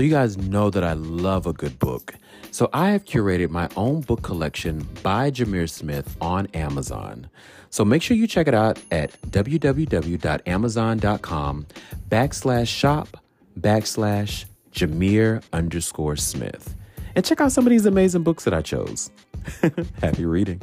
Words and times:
So, 0.00 0.04
you 0.04 0.10
guys 0.10 0.38
know 0.38 0.70
that 0.70 0.82
I 0.82 0.94
love 0.94 1.46
a 1.46 1.52
good 1.52 1.78
book. 1.78 2.14
So, 2.52 2.70
I 2.72 2.92
have 2.92 3.04
curated 3.04 3.50
my 3.50 3.68
own 3.76 4.00
book 4.00 4.22
collection 4.22 4.88
by 5.02 5.30
Jameer 5.30 5.68
Smith 5.68 6.16
on 6.22 6.46
Amazon. 6.54 7.28
So, 7.68 7.84
make 7.84 8.00
sure 8.00 8.16
you 8.16 8.26
check 8.26 8.48
it 8.48 8.54
out 8.54 8.78
at 8.90 9.12
www.amazon.com 9.30 11.66
backslash 12.08 12.68
shop 12.68 13.22
backslash 13.60 14.46
Jameer 14.72 15.44
underscore 15.52 16.16
Smith. 16.16 16.74
And 17.14 17.22
check 17.22 17.42
out 17.42 17.52
some 17.52 17.66
of 17.66 17.70
these 17.70 17.84
amazing 17.84 18.22
books 18.22 18.44
that 18.44 18.54
I 18.54 18.62
chose. 18.62 19.10
Happy 20.00 20.24
reading. 20.24 20.62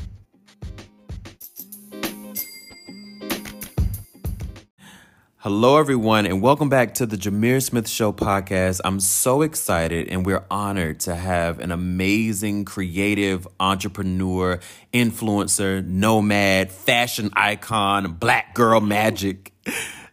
Hello, 5.49 5.77
everyone, 5.77 6.25
and 6.25 6.41
welcome 6.41 6.67
back 6.67 6.95
to 6.95 7.05
the 7.05 7.15
Jameer 7.15 7.63
Smith 7.63 7.87
Show 7.87 8.11
podcast. 8.11 8.81
I'm 8.83 8.99
so 8.99 9.43
excited 9.43 10.09
and 10.09 10.25
we're 10.25 10.43
honored 10.51 10.99
to 10.99 11.15
have 11.15 11.59
an 11.59 11.71
amazing 11.71 12.65
creative 12.65 13.47
entrepreneur, 13.57 14.59
influencer, 14.91 15.87
nomad, 15.87 16.69
fashion 16.69 17.29
icon, 17.31 18.15
black 18.15 18.55
girl 18.55 18.81
magic, 18.81 19.53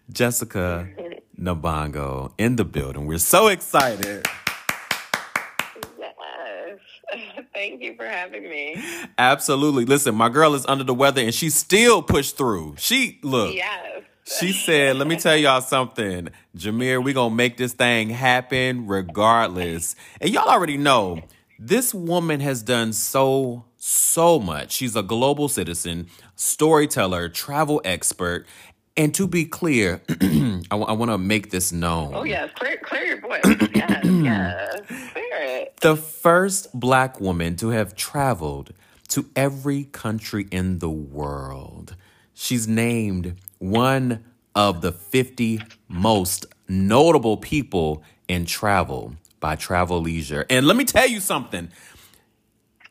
Jessica 0.09 0.89
Nabongo 1.37 2.30
in 2.39 2.55
the 2.55 2.64
building. 2.64 3.06
We're 3.06 3.19
so 3.19 3.48
excited. 3.48 4.28
Yes. 5.98 6.78
Thank 7.53 7.83
you 7.83 7.97
for 7.97 8.06
having 8.06 8.45
me. 8.45 8.80
Absolutely. 9.19 9.84
Listen, 9.84 10.14
my 10.14 10.28
girl 10.28 10.55
is 10.55 10.64
under 10.66 10.84
the 10.84 10.95
weather 10.95 11.23
and 11.23 11.34
she 11.34 11.51
still 11.51 12.03
pushed 12.03 12.37
through. 12.37 12.77
She, 12.78 13.19
look. 13.25 13.53
Yes. 13.53 14.05
She 14.24 14.52
said, 14.52 14.96
"Let 14.96 15.06
me 15.06 15.16
tell 15.16 15.37
y'all 15.37 15.60
something, 15.60 16.28
Jameer. 16.56 17.02
We 17.02 17.12
gonna 17.12 17.34
make 17.34 17.56
this 17.56 17.72
thing 17.75 18.08
happen 18.11 18.86
regardless." 18.86 19.94
And 20.20 20.30
y'all 20.30 20.48
already 20.48 20.78
know 20.78 21.20
this 21.58 21.92
woman 21.92 22.41
has 22.41 22.62
done 22.62 22.92
so 22.92 23.64
so 23.77 24.39
much. 24.39 24.72
She's 24.72 24.97
a 24.97 25.02
global 25.02 25.48
citizen, 25.48 26.08
storyteller, 26.36 27.28
travel 27.28 27.83
expert, 27.84 28.47
and 28.97 29.14
to 29.14 29.27
be 29.27 29.45
clear, 29.45 30.00
I, 30.08 30.17
w- 30.70 30.86
I 30.89 30.92
want 30.92 31.11
to 31.11 31.19
make 31.19 31.50
this 31.50 31.70
known. 31.70 32.12
Oh 32.14 32.25
yes, 32.25 32.50
clear, 32.55 32.78
clear 32.83 33.05
your 33.05 33.20
voice. 33.20 33.42
yes, 33.75 34.05
yes, 34.05 34.80
clear 35.12 35.27
it. 35.33 35.77
The 35.83 35.97
first 35.97 36.69
black 36.72 37.20
woman 37.20 37.56
to 37.56 37.69
have 37.70 37.95
traveled 37.95 38.72
to 39.08 39.27
every 39.36 39.84
country 39.84 40.47
in 40.50 40.78
the 40.78 40.89
world. 40.91 41.95
She's 42.33 42.67
named 42.67 43.36
one 43.70 44.23
of 44.55 44.83
the 44.83 44.93
50 44.93 45.62
most 45.89 46.47
notable 46.69 47.39
people 47.39 48.03
in 48.29 48.45
travel 48.45 49.15
by 49.41 49.57
Travel 49.57 50.01
Leisure. 50.01 50.45
And 50.51 50.67
let 50.67 50.77
me 50.77 50.84
tell 50.84 51.09
you 51.09 51.19
something. 51.19 51.70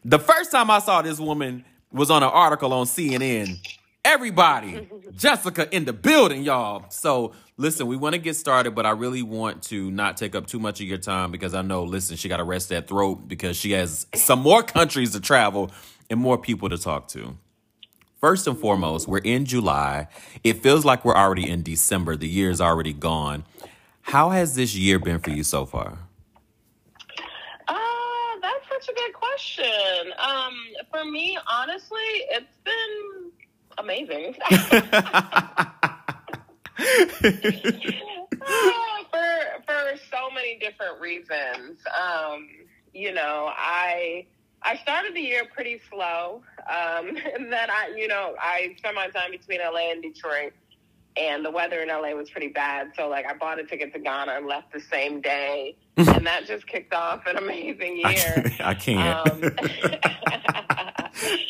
The 0.04 0.20
first 0.20 0.52
time 0.52 0.72
I 0.72 0.80
saw 0.80 1.02
this 1.02 1.20
woman 1.20 1.64
was 1.92 2.10
on 2.10 2.24
an 2.24 2.30
article 2.30 2.74
on 2.74 2.88
CNN. 2.88 3.58
Everybody, 4.04 4.90
Jessica 5.16 5.74
in 5.74 5.86
the 5.86 5.94
building, 5.94 6.42
y'all. 6.42 6.86
So, 6.90 7.34
listen, 7.56 7.88
we 7.88 7.96
want 7.96 8.14
to 8.16 8.20
get 8.20 8.36
started, 8.36 8.72
but 8.76 8.86
I 8.86 8.92
really 8.92 9.22
want 9.22 9.64
to 9.64 9.92
not 9.92 10.18
take 10.18 10.36
up 10.36 10.48
too 10.48 10.60
much 10.60 10.82
of 10.82 10.88
your 10.88 10.98
time 10.98 11.32
because 11.32 11.54
I 11.54 11.62
know, 11.62 11.84
listen, 11.84 12.18
she 12.18 12.28
got 12.28 12.38
to 12.38 12.44
rest 12.44 12.70
that 12.70 12.88
throat 12.88 13.28
because 13.28 13.56
she 13.56 13.72
has 13.72 14.08
some 14.16 14.40
more 14.40 14.64
countries 14.64 15.12
to 15.12 15.22
travel 15.22 15.72
and 16.10 16.20
more 16.20 16.38
people 16.38 16.68
to 16.70 16.78
talk 16.78 17.08
to. 17.10 17.38
First 18.24 18.48
and 18.48 18.58
foremost, 18.58 19.06
we're 19.06 19.18
in 19.18 19.44
July. 19.44 20.08
It 20.46 20.64
feels 20.64 20.86
like 20.86 21.04
we're 21.04 21.14
already 21.14 21.50
in 21.50 21.62
December. 21.62 22.16
The 22.16 22.26
year 22.26 22.50
is 22.50 22.62
already 22.62 22.94
gone. 22.94 23.44
How 24.02 24.30
has 24.30 24.56
this 24.56 24.74
year 24.74 24.98
been 24.98 25.20
for 25.20 25.32
you 25.32 25.44
so 25.44 25.66
far? 25.66 25.98
Uh, 27.68 27.76
that's 28.42 28.66
such 28.70 28.88
a 28.88 28.94
good 28.94 29.12
question. 29.12 30.14
Um, 30.18 30.54
for 30.90 31.04
me, 31.04 31.38
honestly, 31.52 32.00
it's 32.30 32.56
been 32.64 33.32
amazing. 33.78 34.38
Uh, 38.46 39.04
for 39.10 39.64
for 39.66 39.98
so 40.12 40.30
many 40.34 40.58
different 40.60 41.00
reasons. 41.00 41.80
Um, 41.98 42.48
you 42.94 43.14
know, 43.14 43.52
I 43.56 44.26
I 44.64 44.78
started 44.78 45.14
the 45.14 45.22
year 45.22 45.44
pretty 45.54 45.82
slow. 45.90 46.42
Um, 46.60 47.18
and 47.36 47.52
then 47.52 47.70
I, 47.70 47.94
you 47.96 48.08
know, 48.08 48.36
I 48.40 48.76
spent 48.78 48.96
my 48.96 49.08
time 49.10 49.32
between 49.32 49.60
LA 49.60 49.92
and 49.92 50.02
Detroit, 50.02 50.54
and 51.16 51.46
the 51.46 51.52
weather 51.52 51.82
in 51.82 51.90
LA 51.90 52.12
was 52.12 52.30
pretty 52.30 52.48
bad. 52.48 52.92
So, 52.96 53.08
like, 53.08 53.26
I 53.26 53.34
bought 53.36 53.60
a 53.60 53.64
ticket 53.64 53.94
to 53.94 54.00
Ghana 54.00 54.32
and 54.32 54.48
left 54.48 54.74
the 54.74 54.80
same 54.80 55.22
day, 55.22 55.76
and 55.98 56.26
that 56.26 56.46
just 56.46 56.66
kicked 56.66 56.94
off 56.94 57.26
an 57.28 57.38
amazing 57.38 57.98
year. 57.98 58.52
I 58.60 58.74
can't. 58.74 59.30
Um, 59.30 59.42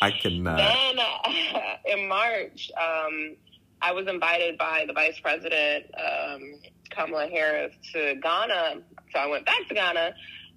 I 0.02 0.12
cannot. 0.12 0.58
Then 0.58 1.00
uh, 1.00 1.76
in 1.86 2.08
March, 2.08 2.70
um, 2.78 3.38
I 3.82 3.94
was 3.94 4.08
invited 4.08 4.58
by 4.58 4.86
the 4.86 4.94
vice 4.94 5.20
president, 5.22 5.86
um, 5.96 6.56
Kamala 6.90 7.28
Harris, 7.28 7.74
to 7.94 8.16
Ghana. 8.22 8.82
So 9.14 9.20
I 9.20 9.28
went 9.28 9.46
back 9.46 9.68
to 9.70 9.74
Ghana 9.74 10.14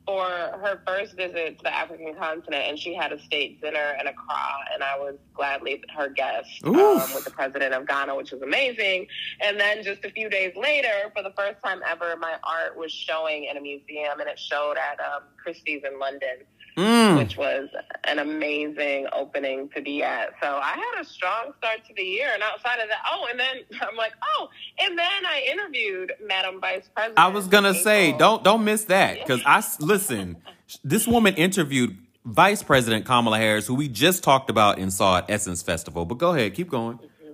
for 0.07 0.25
her 0.25 0.81
first 0.87 1.17
visit 1.17 1.59
to 1.59 1.65
the 1.65 1.75
African 1.75 2.15
continent, 2.15 2.65
and 2.69 2.79
she 2.79 2.95
had 2.95 3.13
a 3.13 3.21
state 3.23 3.61
dinner 3.61 3.97
and 3.99 4.09
Accra, 4.09 4.37
and 4.73 4.83
I 4.83 4.97
was 4.99 5.17
gladly 5.35 5.83
her 5.97 6.09
guest 6.09 6.49
um, 6.65 6.75
with 6.75 7.25
the 7.25 7.31
president 7.31 7.75
of 7.75 7.87
Ghana, 7.89 8.15
which 8.15 8.31
was 8.31 8.41
amazing. 8.43 9.09
And 9.41 9.59
then 9.59 9.83
just 9.83 10.05
a 10.05 10.11
few 10.11 10.31
days 10.31 10.55
later, 10.57 11.11
for 11.15 11.23
the 11.23 11.33
first 11.37 11.57
time 11.65 11.81
ever, 11.87 12.17
my 12.17 12.35
art 12.45 12.77
was 12.77 12.93
showing 12.93 13.45
in 13.45 13.57
a 13.57 13.61
museum, 13.61 14.21
and 14.21 14.29
it 14.29 14.39
showed 14.39 14.77
at 14.77 15.01
um, 15.01 15.25
Christie's 15.43 15.83
in 15.85 15.99
London. 15.99 16.47
Mm. 16.77 17.17
Which 17.17 17.39
was 17.39 17.71
an 18.05 18.19
amazing 18.19 19.07
opening 19.13 19.71
to 19.75 19.81
be 19.81 20.03
at. 20.03 20.35
So 20.43 20.47
I 20.47 20.73
had 20.73 21.01
a 21.01 21.05
strong 21.07 21.53
start 21.57 21.87
to 21.89 21.95
the 21.95 22.03
year. 22.03 22.29
And 22.35 22.43
outside 22.43 22.81
of 22.81 22.89
that, 22.89 22.99
oh, 23.11 23.27
and 23.31 23.41
then 23.41 23.57
I'm 23.81 23.97
like, 23.97 24.13
oh, 24.23 24.49
and 24.81 24.99
then 24.99 25.27
I 25.27 25.47
interviewed 25.51 26.13
Madam 26.27 26.61
Vice 26.61 26.89
President. 26.95 27.19
I 27.19 27.29
was 27.29 27.49
gonna 27.49 27.75
say, 27.75 28.13
don't 28.13 28.45
don't 28.45 28.65
miss 28.65 28.85
that 28.85 29.19
because 29.21 29.41
I 29.47 29.65
listen. 29.81 30.37
this 30.85 31.07
woman 31.07 31.35
interviewed 31.37 31.97
Vice 32.27 32.63
President 32.63 33.07
Kamala 33.07 33.39
Harris, 33.39 33.67
who 33.67 33.75
we 33.75 33.89
just 33.89 34.23
talked 34.23 34.51
about 34.51 34.79
and 34.79 34.93
saw 34.93 35.19
at 35.19 35.31
Essence 35.31 35.63
Festival. 35.63 36.05
But 36.05 36.19
go 36.19 36.35
ahead, 36.35 36.55
keep 36.55 36.69
going. 36.69 36.99
Mm-hmm. 36.99 37.33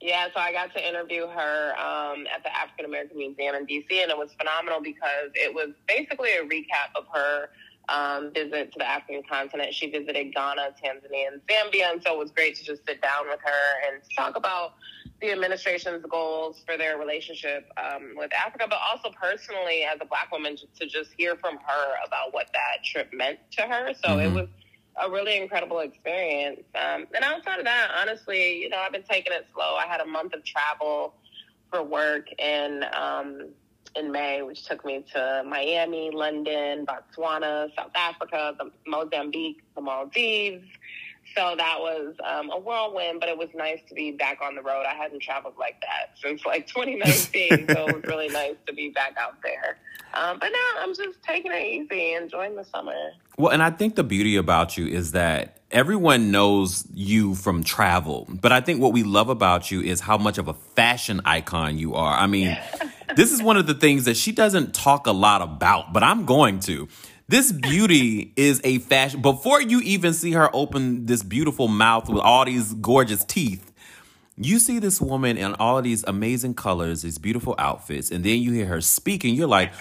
Yeah, 0.00 0.26
so 0.34 0.40
I 0.40 0.52
got 0.52 0.74
to 0.74 0.86
interview 0.86 1.26
her 1.26 1.72
um, 1.78 2.26
at 2.26 2.42
the 2.42 2.54
African 2.54 2.84
American 2.84 3.16
Museum 3.16 3.54
in 3.54 3.66
DC, 3.66 3.86
and 3.92 4.10
it 4.10 4.18
was 4.18 4.30
phenomenal 4.38 4.80
because 4.82 5.30
it 5.34 5.54
was 5.54 5.70
basically 5.86 6.30
a 6.30 6.42
recap 6.42 6.90
of 6.96 7.04
her 7.14 7.50
um, 7.88 8.32
visit 8.32 8.72
to 8.72 8.78
the 8.78 8.88
African 8.88 9.22
continent. 9.28 9.74
She 9.74 9.90
visited 9.90 10.34
Ghana, 10.34 10.74
Tanzania, 10.82 11.28
and 11.32 11.40
Zambia, 11.48 11.92
and 11.92 12.02
so 12.02 12.14
it 12.14 12.18
was 12.18 12.30
great 12.30 12.56
to 12.56 12.64
just 12.64 12.86
sit 12.86 13.00
down 13.00 13.28
with 13.28 13.40
her 13.42 13.92
and 13.92 14.02
talk 14.16 14.36
about 14.36 14.74
the 15.20 15.32
administration's 15.32 16.04
goals 16.08 16.62
for 16.64 16.76
their 16.76 16.96
relationship 16.96 17.68
um, 17.76 18.12
with 18.16 18.32
Africa, 18.32 18.66
but 18.68 18.78
also 18.88 19.10
personally 19.20 19.82
as 19.82 19.98
a 20.00 20.04
black 20.04 20.30
woman 20.30 20.56
to 20.78 20.86
just 20.86 21.10
hear 21.16 21.36
from 21.36 21.56
her 21.56 21.94
about 22.06 22.32
what 22.32 22.48
that 22.52 22.84
trip 22.84 23.12
meant 23.12 23.38
to 23.52 23.62
her. 23.62 23.94
So 23.94 24.10
mm-hmm. 24.10 24.20
it 24.20 24.32
was 24.32 24.48
a 25.00 25.10
really 25.10 25.36
incredible 25.36 25.80
experience. 25.80 26.60
Um, 26.74 27.06
and 27.14 27.24
outside 27.24 27.58
of 27.58 27.64
that, 27.64 27.90
honestly, 28.00 28.62
you 28.62 28.68
know, 28.68 28.78
I've 28.78 28.92
been 28.92 29.02
taking 29.02 29.32
it 29.32 29.46
slow. 29.52 29.76
I 29.76 29.86
had 29.86 30.00
a 30.00 30.06
month 30.06 30.34
of 30.34 30.44
travel 30.44 31.14
for 31.70 31.82
work 31.82 32.28
and 32.38 32.84
um, 32.84 33.48
in 33.96 34.12
May, 34.12 34.42
which 34.42 34.64
took 34.64 34.84
me 34.84 35.04
to 35.14 35.42
Miami, 35.46 36.10
London, 36.12 36.86
Botswana, 36.86 37.74
South 37.74 37.92
Africa, 37.94 38.54
the 38.58 38.70
Mozambique, 38.86 39.62
the 39.74 39.80
Maldives. 39.80 40.64
So 41.36 41.54
that 41.56 41.76
was 41.78 42.14
um, 42.24 42.50
a 42.50 42.58
whirlwind, 42.58 43.20
but 43.20 43.28
it 43.28 43.36
was 43.36 43.48
nice 43.54 43.80
to 43.88 43.94
be 43.94 44.12
back 44.12 44.40
on 44.42 44.54
the 44.54 44.62
road. 44.62 44.84
I 44.88 44.94
hadn't 44.94 45.22
traveled 45.22 45.54
like 45.58 45.80
that 45.82 46.16
since 46.22 46.44
like 46.46 46.66
2019, 46.74 47.68
so 47.68 47.86
it 47.86 47.94
was 47.94 48.04
really 48.04 48.28
nice 48.28 48.56
to 48.66 48.72
be 48.72 48.90
back 48.90 49.14
out 49.18 49.36
there. 49.42 49.78
Um, 50.14 50.38
but 50.38 50.48
now 50.48 50.82
I'm 50.82 50.94
just 50.94 51.22
taking 51.22 51.52
it 51.52 51.62
easy, 51.62 52.14
enjoying 52.14 52.56
the 52.56 52.64
summer. 52.64 52.94
Well, 53.36 53.52
and 53.52 53.62
I 53.62 53.70
think 53.70 53.94
the 53.94 54.04
beauty 54.04 54.36
about 54.36 54.78
you 54.78 54.86
is 54.86 55.12
that 55.12 55.58
everyone 55.70 56.30
knows 56.30 56.86
you 56.94 57.34
from 57.34 57.62
travel, 57.62 58.26
but 58.28 58.50
I 58.50 58.60
think 58.60 58.80
what 58.80 58.92
we 58.92 59.02
love 59.02 59.28
about 59.28 59.70
you 59.70 59.82
is 59.82 60.00
how 60.00 60.16
much 60.16 60.38
of 60.38 60.48
a 60.48 60.54
fashion 60.54 61.20
icon 61.26 61.78
you 61.78 61.94
are. 61.94 62.16
I 62.16 62.26
mean, 62.26 62.56
this 63.16 63.32
is 63.32 63.42
one 63.42 63.56
of 63.56 63.66
the 63.66 63.74
things 63.74 64.04
that 64.04 64.16
she 64.16 64.32
doesn't 64.32 64.74
talk 64.74 65.06
a 65.06 65.12
lot 65.12 65.42
about, 65.42 65.92
but 65.92 66.02
I'm 66.02 66.24
going 66.24 66.60
to. 66.60 66.88
This 67.28 67.52
beauty 67.52 68.32
is 68.36 68.60
a 68.64 68.78
fashion. 68.78 69.20
Before 69.20 69.60
you 69.60 69.80
even 69.80 70.14
see 70.14 70.32
her 70.32 70.48
open 70.54 71.06
this 71.06 71.22
beautiful 71.22 71.68
mouth 71.68 72.08
with 72.08 72.22
all 72.22 72.44
these 72.46 72.72
gorgeous 72.74 73.22
teeth, 73.24 73.70
you 74.36 74.58
see 74.58 74.78
this 74.78 75.00
woman 75.00 75.36
in 75.36 75.54
all 75.54 75.82
these 75.82 76.04
amazing 76.04 76.54
colors, 76.54 77.02
these 77.02 77.18
beautiful 77.18 77.54
outfits, 77.58 78.10
and 78.10 78.24
then 78.24 78.38
you 78.38 78.52
hear 78.52 78.66
her 78.66 78.80
speak, 78.80 79.24
and 79.24 79.34
you're 79.34 79.48
like, 79.48 79.72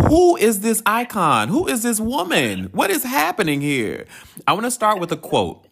who 0.00 0.36
is 0.36 0.60
this 0.60 0.82
icon? 0.86 1.48
Who 1.48 1.66
is 1.66 1.82
this 1.82 2.00
woman? 2.00 2.64
What 2.72 2.90
is 2.90 3.04
happening 3.04 3.60
here? 3.60 4.06
I 4.46 4.52
want 4.52 4.64
to 4.64 4.70
start 4.70 4.98
with 4.98 5.12
a 5.12 5.16
quote 5.16 5.66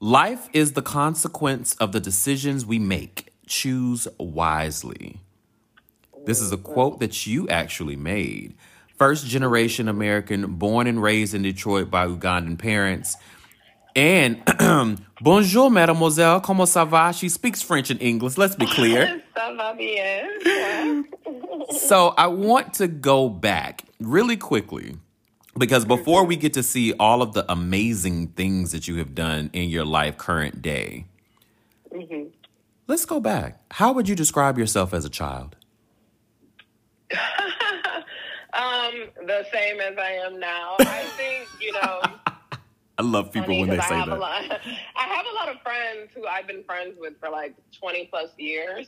Life 0.00 0.48
is 0.52 0.72
the 0.72 0.82
consequence 0.82 1.74
of 1.76 1.92
the 1.92 2.00
decisions 2.00 2.64
we 2.64 2.78
make. 2.78 3.32
Choose 3.46 4.06
wisely. 4.18 5.20
This 6.26 6.40
is 6.40 6.52
a 6.52 6.56
quote 6.56 7.00
that 7.00 7.26
you 7.26 7.48
actually 7.48 7.96
made. 7.96 8.54
first 8.96 9.26
generation 9.26 9.88
American, 9.88 10.54
born 10.54 10.86
and 10.86 11.02
raised 11.02 11.34
in 11.34 11.42
Detroit 11.42 11.90
by 11.90 12.06
Ugandan 12.06 12.56
parents. 12.58 13.16
And 13.96 14.40
bonjour, 15.20 15.68
mademoiselle, 15.70 16.40
comment 16.40 16.68
ça 16.68 16.86
va? 16.88 17.12
She 17.12 17.28
speaks 17.28 17.60
French 17.62 17.90
and 17.90 18.00
English, 18.00 18.38
let's 18.38 18.54
be 18.56 18.66
clear. 18.66 19.20
Ça 19.36 19.52
va 19.56 19.74
bien. 19.76 21.04
so 21.70 22.14
I 22.16 22.28
want 22.28 22.74
to 22.74 22.86
go 22.88 23.28
back 23.28 23.82
really 24.00 24.36
quickly 24.36 24.96
because 25.58 25.84
before 25.84 26.24
we 26.24 26.36
get 26.36 26.54
to 26.54 26.62
see 26.62 26.92
all 26.94 27.20
of 27.20 27.32
the 27.34 27.44
amazing 27.50 28.28
things 28.28 28.70
that 28.72 28.86
you 28.88 28.96
have 28.98 29.14
done 29.14 29.50
in 29.52 29.68
your 29.68 29.84
life 29.84 30.16
current 30.16 30.62
day, 30.62 31.06
Mhm. 31.92 32.30
let's 32.88 33.04
go 33.04 33.18
back. 33.20 33.60
How 33.72 33.92
would 33.92 34.08
you 34.08 34.14
describe 34.16 34.56
yourself 34.58 34.94
as 34.94 35.04
a 35.04 35.10
child? 35.10 35.56
um, 38.52 39.26
the 39.26 39.46
same 39.52 39.80
as 39.80 39.96
I 39.98 40.12
am 40.24 40.38
now. 40.38 40.76
I 40.80 41.04
think 41.16 41.48
you 41.60 41.72
know. 41.72 42.02
I 42.96 43.02
love 43.02 43.32
people 43.32 43.58
when 43.58 43.68
they 43.68 43.78
say 43.78 43.94
I 43.94 43.98
have 43.98 44.08
that. 44.08 44.18
A 44.18 44.20
lot, 44.20 44.42
I 44.96 45.02
have 45.02 45.26
a 45.26 45.34
lot 45.34 45.48
of 45.48 45.60
friends 45.62 46.10
who 46.14 46.26
I've 46.26 46.46
been 46.46 46.62
friends 46.62 46.94
with 46.98 47.18
for 47.18 47.28
like 47.28 47.56
20 47.80 48.06
plus 48.06 48.30
years. 48.38 48.86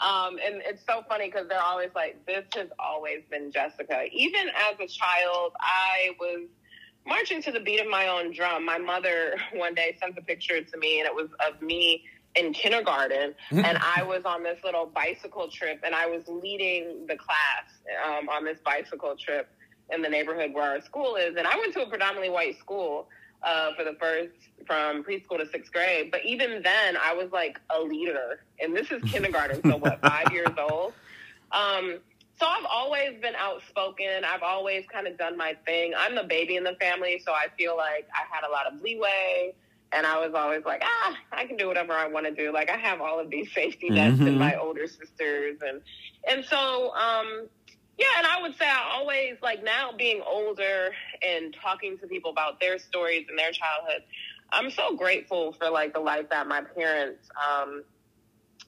Um, 0.00 0.38
and 0.44 0.62
it's 0.64 0.82
so 0.86 1.02
funny 1.08 1.26
because 1.26 1.48
they're 1.48 1.60
always 1.60 1.90
like, 1.92 2.24
this 2.24 2.44
has 2.54 2.68
always 2.78 3.22
been 3.30 3.50
Jessica. 3.50 4.04
Even 4.12 4.48
as 4.48 4.78
a 4.78 4.86
child, 4.86 5.54
I 5.60 6.10
was 6.20 6.46
marching 7.04 7.42
to 7.42 7.50
the 7.50 7.58
beat 7.58 7.80
of 7.80 7.88
my 7.88 8.06
own 8.06 8.32
drum. 8.32 8.64
My 8.64 8.78
mother 8.78 9.36
one 9.54 9.74
day 9.74 9.96
sent 10.00 10.16
a 10.16 10.22
picture 10.22 10.62
to 10.62 10.78
me, 10.78 11.00
and 11.00 11.06
it 11.08 11.14
was 11.14 11.28
of 11.46 11.60
me 11.60 12.04
in 12.34 12.52
kindergarten. 12.52 13.34
and 13.50 13.78
I 13.78 14.02
was 14.02 14.22
on 14.24 14.42
this 14.42 14.58
little 14.64 14.86
bicycle 14.86 15.48
trip, 15.48 15.80
and 15.84 15.94
I 15.94 16.06
was 16.06 16.22
leading 16.28 17.06
the 17.06 17.16
class 17.16 17.64
um, 18.06 18.28
on 18.28 18.44
this 18.44 18.58
bicycle 18.64 19.16
trip 19.16 19.48
in 19.90 20.02
the 20.02 20.08
neighborhood 20.08 20.52
where 20.52 20.64
our 20.64 20.80
school 20.82 21.16
is. 21.16 21.36
And 21.36 21.46
I 21.46 21.56
went 21.56 21.72
to 21.74 21.82
a 21.82 21.88
predominantly 21.88 22.30
white 22.30 22.58
school 22.58 23.08
uh, 23.42 23.72
for 23.76 23.84
the 23.84 23.94
first 23.98 24.32
from 24.66 25.02
preschool 25.02 25.38
to 25.38 25.46
sixth 25.50 25.72
grade. 25.72 26.10
But 26.10 26.24
even 26.24 26.62
then, 26.62 26.96
I 27.00 27.14
was 27.14 27.30
like 27.32 27.58
a 27.70 27.80
leader, 27.80 28.40
and 28.60 28.76
this 28.76 28.90
is 28.90 29.02
kindergarten, 29.10 29.62
so 29.62 29.76
what, 29.76 30.00
five 30.02 30.32
years 30.32 30.48
old. 30.58 30.92
Um, 31.52 31.98
so 32.38 32.46
I've 32.46 32.66
always 32.70 33.20
been 33.20 33.34
outspoken. 33.36 34.24
I've 34.24 34.42
always 34.42 34.84
kind 34.92 35.06
of 35.08 35.18
done 35.18 35.36
my 35.36 35.56
thing. 35.66 35.92
I'm 35.96 36.14
the 36.14 36.24
baby 36.24 36.56
in 36.56 36.64
the 36.64 36.74
family, 36.74 37.20
so 37.24 37.32
I 37.32 37.46
feel 37.56 37.76
like 37.76 38.06
I 38.14 38.32
had 38.32 38.46
a 38.46 38.50
lot 38.50 38.72
of 38.72 38.80
leeway. 38.80 39.54
And 39.92 40.06
I 40.06 40.18
was 40.18 40.34
always 40.34 40.64
like, 40.64 40.82
ah, 40.84 41.16
I 41.32 41.46
can 41.46 41.56
do 41.56 41.66
whatever 41.66 41.92
I 41.92 42.08
want 42.08 42.26
to 42.26 42.32
do. 42.32 42.52
Like 42.52 42.70
I 42.70 42.76
have 42.76 43.00
all 43.00 43.18
of 43.18 43.30
these 43.30 43.52
safety 43.52 43.90
nets 43.90 44.18
Mhm. 44.20 44.28
in 44.28 44.38
my 44.38 44.54
older 44.56 44.86
sisters, 44.86 45.58
and 45.62 45.80
and 46.28 46.44
so 46.44 46.92
um, 46.94 47.48
yeah, 47.98 48.06
and 48.18 48.26
I 48.26 48.40
would 48.42 48.56
say 48.56 48.66
I 48.68 48.90
always 48.94 49.34
like 49.42 49.62
now 49.64 49.90
being 49.96 50.22
older 50.26 50.90
and 51.22 51.54
talking 51.62 51.98
to 51.98 52.06
people 52.06 52.30
about 52.30 52.60
their 52.60 52.78
stories 52.78 53.26
and 53.28 53.38
their 53.38 53.52
childhood. 53.52 54.02
I'm 54.50 54.70
so 54.70 54.96
grateful 54.96 55.52
for 55.52 55.70
like 55.70 55.92
the 55.94 56.00
life 56.00 56.28
that 56.30 56.46
my 56.46 56.62
parents 56.62 57.28
um, 57.36 57.84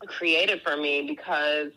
created 0.06 0.62
for 0.62 0.76
me 0.76 1.02
because 1.06 1.72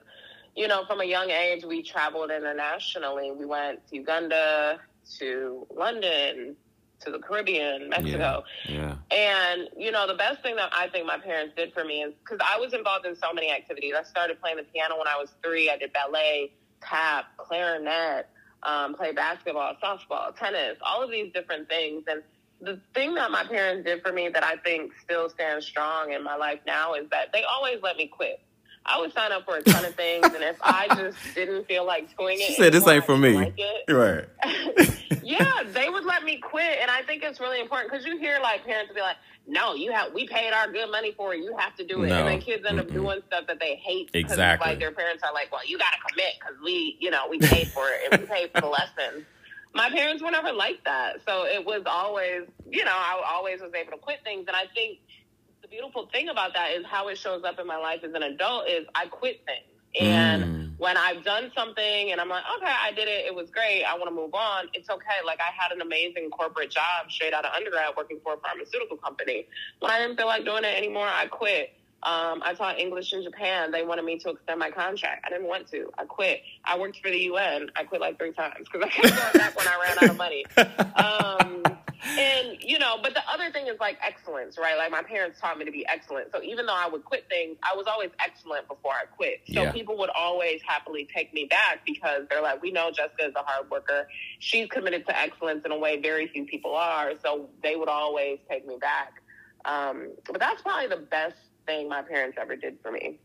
you 0.56 0.68
know 0.68 0.86
from 0.86 1.02
a 1.02 1.06
young 1.06 1.30
age 1.30 1.64
we 1.66 1.84
traveled 1.84 2.32
internationally. 2.32 3.32
We 3.32 3.46
went 3.46 3.86
to 3.88 3.96
Uganda, 3.96 4.80
to 5.20 5.68
London, 5.76 6.56
to 7.06 7.12
the 7.12 7.20
Caribbean, 7.20 7.90
Mexico. 7.90 8.44
Yeah. 8.68 8.96
And, 9.12 9.70
you 9.78 9.92
know, 9.92 10.08
the 10.08 10.16
best 10.16 10.42
thing 10.42 10.56
that 10.56 10.70
I 10.74 10.88
think 10.90 11.06
my 11.06 11.18
parents 11.18 11.54
did 11.56 11.74
for 11.74 11.84
me 11.84 12.04
is 12.04 12.14
because 12.24 12.40
I 12.44 12.60
was 12.60 12.74
involved 12.74 13.06
in 13.06 13.16
so 13.16 13.34
many 13.34 13.52
activities. 13.52 13.94
I 13.98 14.04
started 14.04 14.40
playing 14.42 14.58
the 14.58 14.64
piano 14.64 14.98
when 14.98 15.08
I 15.08 15.18
was 15.18 15.30
three. 15.44 15.70
I 15.70 15.78
did 15.78 15.94
ballet, 15.94 16.52
tap, 16.82 17.26
clarinet, 17.38 18.28
um, 18.64 18.96
played 18.96 19.16
basketball, 19.16 19.76
softball, 19.84 20.36
tennis, 20.36 20.78
all 20.82 21.04
of 21.04 21.12
these 21.12 21.32
different 21.34 21.68
things. 21.70 22.04
And 22.08 22.24
the 22.62 22.80
thing 22.94 23.16
that 23.16 23.32
my 23.32 23.44
parents 23.44 23.86
did 23.86 24.02
for 24.02 24.14
me 24.14 24.30
that 24.30 24.44
I 24.44 24.56
think 24.58 24.94
still 25.04 25.30
stands 25.30 25.66
strong 25.66 26.14
in 26.14 26.24
my 26.24 26.36
life 26.36 26.60
now 26.66 26.94
is 26.94 27.10
that 27.12 27.34
they 27.34 27.44
always 27.44 27.80
let 27.82 27.98
me 27.98 28.08
quit. 28.08 28.42
I 28.86 29.00
would 29.00 29.14
sign 29.14 29.32
up 29.32 29.46
for 29.46 29.56
a 29.58 29.64
ton 29.64 29.86
of 29.86 29.96
things, 29.96 30.26
and 30.26 30.44
if 30.44 30.58
I 30.62 30.88
just 30.90 31.18
didn't 31.36 31.68
feel 31.68 31.86
like 31.86 32.16
doing 32.18 32.38
it, 32.40 32.44
She 32.48 32.54
said, 32.56 32.74
"This 32.74 32.86
ain't 32.88 33.06
for 33.06 33.18
me." 33.18 33.34
Like 33.34 33.54
it, 33.58 33.92
Right. 33.92 34.26
yeah, 35.24 35.64
they 35.72 35.90
would 35.90 36.04
let 36.06 36.24
me 36.24 36.38
quit, 36.38 36.80
and 36.82 36.92
I 36.92 37.02
think 37.04 37.24
it's 37.24 37.40
really 37.40 37.62
important 37.62 37.92
because 37.92 38.06
you 38.06 38.18
hear 38.18 38.40
like 38.42 38.66
parents 38.66 38.92
be 38.94 39.00
like, 39.00 39.16
"No, 39.48 39.74
you 39.74 39.92
have 39.94 40.14
we 40.14 40.28
paid 40.28 40.52
our 40.52 40.70
good 40.72 40.92
money 40.92 41.14
for 41.16 41.34
it. 41.34 41.38
You 41.40 41.56
have 41.58 41.76
to 41.78 41.86
do 41.86 42.04
it," 42.04 42.08
No. 42.10 42.20
and 42.20 42.28
then 42.28 42.42
kids 42.42 42.66
end 42.68 42.80
up 42.80 42.88
Mm-mm. 42.88 42.94
doing 42.94 43.22
stuff 43.28 43.48
that 43.48 43.60
they 43.60 43.76
hate. 43.76 44.10
Exactly. 44.14 44.70
Like 44.70 44.80
their 44.80 44.92
parents 44.92 45.24
are 45.24 45.34
like, 45.34 45.50
"Well, 45.52 45.66
you 45.66 45.78
got 45.78 45.94
to 45.94 46.00
commit 46.12 46.34
because 46.40 46.56
we, 46.64 46.98
you 47.00 47.10
know, 47.10 47.28
we 47.30 47.40
paid 47.40 47.70
for 47.70 47.86
it 47.90 48.12
and 48.12 48.22
we 48.22 48.28
paid 48.28 48.52
for 48.54 48.62
the 48.62 48.68
lessons." 48.80 49.26
My 49.76 49.90
parents 49.90 50.22
were 50.22 50.30
never 50.30 50.52
like 50.52 50.84
that, 50.84 51.22
so 51.26 51.46
it 51.46 51.66
was 51.66 51.82
always, 51.88 52.42
you 52.70 52.86
know, 52.86 52.92
I 52.94 53.24
always 53.28 53.60
was 53.60 53.72
able 53.74 53.94
to 53.94 53.98
quit 53.98 54.20
things, 54.24 54.46
and 54.48 54.56
I 54.56 54.66
think 54.76 55.00
beautiful 55.74 56.08
thing 56.12 56.30
about 56.30 56.54
that 56.54 56.72
is 56.72 56.86
how 56.86 57.08
it 57.08 57.18
shows 57.18 57.44
up 57.44 57.58
in 57.60 57.66
my 57.66 57.78
life 57.78 58.02
as 58.04 58.14
an 58.14 58.22
adult 58.22 58.68
is 58.70 58.86
I 58.94 59.08
quit 59.08 59.42
things. 59.46 59.70
And 60.00 60.44
Mm. 60.44 60.80
when 60.80 60.98
I've 60.98 61.24
done 61.24 61.52
something 61.56 62.12
and 62.12 62.20
I'm 62.22 62.30
like, 62.30 62.44
okay, 62.58 62.72
I 62.88 62.92
did 62.92 63.08
it, 63.08 63.26
it 63.26 63.34
was 63.34 63.50
great, 63.50 63.84
I 63.84 63.94
want 63.96 64.08
to 64.08 64.14
move 64.14 64.34
on, 64.36 64.68
it's 64.74 64.90
okay. 64.90 65.20
Like 65.26 65.40
I 65.40 65.52
had 65.56 65.72
an 65.72 65.82
amazing 65.82 66.30
corporate 66.30 66.70
job 66.72 67.10
straight 67.12 67.34
out 67.34 67.46
of 67.46 67.54
undergrad 67.56 67.90
working 67.98 68.20
for 68.24 68.34
a 68.36 68.38
pharmaceutical 68.38 68.98
company. 68.98 69.46
When 69.80 69.92
I 69.92 70.00
didn't 70.00 70.18
feel 70.18 70.28
like 70.28 70.46
doing 70.46 70.64
it 70.64 70.76
anymore, 70.78 71.08
I 71.08 71.26
quit. 71.28 71.74
Um, 72.04 72.42
I 72.46 72.54
taught 72.54 72.80
English 72.80 73.14
in 73.14 73.24
Japan. 73.24 73.72
They 73.72 73.84
wanted 73.84 74.04
me 74.04 74.20
to 74.20 74.30
extend 74.32 74.60
my 74.60 74.70
contract. 74.72 75.24
I 75.26 75.30
didn't 75.30 75.48
want 75.48 75.70
to. 75.72 75.90
I 75.98 76.04
quit. 76.06 76.42
I 76.66 76.78
worked 76.78 76.98
for 77.02 77.10
the 77.10 77.18
UN. 77.32 77.70
I 77.78 77.84
quit 77.86 78.02
like 78.02 78.18
three 78.20 78.34
times 78.34 78.68
because 78.72 78.82
I 78.86 78.90
kept 78.90 79.16
going 79.16 79.34
back 79.34 79.56
when 79.58 79.68
I 79.68 79.80
ran 79.82 79.98
out 80.04 80.10
of 80.10 80.18
money. 80.18 80.46
Um, 80.96 81.64
and 82.06 82.58
you 82.62 82.80
know, 82.80 82.98
but 83.02 83.14
the 83.14 83.22
other 83.32 83.52
thing 83.52 83.68
is 83.68 83.80
like 83.80 83.98
excellence, 84.06 84.58
right? 84.58 84.78
Like 84.78 84.92
my 84.92 85.04
parents 85.04 85.40
taught 85.40 85.58
me 85.58 85.66
to 85.66 85.72
be 85.72 85.86
excellent. 85.88 86.32
So 86.34 86.42
even 86.44 86.66
though 86.66 86.76
I 86.76 86.88
would 86.88 87.04
quit 87.06 87.26
things, 87.30 87.58
I 87.64 87.76
was 87.76 87.86
always 87.88 88.10
excellent 88.24 88.68
before 88.68 88.92
I 88.92 89.06
quit. 89.06 89.42
So 89.54 89.64
Yeah. 89.64 89.72
people 89.72 89.98
would 89.98 90.10
always 90.16 90.62
happily 90.68 91.08
take 91.16 91.34
me 91.34 91.46
back 91.46 91.80
because 91.86 92.24
they're 92.30 92.42
like, 92.42 92.62
we 92.62 92.72
know 92.72 92.92
Jessica 92.92 93.26
is 93.28 93.34
a 93.36 93.44
hard 93.44 93.70
worker. 93.72 94.08
She's 94.40 94.68
committed 94.70 95.06
to 95.08 95.18
excellence 95.20 95.64
in 95.66 95.72
a 95.72 95.78
way 95.78 96.00
very 96.02 96.28
few 96.28 96.46
people 96.46 96.76
are. 96.76 97.14
So 97.24 97.50
they 97.62 97.76
would 97.76 97.90
always 97.90 98.40
take 98.50 98.68
me 98.68 98.78
back. 98.80 99.14
Um, 99.66 100.14
but 100.30 100.40
that's 100.40 100.62
probably 100.62 100.88
the 100.88 101.04
best 101.10 101.36
thing 101.66 101.88
my 101.88 102.02
parents 102.02 102.38
ever 102.40 102.56
did 102.56 102.78
for 102.82 102.92
me. 102.92 103.20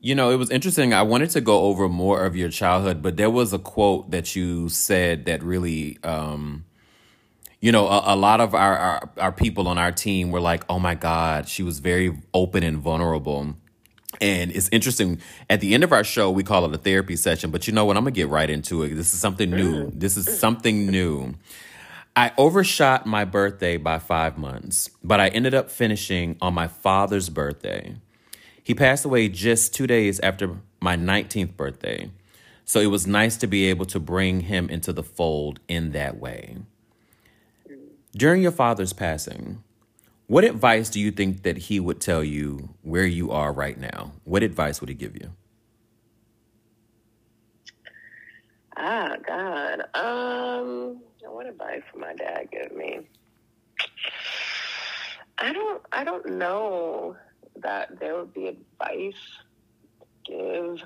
You 0.00 0.14
know, 0.14 0.30
it 0.30 0.36
was 0.36 0.48
interesting. 0.50 0.94
I 0.94 1.02
wanted 1.02 1.30
to 1.30 1.40
go 1.40 1.62
over 1.62 1.88
more 1.88 2.24
of 2.24 2.36
your 2.36 2.48
childhood, 2.50 3.02
but 3.02 3.16
there 3.16 3.30
was 3.30 3.52
a 3.52 3.58
quote 3.58 4.12
that 4.12 4.36
you 4.36 4.68
said 4.68 5.26
that 5.26 5.42
really, 5.42 5.98
um, 6.04 6.64
you 7.60 7.72
know, 7.72 7.88
a, 7.88 8.14
a 8.14 8.16
lot 8.16 8.40
of 8.40 8.54
our, 8.54 8.76
our 8.76 9.10
our 9.18 9.32
people 9.32 9.66
on 9.68 9.78
our 9.78 9.92
team 9.92 10.30
were 10.30 10.40
like, 10.40 10.64
"Oh 10.68 10.78
my 10.78 10.94
God, 10.94 11.48
she 11.48 11.62
was 11.62 11.80
very 11.80 12.16
open 12.32 12.62
and 12.62 12.78
vulnerable." 12.78 13.54
And 14.20 14.50
it's 14.52 14.68
interesting. 14.70 15.20
At 15.50 15.60
the 15.60 15.74
end 15.74 15.84
of 15.84 15.92
our 15.92 16.04
show, 16.04 16.30
we 16.30 16.42
call 16.42 16.64
it 16.64 16.74
a 16.74 16.78
therapy 16.78 17.16
session. 17.16 17.50
But 17.50 17.66
you 17.66 17.72
know 17.72 17.84
what? 17.84 17.96
I'm 17.96 18.04
gonna 18.04 18.12
get 18.12 18.28
right 18.28 18.48
into 18.48 18.82
it. 18.82 18.94
This 18.94 19.12
is 19.12 19.20
something 19.20 19.50
new. 19.50 19.86
Mm-hmm. 19.86 19.98
This 19.98 20.16
is 20.16 20.38
something 20.38 20.86
new. 20.86 21.34
I 22.16 22.32
overshot 22.36 23.06
my 23.06 23.24
birthday 23.24 23.76
by 23.76 23.98
five 24.00 24.38
months, 24.38 24.90
but 25.04 25.20
I 25.20 25.28
ended 25.28 25.54
up 25.54 25.70
finishing 25.70 26.36
on 26.40 26.52
my 26.52 26.66
father's 26.66 27.28
birthday. 27.28 27.96
He 28.62 28.74
passed 28.74 29.04
away 29.04 29.28
just 29.28 29.72
two 29.72 29.86
days 29.86 30.18
after 30.20 30.58
my 30.80 30.96
19th 30.96 31.56
birthday. 31.56 32.10
So 32.64 32.80
it 32.80 32.86
was 32.86 33.06
nice 33.06 33.36
to 33.38 33.46
be 33.46 33.66
able 33.66 33.86
to 33.86 34.00
bring 34.00 34.40
him 34.40 34.68
into 34.68 34.92
the 34.92 35.02
fold 35.02 35.60
in 35.68 35.92
that 35.92 36.18
way. 36.18 36.56
During 38.18 38.42
your 38.42 38.50
father's 38.50 38.92
passing, 38.92 39.62
what 40.26 40.42
advice 40.42 40.90
do 40.90 40.98
you 40.98 41.12
think 41.12 41.44
that 41.44 41.56
he 41.56 41.78
would 41.78 42.00
tell 42.00 42.24
you 42.24 42.70
where 42.82 43.06
you 43.06 43.30
are 43.30 43.52
right 43.52 43.78
now? 43.78 44.10
What 44.24 44.42
advice 44.42 44.80
would 44.80 44.88
he 44.88 44.96
give 44.96 45.14
you? 45.14 45.30
Ah, 48.76 49.14
God. 49.24 49.82
Um, 49.94 51.00
what 51.20 51.46
advice 51.46 51.82
would 51.94 52.00
my 52.00 52.12
dad 52.14 52.48
give 52.50 52.76
me? 52.76 53.06
I 55.38 55.52
don't. 55.52 55.80
I 55.92 56.02
don't 56.02 56.26
know 56.26 57.14
that 57.62 58.00
there 58.00 58.16
would 58.16 58.34
be 58.34 58.48
advice 58.48 59.14
to 60.00 60.32
give. 60.32 60.82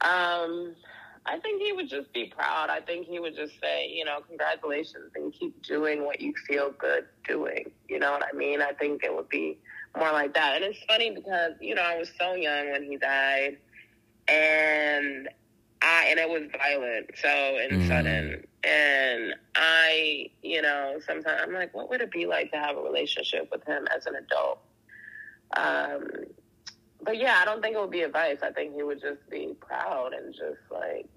Um, 0.00 0.76
I 1.26 1.38
think 1.38 1.62
he 1.62 1.72
would 1.72 1.88
just 1.88 2.12
be 2.12 2.26
proud. 2.26 2.68
I 2.70 2.80
think 2.80 3.06
he 3.06 3.18
would 3.20 3.36
just 3.36 3.52
say, 3.60 3.88
you 3.88 4.04
know, 4.04 4.20
congratulations, 4.26 5.12
and 5.14 5.32
keep 5.32 5.62
doing 5.62 6.04
what 6.04 6.20
you 6.20 6.34
feel 6.48 6.72
good 6.78 7.04
doing. 7.28 7.70
You 7.88 7.98
know 8.00 8.12
what 8.12 8.24
I 8.32 8.36
mean? 8.36 8.60
I 8.60 8.72
think 8.72 9.04
it 9.04 9.14
would 9.14 9.28
be 9.28 9.58
more 9.96 10.10
like 10.12 10.34
that. 10.34 10.56
And 10.56 10.64
it's 10.64 10.82
funny 10.88 11.10
because 11.10 11.52
you 11.60 11.74
know 11.74 11.82
I 11.82 11.96
was 11.98 12.10
so 12.18 12.34
young 12.34 12.72
when 12.72 12.84
he 12.84 12.96
died, 12.96 13.58
and 14.28 15.28
I 15.82 16.06
and 16.10 16.18
it 16.18 16.28
was 16.28 16.42
violent, 16.58 17.10
so 17.16 17.28
and 17.28 17.80
Mm. 17.80 17.88
sudden. 17.88 18.44
And 18.64 19.34
I, 19.56 20.30
you 20.42 20.62
know, 20.62 21.00
sometimes 21.04 21.40
I'm 21.42 21.52
like, 21.52 21.74
what 21.74 21.90
would 21.90 22.00
it 22.00 22.12
be 22.12 22.26
like 22.26 22.52
to 22.52 22.58
have 22.58 22.76
a 22.76 22.80
relationship 22.82 23.48
with 23.50 23.64
him 23.64 23.88
as 23.94 24.06
an 24.06 24.14
adult? 24.16 24.60
Um, 25.56 26.08
but 27.02 27.16
yeah, 27.18 27.38
I 27.40 27.44
don't 27.44 27.62
think 27.62 27.76
it 27.76 27.80
would 27.80 27.90
be 27.90 28.02
advice. 28.02 28.38
I 28.42 28.50
think 28.50 28.74
he 28.74 28.82
would 28.82 29.00
just 29.00 29.28
be 29.30 29.54
proud 29.60 30.12
and 30.14 30.32
just 30.32 30.60
like 30.70 31.08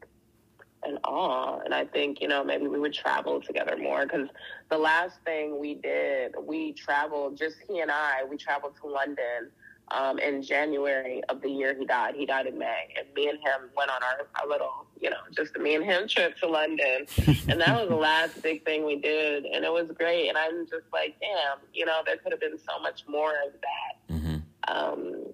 in 0.86 0.98
awe. 1.04 1.60
And 1.63 1.74
I 1.74 1.86
think, 1.86 2.22
you 2.22 2.27
know, 2.27 2.44
maybe 2.44 2.68
we 2.68 2.80
would 2.80 2.94
travel 2.94 3.42
together 3.42 3.77
more 3.77 4.06
because 4.06 4.30
the 4.70 4.77
last 4.77 5.18
thing 5.25 5.60
we 5.60 5.75
did, 5.75 6.36
we 6.42 6.74
traveled, 6.74 7.38
just 7.38 7.58
he 7.68 7.80
and 7.80 7.92
I, 7.92 8.24
we 8.30 8.38
traveled 8.38 8.75
to 8.82 8.88
London 8.88 9.50
um, 9.89 10.18
in 10.20 10.42
January 10.42 11.24
of 11.30 11.42
the 11.42 11.50
year 11.50 11.75
he 11.77 11.86
died. 11.86 12.15
He 12.15 12.25
died 12.25 12.48
in 12.48 12.58
May. 12.58 12.94
And 12.98 13.08
me 13.15 13.30
and 13.30 13.38
him 13.39 13.70
went 13.75 13.92
on 13.92 14.01
our, 14.01 14.27
our 14.42 14.48
little, 14.48 14.88
you 15.00 15.10
know, 15.10 15.18
just 15.36 15.56
me 15.58 15.75
and 15.75 15.84
him 15.84 16.08
trip 16.08 16.38
to 16.38 16.48
London. 16.48 17.06
and 17.48 17.62
that 17.62 17.80
was 17.80 17.89
the 17.89 17.96
last 17.96 18.42
big 18.42 18.65
thing 18.65 18.86
we 18.86 18.96
did. 18.96 19.46
And 19.46 19.63
it 19.63 19.72
was 19.72 19.92
great. 19.92 20.30
And 20.30 20.38
I'm 20.38 20.65
just 20.65 20.86
like, 20.92 21.15
damn, 21.20 21.60
you 21.74 21.86
know, 21.86 22.01
there 22.06 22.18
could 22.18 22.32
have 22.32 22.42
been 22.42 22.58
so 22.58 22.80
much 22.80 23.04
more 23.08 23.34
of 23.46 23.54
that. 23.62 24.13
Mm-hmm. 24.13 24.36
Um, 24.68 25.25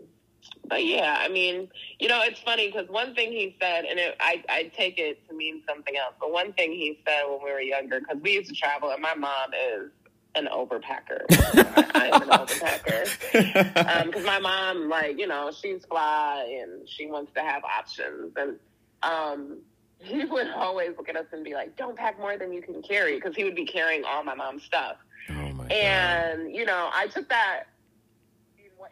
but 0.71 0.85
yeah, 0.85 1.17
I 1.19 1.27
mean, 1.27 1.67
you 1.99 2.07
know, 2.07 2.21
it's 2.23 2.39
funny 2.39 2.71
because 2.71 2.87
one 2.87 3.13
thing 3.13 3.33
he 3.33 3.57
said, 3.61 3.83
and 3.83 3.99
it, 3.99 4.15
I 4.21 4.41
I 4.47 4.71
take 4.73 4.97
it 4.97 5.27
to 5.27 5.35
mean 5.35 5.61
something 5.67 5.97
else. 5.97 6.13
But 6.17 6.31
one 6.31 6.53
thing 6.53 6.71
he 6.71 6.97
said 7.05 7.23
when 7.27 7.43
we 7.43 7.51
were 7.51 7.59
younger, 7.59 7.99
because 7.99 8.21
we 8.21 8.35
used 8.35 8.47
to 8.51 8.55
travel, 8.55 8.89
and 8.89 9.01
my 9.01 9.13
mom 9.13 9.51
is 9.53 9.91
an 10.35 10.47
overpacker. 10.47 11.25
I, 11.93 12.11
am 12.13 12.21
an 12.21 12.29
overpacker 12.29 14.05
because 14.05 14.21
um, 14.21 14.25
my 14.25 14.39
mom, 14.39 14.87
like, 14.87 15.19
you 15.19 15.27
know, 15.27 15.51
she's 15.51 15.83
fly 15.83 16.61
and 16.61 16.87
she 16.87 17.05
wants 17.07 17.33
to 17.33 17.41
have 17.41 17.65
options, 17.65 18.31
and 18.37 18.55
um, 19.03 19.57
he 19.99 20.23
would 20.23 20.47
always 20.51 20.91
look 20.95 21.09
at 21.09 21.17
us 21.17 21.25
and 21.33 21.43
be 21.43 21.53
like, 21.53 21.75
"Don't 21.75 21.97
pack 21.97 22.17
more 22.17 22.37
than 22.37 22.53
you 22.53 22.61
can 22.61 22.81
carry," 22.81 23.15
because 23.15 23.35
he 23.35 23.43
would 23.43 23.55
be 23.55 23.65
carrying 23.65 24.05
all 24.05 24.23
my 24.23 24.35
mom's 24.35 24.63
stuff. 24.63 24.95
Oh 25.31 25.33
my 25.33 25.65
and 25.65 26.43
God. 26.43 26.55
you 26.55 26.63
know, 26.63 26.89
I 26.93 27.07
took 27.07 27.27
that 27.27 27.65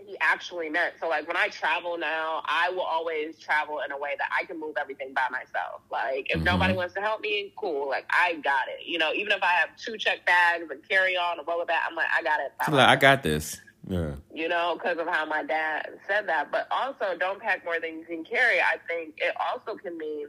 he 0.05 0.17
actually 0.21 0.69
meant. 0.69 0.95
So 0.99 1.07
like 1.07 1.27
when 1.27 1.37
I 1.37 1.47
travel 1.49 1.97
now, 1.97 2.41
I 2.45 2.69
will 2.69 2.81
always 2.81 3.37
travel 3.37 3.79
in 3.85 3.91
a 3.91 3.97
way 3.97 4.15
that 4.17 4.29
I 4.37 4.45
can 4.45 4.59
move 4.59 4.75
everything 4.79 5.13
by 5.13 5.27
myself. 5.31 5.81
Like 5.91 6.27
if 6.29 6.37
mm-hmm. 6.37 6.45
nobody 6.45 6.73
wants 6.73 6.93
to 6.95 7.01
help 7.01 7.21
me, 7.21 7.53
cool. 7.57 7.89
Like 7.89 8.05
I 8.09 8.35
got 8.35 8.67
it. 8.67 8.85
You 8.85 8.97
know, 8.97 9.13
even 9.13 9.31
if 9.31 9.43
I 9.43 9.53
have 9.53 9.69
two 9.77 9.97
check 9.97 10.25
bags 10.25 10.65
and 10.69 10.87
carry 10.87 11.15
on 11.15 11.39
a 11.39 11.43
roller 11.43 11.65
bag, 11.65 11.81
I'm 11.89 11.95
like 11.95 12.07
I 12.17 12.23
got 12.23 12.39
it. 12.39 12.51
like, 12.71 12.87
I 12.87 12.95
got 12.95 13.23
this. 13.23 13.59
Yeah. 13.87 14.11
You 14.33 14.49
know, 14.49 14.75
because 14.75 14.99
of 14.99 15.07
how 15.07 15.25
my 15.25 15.43
dad 15.43 15.89
said 16.07 16.27
that. 16.27 16.51
But 16.51 16.67
also, 16.69 17.17
don't 17.17 17.41
pack 17.41 17.65
more 17.65 17.79
than 17.79 17.99
you 17.99 18.05
can 18.05 18.23
carry. 18.23 18.59
I 18.59 18.77
think 18.87 19.15
it 19.17 19.33
also 19.39 19.77
can 19.77 19.97
mean 19.97 20.27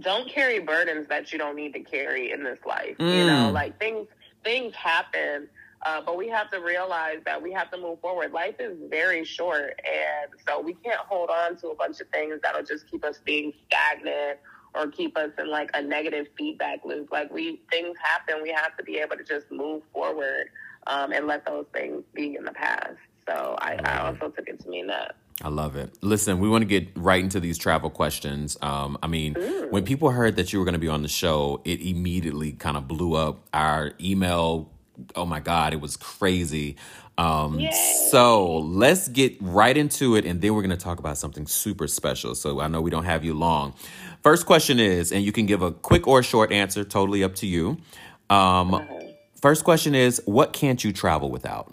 don't 0.00 0.28
carry 0.28 0.58
burdens 0.58 1.08
that 1.08 1.32
you 1.32 1.38
don't 1.38 1.56
need 1.56 1.74
to 1.74 1.80
carry 1.80 2.30
in 2.32 2.44
this 2.44 2.58
life. 2.66 2.96
Mm. 2.98 3.18
You 3.18 3.26
know, 3.26 3.50
like 3.50 3.78
things 3.78 4.06
things 4.44 4.74
happen 4.74 5.48
uh, 5.84 6.00
but 6.00 6.16
we 6.16 6.28
have 6.28 6.50
to 6.50 6.58
realize 6.58 7.18
that 7.24 7.40
we 7.40 7.52
have 7.52 7.70
to 7.70 7.78
move 7.78 8.00
forward. 8.00 8.32
Life 8.32 8.56
is 8.60 8.76
very 8.88 9.24
short, 9.24 9.80
and 9.84 10.30
so 10.46 10.60
we 10.60 10.74
can't 10.74 11.00
hold 11.00 11.30
on 11.30 11.56
to 11.56 11.68
a 11.68 11.74
bunch 11.74 12.00
of 12.00 12.08
things 12.08 12.38
that'll 12.42 12.64
just 12.64 12.88
keep 12.90 13.04
us 13.04 13.18
being 13.24 13.52
stagnant 13.66 14.38
or 14.74 14.86
keep 14.88 15.16
us 15.16 15.30
in 15.38 15.50
like 15.50 15.70
a 15.74 15.82
negative 15.82 16.26
feedback 16.38 16.84
loop. 16.84 17.10
Like 17.10 17.32
we 17.32 17.60
things 17.70 17.96
happen, 18.02 18.42
we 18.42 18.50
have 18.50 18.76
to 18.76 18.84
be 18.84 18.98
able 18.98 19.16
to 19.16 19.24
just 19.24 19.50
move 19.50 19.82
forward 19.92 20.50
um, 20.86 21.12
and 21.12 21.26
let 21.26 21.44
those 21.44 21.66
things 21.72 22.04
be 22.14 22.36
in 22.36 22.44
the 22.44 22.52
past. 22.52 22.96
So 23.26 23.56
I, 23.60 23.78
I 23.84 24.06
also 24.06 24.30
took 24.30 24.48
it 24.48 24.60
to 24.60 24.68
mean 24.68 24.86
that. 24.88 25.16
I 25.40 25.48
love 25.48 25.76
it. 25.76 25.96
Listen, 26.02 26.38
we 26.38 26.48
want 26.48 26.62
to 26.62 26.66
get 26.66 26.88
right 26.96 27.22
into 27.22 27.40
these 27.40 27.58
travel 27.58 27.90
questions. 27.90 28.56
Um, 28.62 28.98
I 29.02 29.08
mean, 29.08 29.34
mm. 29.34 29.70
when 29.70 29.84
people 29.84 30.10
heard 30.10 30.36
that 30.36 30.52
you 30.52 30.58
were 30.58 30.64
going 30.64 30.74
to 30.74 30.78
be 30.78 30.88
on 30.88 31.02
the 31.02 31.08
show, 31.08 31.60
it 31.64 31.80
immediately 31.80 32.52
kind 32.52 32.76
of 32.76 32.86
blew 32.86 33.14
up. 33.14 33.48
Our 33.52 33.92
email 34.00 34.70
oh 35.16 35.24
my 35.24 35.40
god, 35.40 35.72
it 35.72 35.80
was 35.80 35.96
crazy. 35.96 36.76
Um, 37.18 37.60
so 38.10 38.58
let's 38.58 39.08
get 39.08 39.36
right 39.40 39.76
into 39.76 40.16
it, 40.16 40.24
and 40.24 40.40
then 40.40 40.54
we're 40.54 40.62
going 40.62 40.70
to 40.70 40.76
talk 40.76 40.98
about 40.98 41.18
something 41.18 41.46
super 41.46 41.86
special. 41.86 42.34
So 42.34 42.60
I 42.60 42.68
know 42.68 42.80
we 42.80 42.90
don't 42.90 43.04
have 43.04 43.24
you 43.24 43.34
long. 43.34 43.74
First 44.22 44.46
question 44.46 44.80
is, 44.80 45.12
and 45.12 45.22
you 45.22 45.32
can 45.32 45.46
give 45.46 45.62
a 45.62 45.72
quick 45.72 46.06
or 46.06 46.22
short 46.22 46.52
answer, 46.52 46.84
totally 46.84 47.22
up 47.22 47.34
to 47.36 47.46
you. 47.46 47.78
Um, 48.30 48.74
uh-huh. 48.74 49.00
First 49.40 49.64
question 49.64 49.94
is, 49.94 50.22
what 50.24 50.52
can't 50.52 50.82
you 50.82 50.92
travel 50.92 51.30
without? 51.30 51.72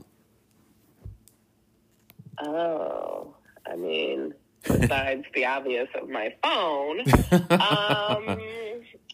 Oh, 2.41 3.35
I 3.65 3.75
mean, 3.75 4.33
besides 4.63 5.25
the 5.33 5.45
obvious 5.45 5.87
of 5.95 6.09
my 6.09 6.33
phone, 6.43 7.01
um, 7.51 8.39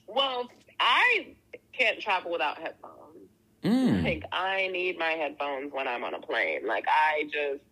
well, 0.07 0.49
I 0.79 1.27
can't 1.73 1.99
travel 1.99 2.31
without 2.31 2.57
headphones. 2.57 3.04
Mm. 3.65 4.03
Like 4.03 4.23
I 4.31 4.67
need 4.67 4.99
my 4.99 5.11
headphones 5.11 5.73
when 5.73 5.87
I'm 5.87 6.03
on 6.03 6.13
a 6.13 6.19
plane. 6.19 6.67
Like 6.67 6.85
I 6.87 7.23
just, 7.23 7.63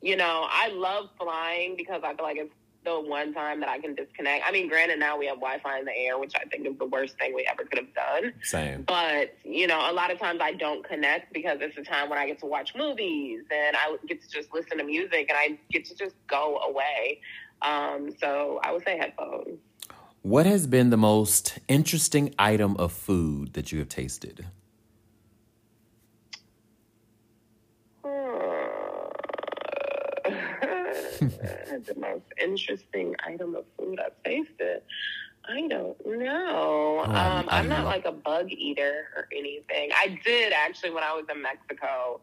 you 0.00 0.16
know, 0.16 0.46
I 0.48 0.68
love 0.68 1.10
flying 1.18 1.74
because 1.76 2.02
I 2.04 2.14
feel 2.14 2.24
like 2.24 2.36
it's 2.36 2.54
the 2.84 3.00
one 3.00 3.32
time 3.32 3.60
that 3.60 3.68
I 3.68 3.78
can 3.78 3.94
disconnect. 3.94 4.44
I 4.46 4.52
mean, 4.52 4.68
granted, 4.68 4.98
now 4.98 5.18
we 5.18 5.26
have 5.26 5.36
Wi-Fi 5.36 5.78
in 5.78 5.86
the 5.86 5.96
air, 5.96 6.18
which 6.18 6.34
I 6.36 6.44
think 6.44 6.66
is 6.66 6.78
the 6.78 6.84
worst 6.86 7.18
thing 7.18 7.34
we 7.34 7.48
ever 7.50 7.64
could 7.64 7.78
have 7.78 7.94
done. 7.94 8.34
Same. 8.42 8.82
But 8.82 9.36
you 9.42 9.66
know, 9.66 9.90
a 9.90 9.92
lot 9.92 10.12
of 10.12 10.18
times 10.18 10.40
I 10.42 10.52
don't 10.52 10.86
connect 10.86 11.32
because 11.32 11.58
it's 11.60 11.76
a 11.76 11.82
time 11.82 12.10
when 12.10 12.18
I 12.18 12.26
get 12.26 12.38
to 12.40 12.46
watch 12.46 12.74
movies 12.76 13.40
and 13.50 13.76
I 13.76 13.96
get 14.06 14.22
to 14.22 14.28
just 14.28 14.52
listen 14.54 14.78
to 14.78 14.84
music 14.84 15.30
and 15.30 15.36
I 15.36 15.58
get 15.70 15.84
to 15.86 15.96
just 15.96 16.14
go 16.28 16.58
away. 16.58 17.20
Um, 17.62 18.14
so 18.20 18.60
I 18.62 18.72
would 18.72 18.84
say 18.84 18.98
headphones. 18.98 19.58
What 20.22 20.46
has 20.46 20.66
been 20.66 20.90
the 20.90 20.96
most 20.96 21.58
interesting 21.68 22.34
item 22.38 22.76
of 22.76 22.92
food 22.92 23.54
that 23.54 23.72
you 23.72 23.78
have 23.80 23.88
tasted? 23.88 24.46
the 31.86 31.94
most 31.96 32.24
interesting 32.40 33.14
item 33.26 33.54
of 33.54 33.64
food 33.78 33.98
I've 34.00 34.22
tasted. 34.24 34.82
I 35.46 35.66
don't 35.68 35.96
know. 36.06 37.02
Um, 37.04 37.10
um, 37.10 37.48
I'm 37.48 37.68
not 37.68 37.80
know. 37.80 37.84
like 37.84 38.06
a 38.06 38.12
bug 38.12 38.50
eater 38.50 39.08
or 39.14 39.28
anything. 39.30 39.90
I 39.94 40.18
did 40.24 40.52
actually 40.52 40.90
when 40.90 41.02
I 41.02 41.12
was 41.12 41.26
in 41.30 41.42
Mexico 41.42 42.20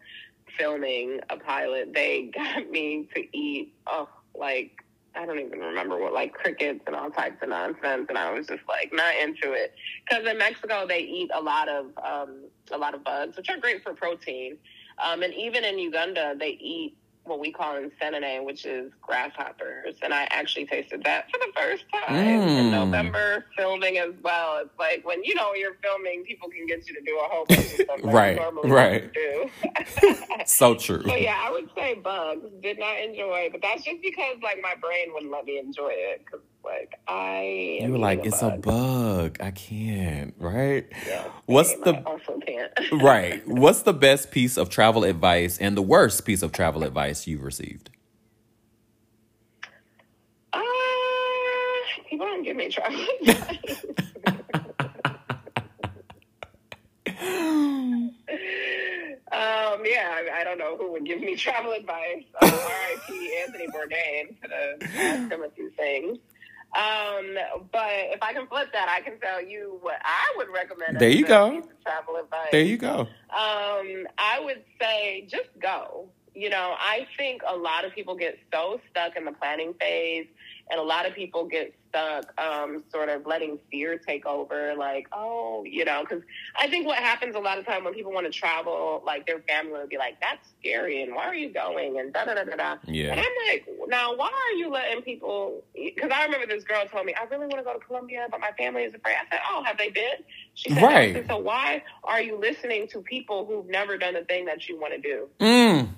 filming 0.57 1.19
a 1.29 1.37
pilot. 1.37 1.93
They 1.93 2.31
got 2.33 2.69
me 2.69 3.07
to 3.15 3.37
eat 3.37 3.73
oh 3.87 4.09
like 4.37 4.83
I 5.15 5.25
don't 5.25 5.39
even 5.39 5.59
remember 5.59 5.97
what 5.97 6.13
like 6.13 6.33
crickets 6.33 6.81
and 6.87 6.95
all 6.95 7.09
types 7.09 7.43
of 7.43 7.49
nonsense, 7.49 8.05
and 8.07 8.17
I 8.17 8.31
was 8.31 8.47
just 8.47 8.63
like 8.67 8.91
not 8.93 9.13
into 9.15 9.51
it 9.51 9.75
because 10.07 10.25
in 10.25 10.37
Mexico 10.37 10.87
they 10.87 10.99
eat 10.99 11.29
a 11.33 11.41
lot 11.41 11.67
of 11.67 11.87
um, 12.03 12.45
a 12.71 12.77
lot 12.77 12.93
of 12.93 13.03
bugs, 13.03 13.35
which 13.35 13.49
are 13.49 13.57
great 13.57 13.83
for 13.83 13.93
protein. 13.93 14.57
Um, 15.03 15.23
and 15.23 15.33
even 15.33 15.63
in 15.63 15.79
Uganda, 15.79 16.35
they 16.39 16.57
eat 16.61 16.95
what 17.31 17.39
we 17.39 17.51
call 17.51 17.75
Enseenene, 17.75 18.45
which 18.45 18.65
is 18.65 18.91
grasshoppers. 19.01 19.95
And 20.03 20.13
I 20.13 20.27
actually 20.31 20.65
tasted 20.65 21.03
that 21.05 21.31
for 21.31 21.39
the 21.39 21.51
first 21.55 21.85
time 21.91 22.41
mm. 22.41 22.59
in 22.59 22.71
November, 22.71 23.45
filming 23.55 23.97
as 23.97 24.13
well. 24.21 24.59
It's 24.61 24.77
like 24.77 25.05
when 25.05 25.23
you 25.23 25.33
know 25.33 25.53
you're 25.53 25.77
filming, 25.81 26.23
people 26.25 26.49
can 26.49 26.67
get 26.67 26.87
you 26.89 26.95
to 26.95 27.01
do 27.01 27.17
a 27.17 27.27
whole 27.29 27.45
bunch 27.45 27.59
of 27.59 27.65
stuff 27.71 27.99
right, 28.03 28.39
right. 28.65 29.13
do. 29.13 29.49
so 30.45 30.75
true. 30.75 31.03
So 31.03 31.15
yeah, 31.15 31.41
I 31.41 31.51
would 31.51 31.69
say 31.75 31.95
bugs. 31.95 32.47
Did 32.61 32.79
not 32.79 32.99
enjoy, 32.99 33.49
but 33.51 33.61
that's 33.61 33.83
just 33.83 34.01
because 34.01 34.35
like 34.43 34.59
my 34.61 34.75
brain 34.81 35.13
wouldn't 35.13 35.31
let 35.31 35.45
me 35.45 35.57
enjoy 35.57 35.91
it 35.93 36.25
because 36.25 36.41
like 36.63 36.99
I 37.07 37.79
You 37.81 37.91
were 37.91 37.97
like, 37.97 38.25
it's 38.25 38.41
bug. 38.41 38.53
a 38.53 38.57
bug. 38.57 39.37
I 39.39 39.51
can't, 39.51 40.33
right? 40.37 40.87
Yeah, 41.07 41.27
What's 41.45 41.73
the 41.75 41.95
I 41.95 42.03
also 42.03 42.39
can't. 42.45 42.71
right. 43.01 43.45
What's 43.47 43.81
the 43.83 43.93
best 43.93 44.31
piece 44.31 44.57
of 44.57 44.69
travel 44.69 45.03
advice 45.03 45.57
and 45.57 45.75
the 45.75 45.81
worst 45.81 46.25
piece 46.25 46.41
of 46.41 46.51
travel 46.51 46.83
advice 46.83 47.27
you've 47.27 47.43
received? 47.43 47.89
Uh 50.53 50.59
people 52.09 52.25
don't 52.25 52.43
give 52.43 52.55
me 52.57 52.69
travel 52.69 53.05
advice. 53.21 53.85
Um, 59.33 59.81
yeah, 59.85 60.11
I, 60.11 60.41
I, 60.41 60.43
don't 60.43 60.57
know 60.57 60.75
who 60.75 60.91
would 60.91 61.05
give 61.05 61.21
me 61.21 61.37
travel 61.37 61.71
advice. 61.71 62.23
Uh, 62.41 62.45
R.I.P. 62.45 63.37
Anthony 63.41 63.67
Bourdain 63.67 64.35
could 64.41 64.51
have 64.51 64.81
asked 64.97 65.31
him 65.31 65.43
a 65.43 65.49
few 65.51 65.69
things. 65.71 66.17
Um, 66.73 67.35
but 67.71 67.89
if 68.15 68.21
I 68.21 68.31
can 68.33 68.47
flip 68.47 68.69
that, 68.71 68.87
I 68.87 69.01
can 69.01 69.19
tell 69.19 69.43
you 69.43 69.77
what 69.81 69.95
I 70.03 70.33
would 70.37 70.47
recommend. 70.53 70.99
There 70.99 71.09
you 71.09 71.25
go. 71.25 71.61
Travel 71.83 72.15
advice. 72.15 72.47
There 72.51 72.61
you 72.63 72.77
go. 72.77 73.01
Um, 73.01 74.07
I 74.17 74.39
would 74.41 74.63
say 74.79 75.27
just 75.29 75.49
go. 75.61 76.07
You 76.33 76.49
know, 76.49 76.75
I 76.79 77.07
think 77.17 77.41
a 77.45 77.55
lot 77.55 77.83
of 77.83 77.93
people 77.93 78.15
get 78.15 78.39
so 78.53 78.79
stuck 78.89 79.17
in 79.17 79.25
the 79.25 79.33
planning 79.33 79.73
phase 79.79 80.27
and 80.69 80.79
a 80.79 80.83
lot 80.83 81.05
of 81.05 81.13
people 81.13 81.45
get 81.45 81.73
stuck 81.89 82.33
um, 82.39 82.83
sort 82.91 83.09
of 83.09 83.25
letting 83.25 83.59
fear 83.69 83.97
take 83.97 84.25
over 84.25 84.73
like 84.77 85.07
oh 85.11 85.63
you 85.65 85.83
know 85.83 86.01
because 86.01 86.23
i 86.57 86.67
think 86.67 86.85
what 86.85 86.97
happens 86.97 87.35
a 87.35 87.39
lot 87.39 87.57
of 87.57 87.65
time 87.65 87.83
when 87.83 87.93
people 87.93 88.11
want 88.11 88.25
to 88.25 88.31
travel 88.31 89.03
like 89.05 89.25
their 89.27 89.39
family 89.41 89.73
will 89.73 89.87
be 89.87 89.97
like 89.97 90.19
that's 90.21 90.47
scary 90.59 91.03
and 91.03 91.13
why 91.13 91.25
are 91.25 91.35
you 91.35 91.49
going? 91.49 91.99
and 91.99 92.13
da 92.13 92.25
da 92.25 92.33
da 92.33 92.43
da 92.43 92.55
da. 92.55 92.75
Yeah. 92.85 93.11
And 93.11 93.19
i'm 93.19 93.25
like 93.47 93.67
now 93.87 94.15
why 94.15 94.29
are 94.29 94.57
you 94.57 94.69
letting 94.69 95.01
people 95.01 95.63
because 95.75 96.11
i 96.13 96.23
remember 96.23 96.47
this 96.47 96.63
girl 96.63 96.85
told 96.85 97.05
me 97.05 97.13
i 97.19 97.23
really 97.25 97.47
want 97.47 97.57
to 97.57 97.63
go 97.63 97.73
to 97.73 97.79
colombia 97.79 98.27
but 98.29 98.39
my 98.39 98.51
family 98.57 98.83
is 98.83 98.93
afraid. 98.93 99.15
I 99.15 99.29
said 99.29 99.39
oh 99.49 99.63
have 99.63 99.77
they 99.77 99.89
been? 99.89 100.23
She 100.53 100.69
said 100.69 100.83
right. 100.83 101.25
So 101.27 101.37
why 101.37 101.83
are 102.03 102.21
you 102.21 102.37
listening 102.37 102.87
to 102.89 103.01
people 103.01 103.45
who've 103.45 103.67
never 103.67 103.97
done 103.97 104.13
the 104.13 104.23
thing 104.23 104.45
that 104.45 104.67
you 104.67 104.79
want 104.79 104.93
to 104.93 104.99
do? 104.99 105.27
Mm 105.39 105.89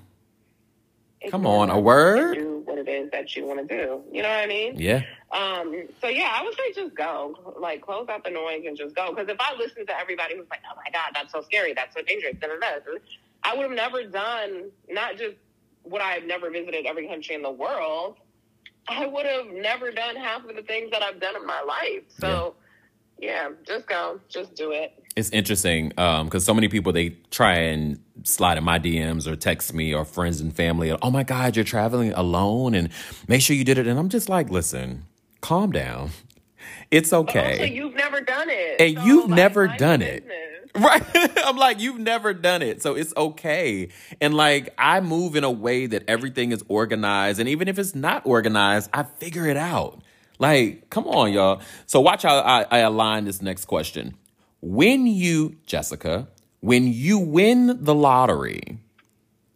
Come 1.29 1.45
on, 1.45 1.69
a 1.69 1.79
word. 1.79 2.35
Do 2.35 2.61
what 2.65 2.77
it 2.77 2.87
is 2.87 3.11
that 3.11 3.35
you 3.35 3.45
want 3.45 3.67
to 3.67 3.77
do. 3.77 4.01
You 4.11 4.21
know 4.21 4.29
what 4.29 4.39
I 4.39 4.47
mean? 4.47 4.75
Yeah. 4.79 5.01
Um. 5.31 5.87
So 6.01 6.07
yeah, 6.07 6.29
I 6.33 6.43
would 6.43 6.53
say 6.55 6.73
just 6.73 6.95
go. 6.95 7.55
Like 7.59 7.81
close 7.81 8.07
out 8.09 8.23
the 8.23 8.29
noise 8.29 8.63
and 8.65 8.77
just 8.77 8.95
go. 8.95 9.09
Because 9.09 9.29
if 9.29 9.37
I 9.39 9.55
listen 9.57 9.85
to 9.85 9.99
everybody 9.99 10.35
who's 10.35 10.49
like, 10.49 10.61
"Oh 10.71 10.75
my 10.75 10.91
God, 10.91 11.11
that's 11.13 11.31
so 11.31 11.41
scary. 11.41 11.73
That's 11.73 11.95
so 11.95 12.01
dangerous," 12.01 12.35
da, 12.39 12.47
da, 12.47 12.55
da, 12.59 12.93
I 13.43 13.55
would 13.55 13.63
have 13.63 13.71
never 13.71 14.03
done 14.03 14.71
not 14.89 15.17
just 15.17 15.35
would 15.85 16.01
I 16.01 16.11
have 16.13 16.23
never 16.23 16.49
visited 16.49 16.85
every 16.85 17.07
country 17.07 17.35
in 17.35 17.41
the 17.41 17.51
world. 17.51 18.17
I 18.87 19.05
would 19.05 19.25
have 19.25 19.47
never 19.47 19.91
done 19.91 20.15
half 20.15 20.43
of 20.45 20.55
the 20.55 20.61
things 20.61 20.91
that 20.91 21.01
I've 21.01 21.19
done 21.19 21.35
in 21.35 21.45
my 21.45 21.61
life. 21.61 22.03
So 22.19 22.55
yeah, 23.19 23.49
just 23.65 23.87
go, 23.87 24.19
just 24.27 24.55
do 24.55 24.71
it. 24.71 25.01
It's 25.15 25.29
interesting 25.29 25.89
because 25.89 26.33
um, 26.33 26.39
so 26.39 26.53
many 26.53 26.67
people 26.67 26.91
they 26.91 27.09
try 27.31 27.53
and 27.53 27.99
slide 28.23 28.57
in 28.57 28.63
my 28.63 28.79
DMs 28.79 29.27
or 29.27 29.35
text 29.35 29.73
me 29.73 29.93
or 29.93 30.05
friends 30.05 30.41
and 30.41 30.55
family. 30.55 30.95
Oh 31.01 31.11
my 31.11 31.23
God, 31.23 31.55
you're 31.55 31.65
traveling 31.65 32.13
alone 32.13 32.73
and 32.73 32.89
make 33.27 33.41
sure 33.41 33.55
you 33.55 33.63
did 33.63 33.77
it. 33.77 33.87
And 33.87 33.99
I'm 33.99 34.09
just 34.09 34.29
like, 34.29 34.49
listen, 34.49 35.05
calm 35.41 35.71
down. 35.71 36.11
It's 36.91 37.11
okay. 37.11 37.51
also, 37.51 37.63
you've 37.65 37.95
never 37.95 38.21
done 38.21 38.49
it, 38.49 38.79
and 38.79 38.97
so, 38.97 39.03
you've 39.03 39.29
like, 39.29 39.35
never 39.35 39.67
done 39.67 40.01
it. 40.01 40.23
business. 40.23 40.49
Right. 40.75 41.03
I'm 41.45 41.55
like, 41.55 41.79
you've 41.79 41.99
never 41.99 42.33
done 42.33 42.63
it. 42.63 42.81
So 42.81 42.95
it's 42.95 43.13
okay. 43.15 43.89
And 44.19 44.33
like, 44.33 44.73
I 44.75 45.01
move 45.01 45.35
in 45.35 45.43
a 45.43 45.51
way 45.51 45.85
that 45.85 46.03
everything 46.07 46.51
is 46.51 46.63
organized. 46.67 47.39
And 47.39 47.47
even 47.47 47.67
if 47.67 47.77
it's 47.77 47.93
not 47.93 48.25
organized, 48.25 48.89
I 48.91 49.03
figure 49.03 49.45
it 49.45 49.55
out. 49.55 50.01
Like, 50.39 50.89
come 50.89 51.05
on, 51.05 51.31
y'all. 51.31 51.61
So 51.85 52.01
watch 52.01 52.23
how 52.23 52.39
I, 52.39 52.65
I 52.71 52.79
align 52.79 53.25
this 53.25 53.39
next 53.39 53.65
question. 53.65 54.15
When 54.61 55.05
you, 55.05 55.57
Jessica, 55.67 56.27
when 56.63 56.87
you 56.93 57.19
win 57.19 57.83
the 57.83 57.93
lottery, 57.93 58.61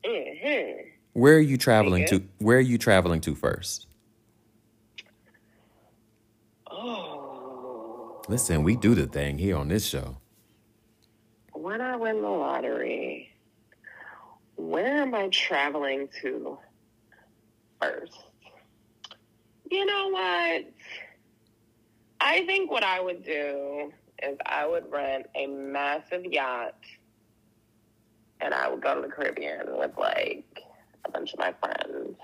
Mhm. 0.04 0.92
where 1.14 1.38
are 1.38 1.40
you 1.40 1.58
traveling 1.58 2.06
to? 2.08 2.20
Where 2.40 2.58
are 2.58 2.60
you 2.60 2.78
traveling 2.78 3.22
to 3.22 3.34
first? 3.34 3.88
Oh, 6.70 8.22
Listen, 8.28 8.64
we 8.64 8.76
do 8.76 8.94
the 8.94 9.08
thing 9.08 9.38
here 9.38 9.56
on 9.56 9.70
this 9.70 9.86
show. 9.88 10.18
when 11.54 11.80
I 11.82 11.96
win 11.96 12.22
the 12.22 12.30
lottery, 12.30 13.30
where 14.58 15.02
am 15.02 15.16
I 15.16 15.28
traveling 15.30 16.08
to 16.22 16.60
first? 17.82 18.26
You 19.72 19.86
know 19.86 20.10
what? 20.10 20.66
I 22.22 22.46
think 22.46 22.70
what 22.70 22.84
I 22.84 23.00
would 23.00 23.24
do 23.24 23.92
I 24.58 24.66
would 24.66 24.92
rent 24.92 25.28
a 25.36 25.46
massive 25.46 26.26
yacht 26.26 26.80
and 28.42 28.56
I 28.56 28.70
would 28.70 28.82
go 28.82 28.96
to 28.96 29.02
the 29.02 29.08
Caribbean 29.08 29.78
with 29.78 29.92
like 29.98 30.46
a 31.06 31.12
bunch 31.12 31.34
of 31.34 31.40
my 31.40 31.54
friends. 31.62 32.18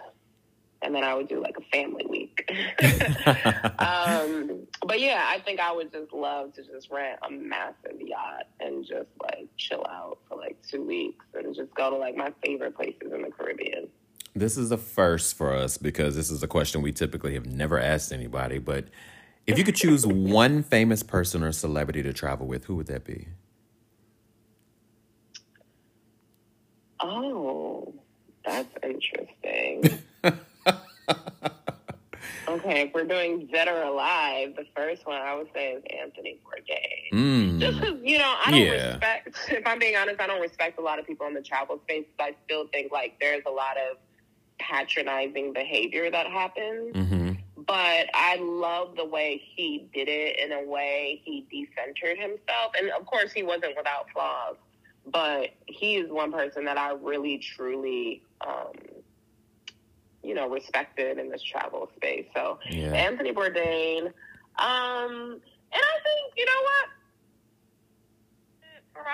And 0.81 0.95
then 0.95 1.03
I 1.03 1.13
would 1.13 1.29
do 1.29 1.39
like 1.39 1.55
a 1.57 1.63
family 1.71 2.05
week. 2.09 2.49
um, 3.79 4.67
but 4.85 4.99
yeah, 4.99 5.23
I 5.27 5.39
think 5.45 5.59
I 5.59 5.71
would 5.71 5.91
just 5.91 6.11
love 6.11 6.53
to 6.53 6.63
just 6.63 6.89
rent 6.89 7.19
a 7.25 7.31
massive 7.31 8.01
yacht 8.01 8.47
and 8.59 8.83
just 8.83 9.09
like 9.21 9.47
chill 9.55 9.85
out 9.87 10.17
for 10.27 10.35
like 10.35 10.57
two 10.67 10.83
weeks 10.83 11.25
and 11.35 11.55
just 11.55 11.73
go 11.75 11.91
to 11.91 11.97
like 11.97 12.15
my 12.15 12.33
favorite 12.43 12.75
places 12.75 13.13
in 13.13 13.21
the 13.21 13.29
Caribbean. 13.29 13.89
This 14.33 14.57
is 14.57 14.71
a 14.71 14.77
first 14.77 15.37
for 15.37 15.53
us 15.53 15.77
because 15.77 16.15
this 16.15 16.31
is 16.31 16.41
a 16.41 16.47
question 16.47 16.81
we 16.81 16.93
typically 16.93 17.35
have 17.35 17.45
never 17.45 17.79
asked 17.79 18.11
anybody. 18.11 18.57
But 18.57 18.85
if 19.47 19.57
you 19.57 19.63
could 19.63 19.75
choose 19.75 20.05
one 20.05 20.63
famous 20.63 21.03
person 21.03 21.43
or 21.43 21.51
celebrity 21.51 22.01
to 22.03 22.13
travel 22.13 22.47
with, 22.47 22.65
who 22.65 22.75
would 22.75 22.87
that 22.87 23.03
be? 23.03 23.27
Oh, 27.01 27.93
that's 28.45 28.69
interesting. 28.83 29.99
okay, 32.47 32.81
if 32.81 32.93
we're 32.93 33.03
doing 33.03 33.47
dead 33.51 33.67
or 33.67 33.81
alive, 33.83 34.55
the 34.55 34.65
first 34.75 35.05
one 35.05 35.21
I 35.21 35.35
would 35.35 35.47
say 35.53 35.71
is 35.73 35.83
Anthony 36.01 36.39
Bourdain. 36.45 37.59
Just 37.59 37.77
Mm. 37.77 37.81
because, 37.81 37.99
you 38.03 38.17
know, 38.19 38.35
I 38.45 38.51
don't 38.51 38.61
Yeah. 38.61 38.91
respect, 38.93 39.37
if 39.51 39.67
I'm 39.67 39.79
being 39.79 39.95
honest, 39.95 40.19
I 40.21 40.27
don't 40.27 40.41
respect 40.41 40.79
a 40.79 40.81
lot 40.81 40.99
of 40.99 41.05
people 41.05 41.27
in 41.27 41.33
the 41.33 41.41
travel 41.41 41.79
space. 41.83 42.05
But 42.17 42.23
I 42.25 42.35
still 42.45 42.67
think 42.71 42.91
like 42.91 43.19
there's 43.19 43.43
a 43.45 43.51
lot 43.51 43.77
of 43.77 43.97
patronizing 44.59 45.51
behavior 45.53 46.09
that 46.09 46.27
happens. 46.27 46.95
hmm 46.95 47.22
But 47.65 48.09
I 48.13 48.37
love 48.41 48.95
the 48.95 49.05
way 49.05 49.41
he 49.55 49.87
did 49.93 50.07
it 50.09 50.39
in 50.39 50.51
a 50.51 50.63
way 50.67 51.21
he 51.23 51.45
decentered 51.53 52.17
himself. 52.19 52.73
And 52.77 52.89
of 52.91 53.05
course, 53.05 53.31
he 53.31 53.43
wasn't 53.43 53.77
without 53.77 54.09
flaws, 54.11 54.55
but 55.05 55.49
he 55.67 55.95
is 55.95 56.11
one 56.11 56.31
person 56.31 56.65
that 56.65 56.77
I 56.77 56.93
really, 56.93 57.37
truly, 57.37 58.23
um, 58.45 58.73
you 60.23 60.33
know, 60.33 60.49
respected 60.49 61.19
in 61.19 61.29
this 61.29 61.43
travel 61.43 61.89
space. 61.95 62.25
So 62.35 62.59
Yeah. 62.69 62.93
Anthony 62.93 63.33
Bourdain. 63.33 64.07
Um, 64.57 65.41
and 65.71 65.81
I 65.81 65.97
think, 66.03 66.33
you 66.37 66.45
know 66.45 66.61
what? 66.63 66.89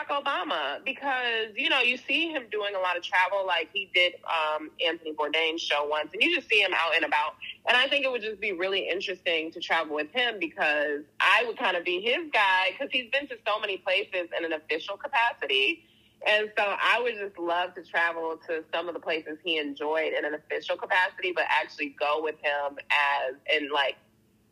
Obama, 0.09 0.83
because, 0.83 1.49
you 1.55 1.69
know, 1.69 1.81
you 1.81 1.97
see 1.97 2.29
him 2.29 2.43
doing 2.51 2.75
a 2.75 2.79
lot 2.79 2.97
of 2.97 3.03
travel. 3.03 3.45
Like 3.45 3.69
he 3.73 3.89
did 3.93 4.13
um, 4.25 4.71
Anthony 4.85 5.13
Bourdain's 5.13 5.61
show 5.61 5.85
once, 5.85 6.09
and 6.13 6.21
you 6.21 6.35
just 6.35 6.49
see 6.49 6.61
him 6.61 6.73
out 6.73 6.95
and 6.95 7.05
about. 7.05 7.35
And 7.67 7.77
I 7.77 7.87
think 7.87 8.05
it 8.05 8.11
would 8.11 8.21
just 8.21 8.39
be 8.39 8.51
really 8.51 8.89
interesting 8.89 9.51
to 9.51 9.59
travel 9.59 9.95
with 9.95 10.11
him 10.11 10.35
because 10.39 11.01
I 11.19 11.43
would 11.45 11.57
kind 11.57 11.77
of 11.77 11.83
be 11.83 12.01
his 12.01 12.29
guy 12.33 12.71
because 12.71 12.89
he's 12.91 13.09
been 13.11 13.27
to 13.27 13.35
so 13.47 13.59
many 13.59 13.77
places 13.77 14.29
in 14.37 14.45
an 14.45 14.53
official 14.53 14.97
capacity. 14.97 15.85
And 16.27 16.51
so 16.57 16.63
I 16.65 16.99
would 17.01 17.15
just 17.15 17.39
love 17.39 17.75
to 17.75 17.83
travel 17.83 18.37
to 18.47 18.63
some 18.73 18.89
of 18.89 18.93
the 18.93 18.99
places 18.99 19.37
he 19.43 19.57
enjoyed 19.57 20.11
in 20.13 20.25
an 20.25 20.33
official 20.33 20.75
capacity, 20.75 21.31
but 21.33 21.45
actually 21.49 21.95
go 21.99 22.21
with 22.21 22.35
him 22.41 22.77
as 22.91 23.35
in 23.55 23.69
like 23.71 23.95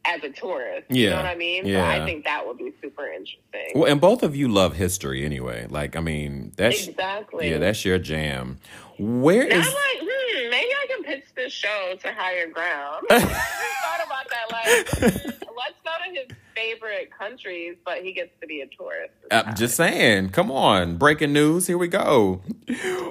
as 0.08 0.24
a 0.24 0.30
tourist. 0.30 0.86
You 0.90 1.04
Yeah. 1.04 1.10
know 1.12 1.16
what 1.18 1.26
I 1.26 1.36
mean? 1.36 1.64
So 1.66 1.70
Yeah. 1.70 1.90
I 1.90 2.06
think 2.06 2.24
that 2.24 2.48
would 2.48 2.58
be 2.58 2.72
super 2.82 3.06
interesting. 3.08 3.72
Well, 3.76 3.92
and 3.92 4.00
both 4.02 4.24
of 4.24 4.36
you 4.36 4.48
love 4.48 4.76
history 4.76 5.24
anyway. 5.26 5.68
Like, 5.70 5.96
I 5.96 6.00
mean, 6.00 6.54
that's 6.56 6.88
exactly. 6.88 7.50
yeah, 7.50 7.58
that's 7.58 7.84
your 7.86 8.00
jam. 8.00 8.60
Where 8.98 9.44
And 9.44 9.54
I'm 9.54 9.60
like, 9.60 10.00
hmm, 10.02 10.50
maybe 10.50 10.72
I 10.72 10.88
can 10.88 11.04
pitch 11.04 11.26
this 11.36 11.54
show 11.54 11.96
to 12.02 12.12
Higher 12.14 12.48
Ground. 12.48 13.06
I 13.12 13.20
thought 13.20 14.06
about 14.06 14.30
that. 14.30 14.52
Like, 14.52 14.90
hmm, 15.14 15.30
let's 15.58 15.76
go 15.84 15.92
to 16.06 16.12
his 16.20 16.28
favorite 16.56 17.10
countries, 17.18 17.76
but 17.86 18.02
he 18.02 18.14
gets 18.14 18.32
to 18.42 18.48
be 18.48 18.62
a 18.62 18.68
tourist. 18.68 19.14
I'm 19.30 19.56
just 19.56 19.76
saying. 19.76 20.30
Come 20.30 20.50
on, 20.52 20.98
breaking 20.98 21.34
news. 21.34 21.68
Here 21.68 21.78
we 21.78 21.88
go. 21.88 22.42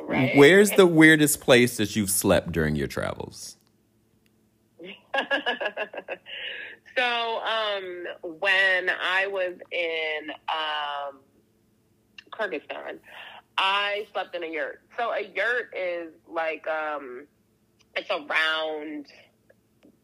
Right. 0.09 0.33
Where's 0.37 0.71
the 0.73 0.87
weirdest 0.87 1.41
place 1.41 1.77
that 1.77 1.95
you've 1.95 2.11
slept 2.11 2.51
during 2.53 2.75
your 2.75 2.89
travels? 2.89 3.57
so, 6.97 7.41
um, 7.43 8.05
when 8.41 8.91
I 8.91 9.27
was 9.27 9.55
in 9.71 10.31
um, 10.49 11.19
Kyrgyzstan, 12.31 12.99
I 13.59 14.07
slept 14.13 14.35
in 14.35 14.45
a 14.45 14.47
yurt. 14.47 14.81
So 14.97 15.11
a 15.13 15.23
yurt 15.23 15.75
is 15.77 16.13
like 16.29 16.67
um, 16.67 17.27
it's 17.95 18.11
a 18.11 18.21
round 18.27 19.07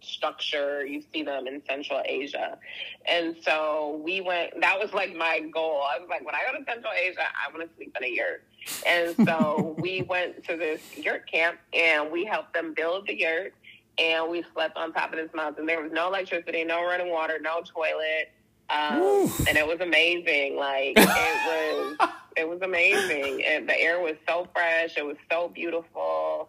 structure. 0.00 0.84
You 0.84 1.02
see 1.12 1.22
them 1.22 1.46
in 1.46 1.62
Central 1.68 2.02
Asia, 2.04 2.58
and 3.06 3.36
so 3.42 4.00
we 4.04 4.20
went. 4.20 4.60
That 4.60 4.78
was 4.78 4.92
like 4.92 5.14
my 5.14 5.40
goal. 5.40 5.82
I 5.82 5.98
was 5.98 6.08
like, 6.08 6.24
when 6.24 6.34
I 6.34 6.40
go 6.50 6.58
to 6.58 6.64
Central 6.64 6.92
Asia, 6.92 7.20
I 7.20 7.54
want 7.56 7.68
to 7.68 7.76
sleep 7.76 7.96
in 7.98 8.04
a 8.04 8.08
yurt. 8.08 8.44
And 8.86 9.14
so 9.26 9.76
we 9.80 10.02
went 10.02 10.44
to 10.44 10.56
this 10.56 10.80
yurt 10.96 11.30
camp, 11.30 11.58
and 11.72 12.10
we 12.10 12.24
helped 12.24 12.54
them 12.54 12.74
build 12.74 13.06
the 13.06 13.18
yurt 13.18 13.54
and 13.98 14.30
we 14.30 14.44
slept 14.54 14.76
on 14.76 14.92
top 14.92 15.12
of 15.12 15.18
this 15.18 15.30
mountain. 15.34 15.66
There 15.66 15.82
was 15.82 15.92
no 15.92 16.08
electricity, 16.08 16.64
no 16.64 16.82
running 16.84 17.10
water, 17.10 17.38
no 17.40 17.60
toilet, 17.62 18.30
um, 18.70 19.30
and 19.48 19.56
it 19.58 19.66
was 19.66 19.80
amazing. 19.80 20.56
Like 20.56 20.94
it 20.96 21.96
was, 21.98 22.08
it 22.36 22.48
was 22.48 22.60
amazing, 22.62 23.44
and 23.44 23.68
the 23.68 23.78
air 23.80 24.00
was 24.00 24.14
so 24.28 24.48
fresh. 24.54 24.96
It 24.96 25.04
was 25.04 25.16
so 25.30 25.48
beautiful, 25.48 26.48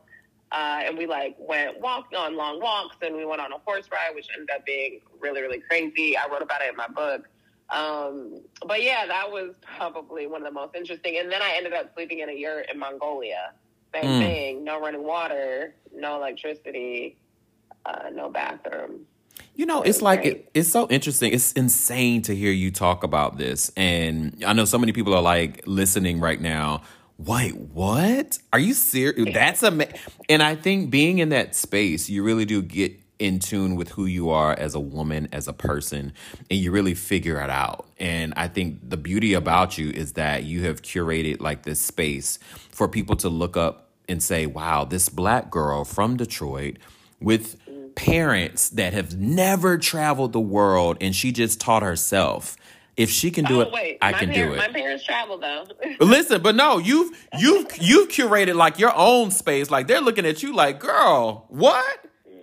uh, 0.52 0.82
and 0.86 0.98
we 0.98 1.06
like 1.06 1.36
went 1.40 1.80
walked 1.82 2.16
on 2.16 2.36
long 2.38 2.60
walks, 2.62 2.96
and 3.02 3.16
we 3.16 3.26
went 3.26 3.42
on 3.42 3.52
a 3.52 3.58
horse 3.60 3.90
ride, 3.92 4.16
which 4.16 4.28
ended 4.34 4.50
up 4.56 4.66
being 4.66 5.02
really, 5.20 5.42
really 5.42 5.60
crazy. 5.60 6.16
I 6.18 6.28
wrote 6.32 6.42
about 6.42 6.62
it 6.62 6.70
in 6.70 6.78
my 6.78 6.88
book. 6.88 7.28
Um, 7.70 8.42
but 8.68 8.84
yeah, 8.84 9.06
that 9.08 9.32
was 9.32 9.56
probably 9.78 10.28
one 10.28 10.42
of 10.42 10.46
the 10.46 10.52
most 10.54 10.76
interesting. 10.76 11.18
And 11.18 11.32
then 11.32 11.42
I 11.42 11.54
ended 11.58 11.74
up 11.74 11.92
sleeping 11.96 12.20
in 12.20 12.30
a 12.30 12.34
yurt 12.34 12.68
in 12.72 12.78
Mongolia. 12.78 13.54
Same 13.96 14.04
Mm. 14.04 14.20
thing. 14.20 14.64
No 14.64 14.80
running 14.80 15.04
water, 15.04 15.74
no 15.96 16.18
electricity, 16.18 17.18
uh, 17.86 18.10
no 18.14 18.30
bathroom. 18.30 19.06
You 19.56 19.66
know, 19.66 19.82
it's 19.82 20.02
like 20.02 20.26
it, 20.26 20.50
it's 20.54 20.72
so 20.72 20.88
interesting. 20.90 21.34
It's 21.34 21.52
insane 21.54 22.22
to 22.24 22.36
hear 22.36 22.52
you 22.52 22.72
talk 22.72 23.04
about 23.04 23.38
this, 23.38 23.72
and 23.78 24.44
I 24.46 24.54
know 24.54 24.66
so 24.66 24.78
many 24.78 24.92
people 24.92 25.14
are 25.14 25.22
like 25.22 25.64
listening 25.66 26.20
right 26.20 26.42
now. 26.42 26.82
Wait, 27.18 27.56
what? 27.56 28.40
Are 28.52 28.60
you 28.60 28.74
serious? 28.74 29.34
That's 29.34 29.62
a 29.64 29.88
and 30.28 30.42
I 30.42 30.56
think 30.56 30.90
being 30.90 31.20
in 31.20 31.30
that 31.30 31.56
space, 31.56 32.10
you 32.10 32.24
really 32.24 32.46
do 32.46 32.62
get 32.62 33.00
in 33.20 33.40
tune 33.40 33.76
with 33.76 33.90
who 33.90 34.06
you 34.06 34.30
are 34.30 34.54
as 34.54 34.76
a 34.76 34.80
woman, 34.80 35.30
as 35.32 35.48
a 35.48 35.54
person, 35.54 36.14
and 36.50 36.60
you 36.60 36.72
really 36.72 36.96
figure 36.96 37.40
it 37.40 37.50
out. 37.50 37.88
And 38.00 38.34
I 38.36 38.48
think 38.48 38.90
the 38.90 38.98
beauty 38.98 39.34
about 39.34 39.78
you 39.78 39.92
is 39.92 40.14
that 40.14 40.44
you 40.44 40.64
have 40.66 40.82
curated 40.82 41.40
like 41.40 41.64
this 41.64 41.80
space 41.80 42.40
for 42.72 42.88
people 42.88 43.16
to 43.18 43.30
look 43.30 43.56
up 43.56 43.92
and 44.10 44.22
say, 44.22 44.46
wow, 44.46 44.84
this 44.84 45.10
black 45.10 45.50
girl 45.50 45.86
from 45.86 46.18
Detroit 46.18 46.78
with 47.22 47.56
parents 47.96 48.70
that 48.70 48.94
have 48.94 49.18
never 49.18 49.78
traveled 49.78 50.34
the 50.34 50.40
world 50.40 50.98
and 51.02 51.16
she 51.16 51.32
just 51.32 51.60
taught 51.60 51.84
herself. 51.84 52.56
If 52.96 53.10
she 53.10 53.32
can 53.32 53.46
do 53.46 53.58
oh, 53.58 53.62
it, 53.62 53.72
wait, 53.72 53.98
I 54.02 54.12
my 54.12 54.20
can 54.20 54.30
par- 54.30 54.46
do 54.46 54.54
it. 54.54 54.58
My 54.58 54.68
parents 54.68 55.04
travel 55.04 55.40
though. 55.40 55.66
Listen, 56.00 56.44
but 56.44 56.56
no, 56.56 56.78
you've 56.78 57.28
you've 57.40 57.66
you've 57.82 58.10
curated 58.10 58.56
like 58.56 58.78
your 58.78 58.96
own 58.96 59.32
space. 59.32 59.72
Like 59.72 59.88
they're 59.88 60.02
looking 60.02 60.28
at 60.28 60.44
you 60.44 60.54
like, 60.54 60.80
girl, 60.80 61.46
what? 61.50 62.06
Mm-hmm. 62.30 62.40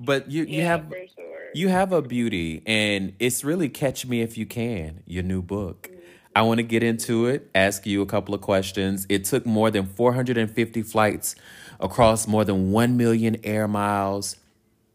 But 0.00 0.32
you 0.32 0.44
you 0.44 0.62
have 0.62 0.86
sure. 0.90 1.24
you 1.54 1.68
have 1.68 1.92
a 1.92 2.02
beauty, 2.02 2.62
and 2.66 3.12
it's 3.20 3.44
really 3.44 3.68
catch 3.68 4.04
me 4.04 4.20
if 4.20 4.36
you 4.36 4.46
can. 4.46 5.04
Your 5.06 5.22
new 5.22 5.42
book. 5.42 5.90
I 6.34 6.42
want 6.42 6.58
to 6.58 6.62
get 6.62 6.84
into 6.84 7.26
it. 7.26 7.50
Ask 7.52 7.84
you 7.84 8.00
a 8.00 8.06
couple 8.06 8.34
of 8.34 8.40
questions. 8.40 9.06
It 9.08 9.24
took 9.24 9.44
more 9.44 9.72
than 9.72 9.86
450 9.86 10.82
flights 10.82 11.34
across 11.80 12.28
more 12.28 12.44
than 12.44 12.70
1 12.70 12.96
million 12.96 13.38
air 13.42 13.66
miles, 13.66 14.36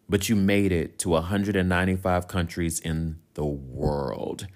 but 0.09 0.29
you 0.29 0.35
made 0.35 0.71
it 0.71 0.99
to 0.99 1.09
195 1.09 2.27
countries 2.27 2.79
in 2.79 3.17
the 3.33 3.45
world. 3.45 4.47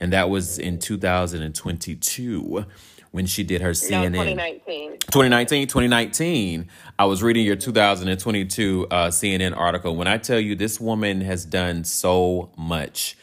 And 0.00 0.12
that 0.12 0.28
was 0.28 0.58
in 0.58 0.78
2022 0.78 2.66
when 3.10 3.26
she 3.26 3.44
did 3.44 3.60
her 3.60 3.70
CNN. 3.70 4.10
no, 4.10 4.18
CNN. 4.18 4.34
2019. 4.34 4.90
2019, 4.98 5.68
2019. 5.68 6.68
I 6.98 7.04
was 7.04 7.22
reading 7.22 7.46
your 7.46 7.54
2022 7.54 8.88
uh, 8.90 9.06
CNN 9.08 9.56
article. 9.56 9.94
When 9.94 10.08
I 10.08 10.18
tell 10.18 10.40
you 10.40 10.56
this 10.56 10.80
woman 10.80 11.20
has 11.20 11.44
done 11.44 11.84
so 11.84 12.50
much, 12.56 13.16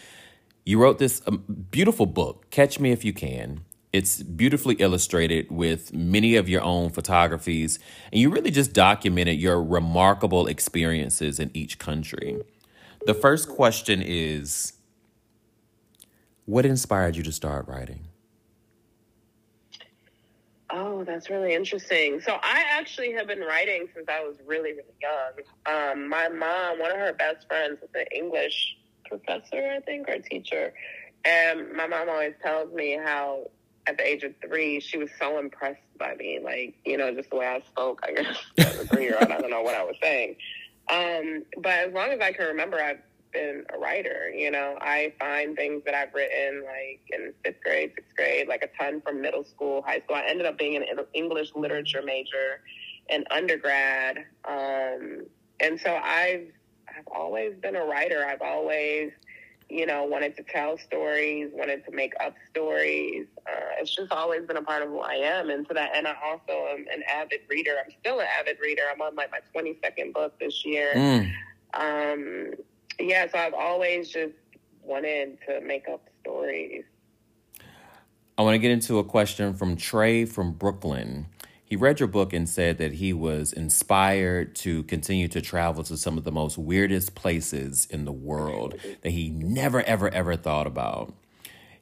you 0.66 0.80
wrote 0.80 0.98
this 0.98 1.22
um, 1.28 1.44
beautiful 1.72 2.06
book, 2.06 2.50
Catch 2.52 2.80
Me 2.80 2.92
If 2.92 3.04
You 3.04 3.12
Can. 3.12 3.66
It's 3.94 4.24
beautifully 4.24 4.76
illustrated 4.76 5.52
with 5.52 5.94
many 5.94 6.38
of 6.38 6.48
your 6.48 6.62
own 6.62 6.92
photographies, 6.92 7.78
and 8.12 8.22
you 8.22 8.30
really 8.30 8.52
just 8.52 8.72
documented 8.72 9.38
your 9.38 9.62
remarkable 9.62 10.48
experiences 10.48 11.40
in 11.40 11.52
each 11.54 11.78
country. 11.78 12.42
The 13.06 13.14
first 13.14 13.50
question 13.50 14.02
is 14.02 14.74
What 16.46 16.66
inspired 16.66 17.18
you 17.18 17.24
to 17.24 17.34
start 17.34 17.68
writing? 17.68 18.08
Oh, 20.70 21.04
that's 21.04 21.30
really 21.30 21.54
interesting. 21.54 22.22
So 22.22 22.38
I 22.42 22.64
actually 22.70 23.12
have 23.12 23.28
been 23.28 23.42
writing 23.42 23.88
since 23.94 24.08
I 24.08 24.22
was 24.22 24.36
really, 24.46 24.72
really 24.72 24.84
young. 25.02 25.34
Um, 25.66 26.08
my 26.08 26.30
mom, 26.30 26.80
one 26.80 26.92
of 26.92 26.98
her 26.98 27.12
best 27.12 27.46
friends, 27.48 27.80
was 27.82 27.90
an 27.94 28.06
English 28.16 28.78
professor, 29.06 29.70
I 29.76 29.82
think, 29.82 30.08
or 30.08 30.20
teacher. 30.20 30.74
And 31.26 31.74
my 31.74 31.88
mom 31.88 32.10
always 32.10 32.36
tells 32.42 32.74
me 32.74 32.98
how 33.04 33.50
at 33.88 33.98
the 33.98 34.08
age 34.08 34.24
of 34.24 34.34
three, 34.46 34.80
she 34.80 34.98
was 34.98 35.10
so 35.20 35.40
impressed 35.40 35.82
by 35.98 36.16
me. 36.16 36.40
Like, 36.44 36.76
you 36.86 36.98
know, 36.98 37.14
just 37.14 37.30
the 37.30 37.38
way 37.38 37.48
I 37.48 37.62
spoke, 37.62 38.02
I 38.04 38.14
guess, 38.14 38.38
as 38.58 38.80
a 38.80 38.86
three 38.88 39.04
year 39.04 39.18
old, 39.20 39.32
I 39.32 39.40
don't 39.40 39.50
know 39.50 39.62
what 39.62 39.76
I 39.76 39.84
was 39.84 39.96
saying. 40.02 40.36
Um, 40.90 41.44
but 41.58 41.72
as 41.72 41.94
long 41.94 42.10
as 42.10 42.20
I 42.20 42.32
can 42.32 42.48
remember, 42.48 42.82
I've 42.82 43.00
been 43.32 43.66
a 43.74 43.78
writer. 43.78 44.30
You 44.36 44.52
know, 44.52 44.78
I 44.82 45.14
find 45.20 45.56
things 45.56 45.84
that 45.86 45.94
I've 45.94 46.14
written 46.14 46.64
like 46.64 47.02
in 47.12 47.34
fifth 47.44 47.62
grade, 47.64 47.94
sixth 47.96 48.16
grade, 48.16 48.48
like 48.48 48.64
a 48.64 48.84
ton 48.84 49.02
from 49.02 49.22
middle 49.22 49.44
school, 49.44 49.82
high 49.82 50.00
school. 50.02 50.16
I 50.16 50.26
ended 50.28 50.46
up 50.46 50.58
being 50.58 50.76
an 50.76 50.86
English 51.14 51.52
literature 51.56 52.02
major 52.04 52.62
in 53.10 53.26
undergrad. 53.32 54.26
Um, 54.46 55.26
and 55.60 55.80
so 55.80 55.96
I've, 55.96 56.48
I've 56.88 57.08
always 57.08 57.56
been 57.56 57.76
a 57.76 57.86
writer. 57.86 58.26
I've 58.26 58.42
always, 58.42 59.12
you 59.72 59.86
know, 59.86 60.04
wanted 60.04 60.36
to 60.36 60.44
tell 60.44 60.78
stories, 60.78 61.50
wanted 61.54 61.86
to 61.86 61.92
make 61.92 62.14
up 62.24 62.36
stories. 62.50 63.26
Uh, 63.48 63.80
it's 63.80 63.96
just 63.96 64.12
always 64.12 64.46
been 64.46 64.58
a 64.58 64.62
part 64.62 64.84
of 64.84 64.90
who 64.90 65.00
I 65.00 65.14
am. 65.14 65.50
And 65.50 65.68
to 65.70 65.74
that 65.74 65.96
end, 65.96 66.08
I 66.08 66.16
also 66.24 66.68
am 66.68 66.86
an 66.94 67.04
avid 67.10 67.42
reader. 67.50 67.72
I'm 67.84 67.92
still 68.00 68.20
an 68.20 68.28
avid 68.40 68.58
reader. 68.62 68.84
I'm 68.92 69.02
on 69.02 69.16
like 69.16 69.32
my 69.32 69.40
22nd 69.56 70.14
book 70.14 70.38
this 70.40 70.66
year. 70.66 70.92
Mm. 70.94 71.32
Um, 71.74 72.54
yeah, 73.00 73.28
so 73.32 73.38
I've 73.38 73.54
always 73.54 74.10
just 74.10 74.34
wanted 74.84 75.38
to 75.48 75.62
make 75.62 75.88
up 75.88 76.08
stories. 76.22 76.84
I 78.38 78.42
want 78.44 78.56
to 78.56 78.60
get 78.60 78.72
into 78.72 79.00
a 79.00 79.04
question 79.04 79.54
from 79.54 79.78
Trey 79.78 80.26
from 80.26 80.52
Brooklyn. 80.52 81.28
He 81.72 81.78
read 81.78 82.02
your 82.02 82.08
book 82.08 82.34
and 82.34 82.50
said 82.50 82.80
that 82.80 82.96
he 82.96 83.14
was 83.14 83.54
inspired 83.54 84.56
to 84.56 84.84
continue 84.84 85.30
to 85.30 85.40
travel 85.40 85.86
to 85.86 85.96
some 85.96 86.18
of 86.18 86.26
the 86.26 86.32
most 86.32 86.58
weirdest 86.58 87.16
places 87.16 87.88
in 87.90 88.04
the 88.04 88.12
world 88.12 88.76
that 89.04 89.12
he 89.12 89.30
never, 89.30 89.82
ever, 89.84 90.10
ever 90.10 90.36
thought 90.36 90.68
about. 90.68 91.14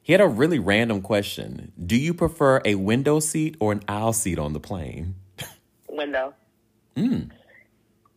He 0.00 0.12
had 0.12 0.20
a 0.20 0.28
really 0.28 0.60
random 0.60 1.02
question 1.02 1.72
Do 1.84 1.96
you 1.96 2.14
prefer 2.14 2.62
a 2.64 2.76
window 2.76 3.18
seat 3.18 3.56
or 3.58 3.72
an 3.72 3.82
aisle 3.88 4.12
seat 4.12 4.38
on 4.38 4.52
the 4.52 4.60
plane? 4.60 5.16
Window. 5.88 6.34
Mm. 6.96 7.32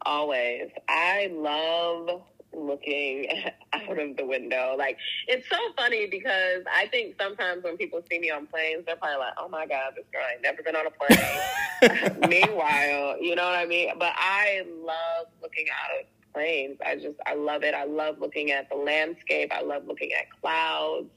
Always. 0.04 0.70
I 0.88 1.32
love 1.34 2.22
looking 2.56 3.28
out 3.74 4.00
of 4.00 4.18
the 4.18 4.26
window. 4.26 4.76
Like 4.78 4.98
it's 5.28 5.48
so 5.50 5.58
funny 5.78 6.08
because 6.08 6.64
I 6.74 6.88
think 6.88 7.16
sometimes 7.20 7.64
when 7.64 7.78
people 7.78 8.02
see 8.10 8.20
me 8.20 8.32
on 8.32 8.48
planes, 8.48 8.86
they're 8.86 8.96
probably 8.96 9.20
like, 9.20 9.34
"Oh 9.38 9.48
my 9.48 9.66
god, 9.66 9.94
this 9.96 10.06
girl 10.12 10.24
ain't 10.32 10.42
never 10.42 10.64
been 10.64 10.76
on 10.76 10.86
a 10.88 10.92
plane." 10.92 12.20
Meanwhile, 12.30 13.18
you 13.22 13.36
know 13.36 13.46
what 13.46 13.56
I 13.56 13.66
mean. 13.66 13.90
But 13.98 14.14
I 14.16 14.64
love 14.84 15.28
looking 15.42 15.66
out 15.70 16.00
of 16.00 16.34
planes. 16.34 16.78
I 16.86 16.96
just 16.96 17.18
I 17.26 17.36
love 17.36 17.64
it. 17.64 17.74
I 17.74 17.86
love 17.86 18.20
looking 18.20 18.52
at 18.52 18.70
the 18.70 18.76
landscape. 18.76 19.52
I 19.54 19.62
love 19.62 19.86
looking 19.86 20.12
at 20.14 20.26
clouds. 20.42 21.10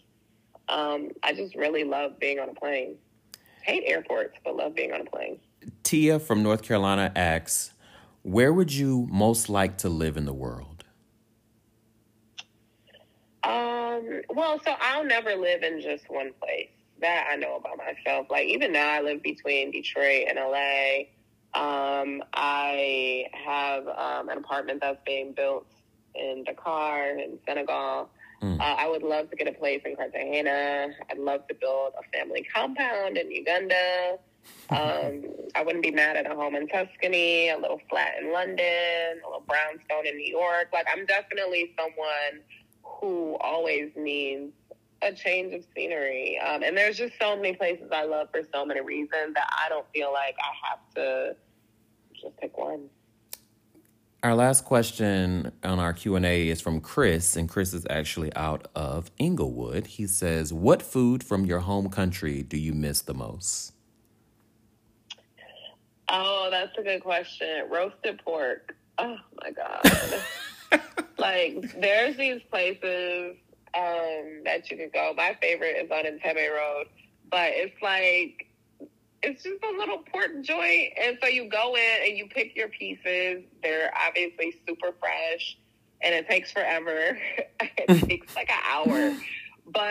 Um, 0.68 1.11
I 1.22 1.33
just 1.33 1.55
really 1.55 1.85
love 1.85 2.18
being 2.18 2.38
on 2.38 2.49
a 2.49 2.55
plane. 2.55 2.96
Hate 3.62 3.85
airports, 3.87 4.37
but 4.44 4.57
love 4.57 4.75
being 4.75 4.92
on 4.92 5.01
a 5.01 5.05
plane. 5.05 5.38
Tia 5.83 6.18
from 6.18 6.42
North 6.42 6.62
Carolina 6.62 7.12
asks, 7.16 7.72
"Where 8.22 8.53
would 8.53 8.72
you 8.72 9.09
most 9.11 9.49
like 9.49 9.79
to 9.79 9.88
live 9.88 10.16
in 10.16 10.25
the 10.25 10.35
world?" 10.35 10.75
Um, 13.46 14.22
well, 14.30 14.61
so 14.64 14.74
I'll 14.80 15.04
never 15.04 15.37
live 15.37 15.62
in 15.62 15.80
just 15.80 16.11
one 16.11 16.32
place. 16.40 16.68
That 17.00 17.28
I 17.30 17.37
know 17.37 17.56
about 17.56 17.76
myself. 17.76 18.26
Like 18.30 18.46
even 18.46 18.72
now, 18.72 18.88
I 18.88 19.02
live 19.02 19.22
between 19.22 19.70
Detroit 19.70 20.24
and 20.28 20.38
LA. 20.38 21.04
Um, 21.54 22.22
I 22.32 23.26
have 23.32 23.87
um, 23.87 24.28
an 24.30 24.38
apartment 24.38 24.80
that's 24.80 24.98
being 25.04 25.32
built 25.32 25.66
in 26.14 26.44
Dakar 26.44 27.11
in 27.11 27.38
Senegal. 27.46 28.09
Mm. 28.42 28.61
Uh, 28.61 28.62
I 28.62 28.88
would 28.88 29.02
love 29.02 29.30
to 29.30 29.37
get 29.37 29.46
a 29.46 29.52
place 29.52 29.82
in 29.85 29.94
Cartagena. 29.94 30.88
I'd 31.11 31.18
love 31.18 31.46
to 31.48 31.54
build 31.54 31.92
a 31.98 32.18
family 32.18 32.46
compound 32.52 33.16
in 33.16 33.30
Uganda. 33.30 34.18
Um, 34.70 35.24
I 35.54 35.62
wouldn't 35.64 35.85
be 35.85 35.90
mad 35.90 36.16
at 36.16 36.30
a 36.30 36.35
home 36.35 36.54
in 36.56 36.66
Tuscany, 36.68 37.50
a 37.50 37.59
little 37.59 37.80
flat 37.88 38.14
in 38.20 38.32
London, 38.32 39.20
a 39.22 39.26
little 39.26 39.44
brownstone 39.46 40.06
in 40.06 40.16
New 40.16 40.30
York. 40.30 40.68
Like 40.72 40.87
I'm 40.90 41.06
definitely 41.06 41.74
someone 41.78 42.42
who 43.01 43.37
always 43.40 43.90
needs 43.96 44.53
a 45.03 45.12
change 45.12 45.55
of 45.55 45.64
scenery. 45.75 46.38
Um, 46.38 46.62
and 46.62 46.77
there's 46.77 46.96
just 46.96 47.14
so 47.20 47.37
many 47.37 47.55
places 47.55 47.90
I 47.92 48.05
love 48.05 48.29
for 48.31 48.40
so 48.53 48.64
many 48.64 48.81
reasons 48.81 49.35
that 49.35 49.49
I 49.53 49.68
don't 49.68 49.87
feel 49.94 50.12
like 50.12 50.37
I 50.40 50.68
have 50.68 50.79
to 50.94 51.37
just 52.14 52.37
pick 52.38 52.57
one. 52.57 52.88
Our 54.22 54.35
last 54.35 54.64
question 54.64 55.53
on 55.62 55.79
our 55.79 55.92
Q&A 55.92 56.49
is 56.49 56.61
from 56.61 56.81
Chris, 56.81 57.37
and 57.37 57.49
Chris 57.49 57.72
is 57.75 57.87
actually 57.88 58.35
out 58.35 58.66
of 58.75 59.11
Inglewood. 59.18 59.87
He 59.87 60.07
says, 60.07 60.53
what 60.53 60.83
food 60.83 61.22
from 61.22 61.44
your 61.44 61.61
home 61.61 61.90
country 61.90 62.42
do 62.42 62.57
you 62.57 62.72
miss 62.72 63.03
the 63.03 63.14
most? 63.14 63.72
Oh, 66.09 66.49
that's 66.51 66.77
a 66.79 66.83
good 66.83 67.03
question. 67.03 67.68
Roasted 67.70 68.20
pork. 68.25 68.75
Oh, 68.99 69.16
my 69.42 69.51
God. 69.53 70.90
like, 71.26 71.80
there's 71.80 72.16
these 72.16 72.40
places 72.50 73.36
um, 73.74 74.42
that 74.44 74.70
you 74.70 74.76
can 74.76 74.90
go. 74.92 75.12
My 75.16 75.36
favorite 75.40 75.76
is 75.76 75.90
on 75.90 76.04
Entebbe 76.04 76.50
Road, 76.54 76.86
but 77.30 77.50
it's 77.52 77.80
like 77.82 78.46
it's 79.22 79.42
just 79.42 79.62
a 79.62 79.76
little 79.76 79.98
pork 80.12 80.42
joint, 80.42 80.92
and 81.02 81.18
so 81.20 81.28
you 81.28 81.48
go 81.48 81.74
in 81.74 82.08
and 82.08 82.16
you 82.16 82.28
pick 82.28 82.54
your 82.54 82.68
pieces. 82.68 83.42
They're 83.62 83.92
obviously 84.06 84.54
super 84.68 84.94
fresh, 85.00 85.58
and 86.00 86.14
it 86.14 86.28
takes 86.28 86.52
forever. 86.52 87.18
it 87.60 88.00
takes 88.08 88.34
like 88.36 88.50
an 88.50 88.62
hour, 88.64 89.16
but 89.66 89.82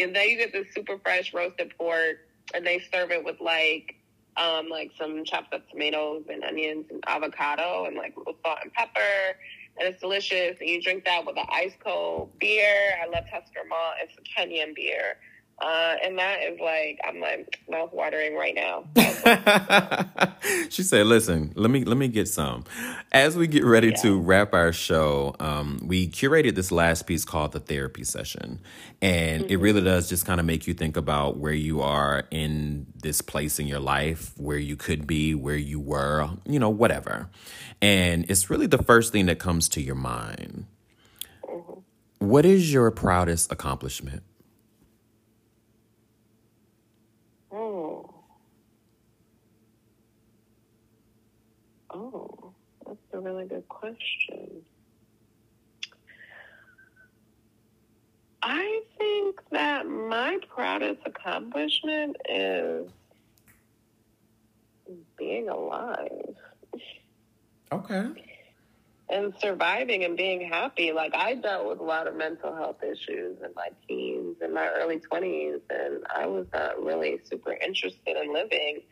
and 0.00 0.16
then 0.16 0.28
you 0.28 0.38
get 0.38 0.52
this 0.52 0.66
super 0.74 0.98
fresh 0.98 1.34
roasted 1.34 1.72
pork, 1.76 2.16
and 2.54 2.66
they 2.66 2.82
serve 2.92 3.10
it 3.10 3.24
with 3.24 3.40
like. 3.40 3.96
Um, 4.36 4.68
like 4.68 4.90
some 4.98 5.24
chopped 5.24 5.54
up 5.54 5.70
tomatoes 5.70 6.24
and 6.28 6.42
onions 6.42 6.86
and 6.90 7.04
avocado 7.06 7.84
and 7.84 7.94
like 7.94 8.16
little 8.16 8.34
salt 8.42 8.58
and 8.64 8.72
pepper 8.72 9.36
and 9.78 9.88
it's 9.88 10.00
delicious. 10.00 10.56
And 10.60 10.68
you 10.68 10.80
drink 10.82 11.04
that 11.04 11.26
with 11.26 11.36
an 11.36 11.46
ice 11.50 11.74
cold 11.82 12.30
beer. 12.40 12.94
I 13.02 13.06
love 13.06 13.24
Tusker 13.30 13.60
Malt. 13.68 13.94
It's 14.02 14.14
a 14.18 14.40
Kenyan 14.40 14.74
beer. 14.74 15.16
Uh, 15.60 15.94
and 16.02 16.18
that 16.18 16.42
is 16.42 16.58
like 16.58 16.98
I'm 17.04 17.20
like 17.20 17.60
mouth 17.70 17.92
watering 17.92 18.34
right 18.34 18.54
now. 18.54 18.84
she 20.68 20.82
said, 20.82 21.06
"Listen, 21.06 21.52
let 21.54 21.70
me 21.70 21.84
let 21.84 21.96
me 21.96 22.08
get 22.08 22.26
some." 22.26 22.64
As 23.12 23.36
we 23.36 23.46
get 23.46 23.64
ready 23.64 23.88
yeah. 23.88 24.02
to 24.02 24.20
wrap 24.20 24.52
our 24.52 24.72
show, 24.72 25.36
um, 25.38 25.78
we 25.84 26.08
curated 26.08 26.56
this 26.56 26.72
last 26.72 27.06
piece 27.06 27.24
called 27.24 27.52
the 27.52 27.60
therapy 27.60 28.02
session, 28.02 28.58
and 29.00 29.44
mm-hmm. 29.44 29.52
it 29.52 29.56
really 29.60 29.80
does 29.80 30.08
just 30.08 30.26
kind 30.26 30.40
of 30.40 30.46
make 30.46 30.66
you 30.66 30.74
think 30.74 30.96
about 30.96 31.36
where 31.36 31.52
you 31.52 31.80
are 31.80 32.24
in 32.32 32.86
this 33.00 33.20
place 33.20 33.60
in 33.60 33.68
your 33.68 33.80
life, 33.80 34.32
where 34.36 34.58
you 34.58 34.74
could 34.74 35.06
be, 35.06 35.36
where 35.36 35.56
you 35.56 35.78
were, 35.78 36.30
you 36.46 36.58
know, 36.58 36.70
whatever. 36.70 37.30
And 37.80 38.28
it's 38.28 38.50
really 38.50 38.66
the 38.66 38.82
first 38.82 39.12
thing 39.12 39.26
that 39.26 39.38
comes 39.38 39.68
to 39.70 39.80
your 39.80 39.94
mind. 39.94 40.66
Mm-hmm. 41.44 42.26
What 42.26 42.44
is 42.44 42.72
your 42.72 42.90
proudest 42.90 43.52
accomplishment? 43.52 44.24
a 53.13 53.13
really 53.24 53.46
good 53.46 53.68
question. 53.68 54.62
I 58.42 58.82
think 58.98 59.40
that 59.52 59.86
my 59.86 60.38
proudest 60.54 61.00
accomplishment 61.06 62.16
is 62.28 62.90
being 65.16 65.48
alive. 65.48 66.36
Okay. 67.72 68.06
And 69.08 69.32
surviving 69.38 70.04
and 70.04 70.16
being 70.16 70.46
happy. 70.46 70.92
Like, 70.92 71.14
I 71.14 71.34
dealt 71.34 71.66
with 71.68 71.80
a 71.80 71.84
lot 71.84 72.06
of 72.06 72.16
mental 72.16 72.54
health 72.54 72.82
issues 72.82 73.38
in 73.42 73.50
my 73.56 73.68
teens 73.88 74.36
and 74.42 74.52
my 74.52 74.68
early 74.68 74.98
20s, 74.98 75.60
and 75.70 76.04
I 76.14 76.26
was 76.26 76.46
not 76.52 76.82
really 76.82 77.20
super 77.24 77.52
interested 77.52 78.16
in 78.16 78.32
living. 78.32 78.82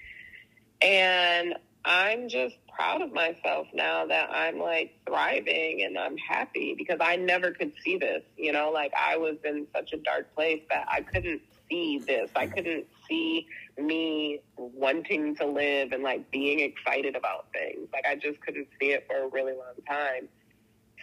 And 0.80 1.56
I'm 1.84 2.28
just 2.28 2.56
proud 2.74 3.02
of 3.02 3.12
myself 3.12 3.66
now 3.74 4.06
that 4.06 4.30
I'm 4.30 4.58
like 4.58 4.94
thriving 5.06 5.82
and 5.82 5.98
I'm 5.98 6.16
happy 6.16 6.74
because 6.76 6.98
I 7.00 7.16
never 7.16 7.50
could 7.50 7.72
see 7.84 7.98
this. 7.98 8.22
You 8.36 8.52
know, 8.52 8.70
like 8.70 8.92
I 8.98 9.16
was 9.16 9.36
in 9.44 9.66
such 9.74 9.92
a 9.92 9.96
dark 9.96 10.34
place 10.34 10.62
that 10.70 10.86
I 10.88 11.00
couldn't 11.00 11.42
see 11.68 11.98
this. 11.98 12.30
I 12.36 12.46
couldn't 12.46 12.86
see 13.08 13.46
me 13.78 14.40
wanting 14.56 15.34
to 15.36 15.46
live 15.46 15.92
and 15.92 16.02
like 16.02 16.30
being 16.30 16.60
excited 16.60 17.16
about 17.16 17.46
things. 17.52 17.88
Like 17.92 18.04
I 18.06 18.14
just 18.14 18.40
couldn't 18.40 18.68
see 18.80 18.92
it 18.92 19.06
for 19.08 19.24
a 19.24 19.28
really 19.28 19.52
long 19.52 19.74
time. 19.88 20.28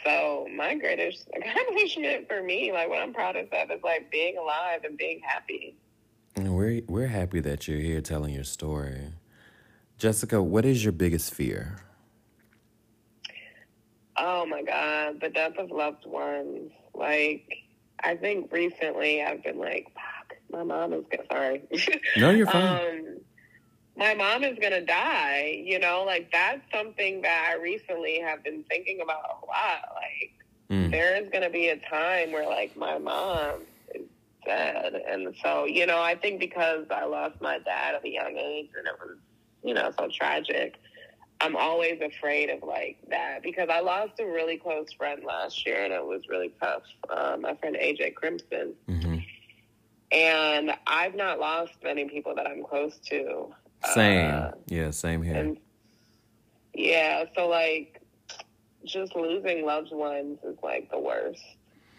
So 0.05 0.47
my 0.55 0.75
greatest 0.75 1.27
accomplishment 1.35 2.27
for 2.29 2.41
me, 2.41 2.71
like 2.71 2.89
what 2.89 3.01
I'm 3.01 3.13
proudest 3.13 3.51
of, 3.53 3.69
is 3.69 3.83
like 3.83 4.09
being 4.09 4.37
alive 4.37 4.85
and 4.85 4.97
being 4.97 5.19
happy. 5.19 5.75
And 6.35 6.55
we're 6.55 6.81
we're 6.87 7.07
happy 7.07 7.41
that 7.41 7.67
you're 7.67 7.79
here 7.79 7.99
telling 7.99 8.33
your 8.33 8.45
story. 8.45 9.08
Jessica, 9.99 10.41
what 10.41 10.65
is 10.65 10.81
your 10.81 10.93
biggest 10.93 11.33
fear? 11.33 11.81
Oh 14.17 14.45
my 14.45 14.63
God, 14.63 15.19
the 15.19 15.27
death 15.27 15.57
of 15.57 15.71
loved 15.71 16.05
ones. 16.05 16.71
Like, 16.95 17.49
I 18.01 18.15
think 18.15 18.49
recently 18.49 19.21
I've 19.21 19.43
been 19.43 19.59
like, 19.59 19.87
fuck, 19.93 20.37
my 20.51 20.63
mom 20.63 20.93
is 20.93 21.03
gonna, 21.11 21.23
sorry. 21.29 21.63
No, 22.15 22.29
you're 22.29 22.47
fine. 22.47 22.63
um, 22.87 23.17
my 23.97 24.13
mom 24.13 24.45
is 24.45 24.57
gonna 24.61 24.85
die, 24.85 25.61
you 25.65 25.79
know, 25.79 26.05
like 26.05 26.31
that's 26.31 26.61
something 26.73 27.21
that 27.23 27.49
I 27.51 27.61
recently 27.61 28.21
have 28.21 28.41
been 28.41 28.63
thinking 28.69 29.01
about 29.01 29.19
a 29.19 29.45
lot. 29.47 29.95
Like, 29.95 30.31
mm. 30.69 30.91
there 30.91 31.21
is 31.21 31.29
gonna 31.29 31.49
be 31.49 31.67
a 31.67 31.77
time 31.89 32.31
where, 32.31 32.47
like, 32.47 32.77
my 32.77 32.97
mom 32.97 33.63
is 33.93 34.03
dead. 34.45 34.93
And 35.09 35.35
so, 35.43 35.65
you 35.65 35.85
know, 35.85 36.01
I 36.01 36.15
think 36.15 36.39
because 36.39 36.85
I 36.89 37.03
lost 37.03 37.41
my 37.41 37.59
dad 37.59 37.95
at 37.95 38.05
a 38.05 38.09
young 38.09 38.37
age 38.37 38.69
and 38.77 38.87
it 38.87 38.93
was 39.01 39.17
you 39.63 39.73
know, 39.73 39.91
so 39.97 40.07
tragic. 40.11 40.75
I'm 41.41 41.55
always 41.55 42.01
afraid 42.01 42.49
of 42.49 42.63
like 42.63 42.97
that 43.09 43.41
because 43.43 43.69
I 43.69 43.79
lost 43.79 44.19
a 44.19 44.25
really 44.25 44.57
close 44.57 44.91
friend 44.91 45.23
last 45.23 45.65
year 45.65 45.83
and 45.83 45.93
it 45.93 46.03
was 46.03 46.23
really 46.27 46.53
tough. 46.61 46.83
Um, 47.09 47.41
my 47.41 47.55
friend 47.55 47.77
AJ 47.77 48.15
Crimson. 48.15 48.73
Mm-hmm. 48.87 49.17
And 50.11 50.71
I've 50.87 51.15
not 51.15 51.39
lost 51.39 51.73
many 51.83 52.09
people 52.09 52.35
that 52.35 52.47
I'm 52.47 52.63
close 52.63 52.97
to. 53.09 53.53
Same. 53.93 54.33
Uh, 54.33 54.51
yeah, 54.67 54.91
same 54.91 55.21
here. 55.21 55.35
And 55.35 55.57
yeah, 56.73 57.25
so 57.35 57.47
like 57.47 58.01
just 58.85 59.15
losing 59.15 59.65
loved 59.65 59.91
ones 59.91 60.39
is 60.43 60.57
like 60.63 60.89
the 60.89 60.99
worst 60.99 61.43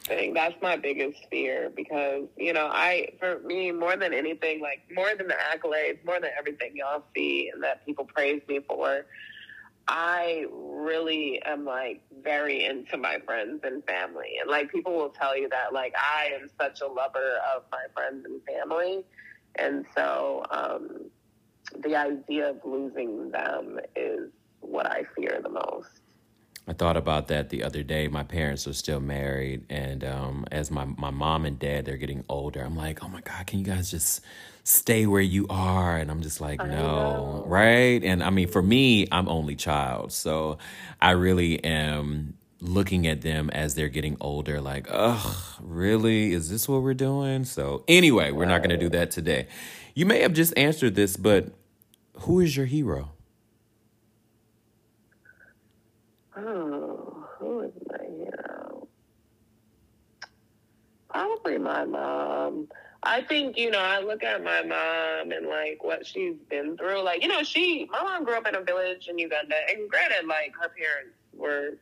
thing. 0.05 0.35
That's 0.35 0.55
my 0.63 0.77
biggest 0.77 1.19
fear 1.31 1.71
because, 1.75 2.25
you 2.37 2.53
know, 2.53 2.69
I, 2.71 3.11
for 3.19 3.41
me, 3.41 3.73
more 3.73 3.97
than 3.97 4.13
anything, 4.13 4.61
like 4.61 4.81
more 4.95 5.11
than 5.17 5.29
the 5.29 5.35
accolades, 5.35 6.05
more 6.05 6.21
than 6.21 6.31
everything 6.39 6.73
y'all 6.75 7.05
see 7.15 7.51
and 7.53 7.63
that 7.63 7.85
people 7.87 8.05
praise 8.05 8.43
me 8.49 8.61
for, 8.67 9.07
I 9.89 10.47
really 10.53 11.43
am 11.45 11.65
like 11.65 12.03
very 12.23 12.65
into 12.65 12.97
my 12.97 13.19
friends 13.25 13.61
and 13.65 13.85
family. 13.85 14.37
And 14.41 14.51
like 14.51 14.71
people 14.71 14.97
will 14.97 15.11
tell 15.11 15.37
you 15.37 15.49
that, 15.49 15.73
like, 15.73 15.95
I 15.97 16.31
am 16.41 16.49
such 16.61 16.81
a 16.81 16.87
lover 16.87 17.39
of 17.55 17.65
my 17.73 17.85
friends 17.95 18.25
and 18.25 18.41
family. 18.45 19.05
And 19.57 19.85
so, 19.97 20.45
um, 20.51 21.11
the 21.79 21.97
idea 21.97 22.51
of 22.51 22.61
losing 22.65 23.31
them 23.31 23.79
is 23.97 24.31
what 24.61 24.87
I 24.87 25.05
fear 25.17 25.41
the 25.43 25.49
most. 25.49 26.00
I 26.71 26.73
thought 26.73 26.97
about 26.97 27.27
that 27.29 27.51
the 27.51 27.65
other 27.65 27.83
day. 27.83 28.07
My 28.07 28.23
parents 28.23 28.65
are 28.69 28.73
still 28.73 29.01
married, 29.01 29.65
and 29.69 30.05
um, 30.05 30.47
as 30.53 30.71
my, 30.71 30.85
my 30.85 31.11
mom 31.11 31.45
and 31.45 31.59
dad 31.59 31.85
they're 31.85 31.97
getting 31.97 32.25
older, 32.29 32.63
I'm 32.63 32.77
like, 32.77 33.03
oh 33.03 33.09
my 33.09 33.21
god, 33.23 33.49
can 33.49 33.59
you 33.59 33.65
guys 33.65 33.91
just 33.91 34.21
stay 34.63 35.05
where 35.05 35.21
you 35.21 35.49
are? 35.51 35.97
And 35.97 36.13
I'm 36.13 36.23
just 36.23 36.41
like, 36.41 36.65
no, 36.65 37.43
right? 37.49 38.01
And 38.05 38.23
I 38.23 38.31
mean, 38.31 38.47
for 38.47 38.63
me, 38.63 39.09
I'm 39.11 39.29
only 39.29 39.57
child, 39.57 40.13
so 40.13 40.59
I 41.03 41.11
really 41.11 41.63
am 41.65 42.35
looking 42.61 43.05
at 43.09 43.23
them 43.23 43.51
as 43.51 43.75
they're 43.75 43.89
getting 43.89 44.17
older, 44.21 44.61
like, 44.61 44.87
ugh, 44.91 45.37
really? 45.61 46.33
Is 46.33 46.51
this 46.51 46.69
what 46.69 46.83
we're 46.83 46.95
doing? 46.95 47.47
So 47.47 47.83
anyway, 47.89 48.31
we're 48.31 48.45
not 48.45 48.59
going 48.59 48.71
to 48.71 48.77
do 48.77 48.91
that 48.91 49.11
today. 49.11 49.49
You 49.97 50.07
may 50.07 50.21
have 50.21 50.35
just 50.35 50.57
answered 50.57 50.95
this, 50.95 51.17
but 51.17 51.49
who 52.19 52.39
is 52.39 52.57
your 52.57 52.67
hero? 52.67 53.11
Oh, 56.43 57.27
who 57.39 57.61
is 57.61 57.73
my 57.91 58.05
hero? 58.05 58.89
Probably 61.11 61.59
my 61.59 61.85
mom. 61.85 62.69
I 63.03 63.23
think, 63.23 63.59
you 63.59 63.71
know, 63.71 63.79
I 63.79 64.01
look 64.01 64.23
at 64.23 64.43
my 64.43 64.63
mom 64.63 65.33
and 65.33 65.47
like 65.47 65.83
what 65.83 66.07
she's 66.07 66.37
been 66.49 66.77
through. 66.77 67.03
Like, 67.03 67.23
you 67.23 67.29
know, 67.29 67.43
she, 67.43 67.89
my 67.91 68.03
mom 68.03 68.25
grew 68.25 68.37
up 68.37 68.47
in 68.47 68.55
a 68.55 68.63
village 68.63 69.09
in 69.09 69.19
Uganda. 69.19 69.57
And 69.69 69.89
granted, 69.91 70.27
like 70.27 70.53
her 70.61 70.71
parents 70.71 71.17
were 71.35 71.79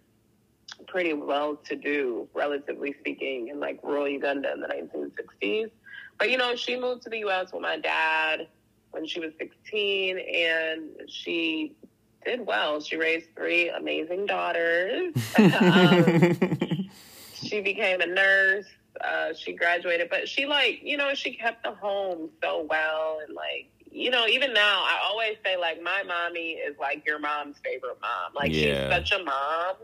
pretty 0.86 1.12
well 1.12 1.56
to 1.66 1.76
do, 1.76 2.28
relatively 2.34 2.94
speaking, 3.00 3.48
in 3.48 3.60
like 3.60 3.78
rural 3.82 4.08
Uganda 4.08 4.52
in 4.52 4.60
the 4.60 4.68
1960s. 4.68 5.70
But, 6.18 6.30
you 6.30 6.36
know, 6.36 6.56
she 6.56 6.78
moved 6.78 7.02
to 7.02 7.10
the 7.10 7.18
U.S. 7.18 7.52
with 7.52 7.62
my 7.62 7.78
dad 7.78 8.48
when 8.90 9.06
she 9.06 9.20
was 9.20 9.32
16 9.38 10.18
and 10.18 10.90
she 11.08 11.76
did 12.24 12.46
well. 12.46 12.80
She 12.80 12.96
raised 12.96 13.26
three 13.36 13.68
amazing 13.68 14.26
daughters. 14.26 15.14
um, 15.38 16.88
she 17.34 17.60
became 17.60 18.00
a 18.00 18.06
nurse. 18.06 18.66
Uh, 19.00 19.32
she 19.32 19.52
graduated, 19.52 20.10
but 20.10 20.28
she 20.28 20.46
like 20.46 20.80
you 20.82 20.96
know 20.96 21.14
she 21.14 21.32
kept 21.34 21.62
the 21.62 21.72
home 21.72 22.30
so 22.42 22.66
well 22.68 23.20
and 23.24 23.34
like 23.34 23.70
you 23.90 24.10
know 24.10 24.26
even 24.26 24.52
now 24.52 24.82
I 24.84 24.98
always 25.04 25.36
say 25.44 25.56
like 25.56 25.80
my 25.82 26.02
mommy 26.02 26.52
is 26.52 26.76
like 26.80 27.06
your 27.06 27.18
mom's 27.18 27.56
favorite 27.64 27.98
mom. 28.00 28.32
Like 28.34 28.52
yeah. 28.52 28.98
she's 28.98 29.10
such 29.10 29.20
a 29.20 29.24
mom, 29.24 29.76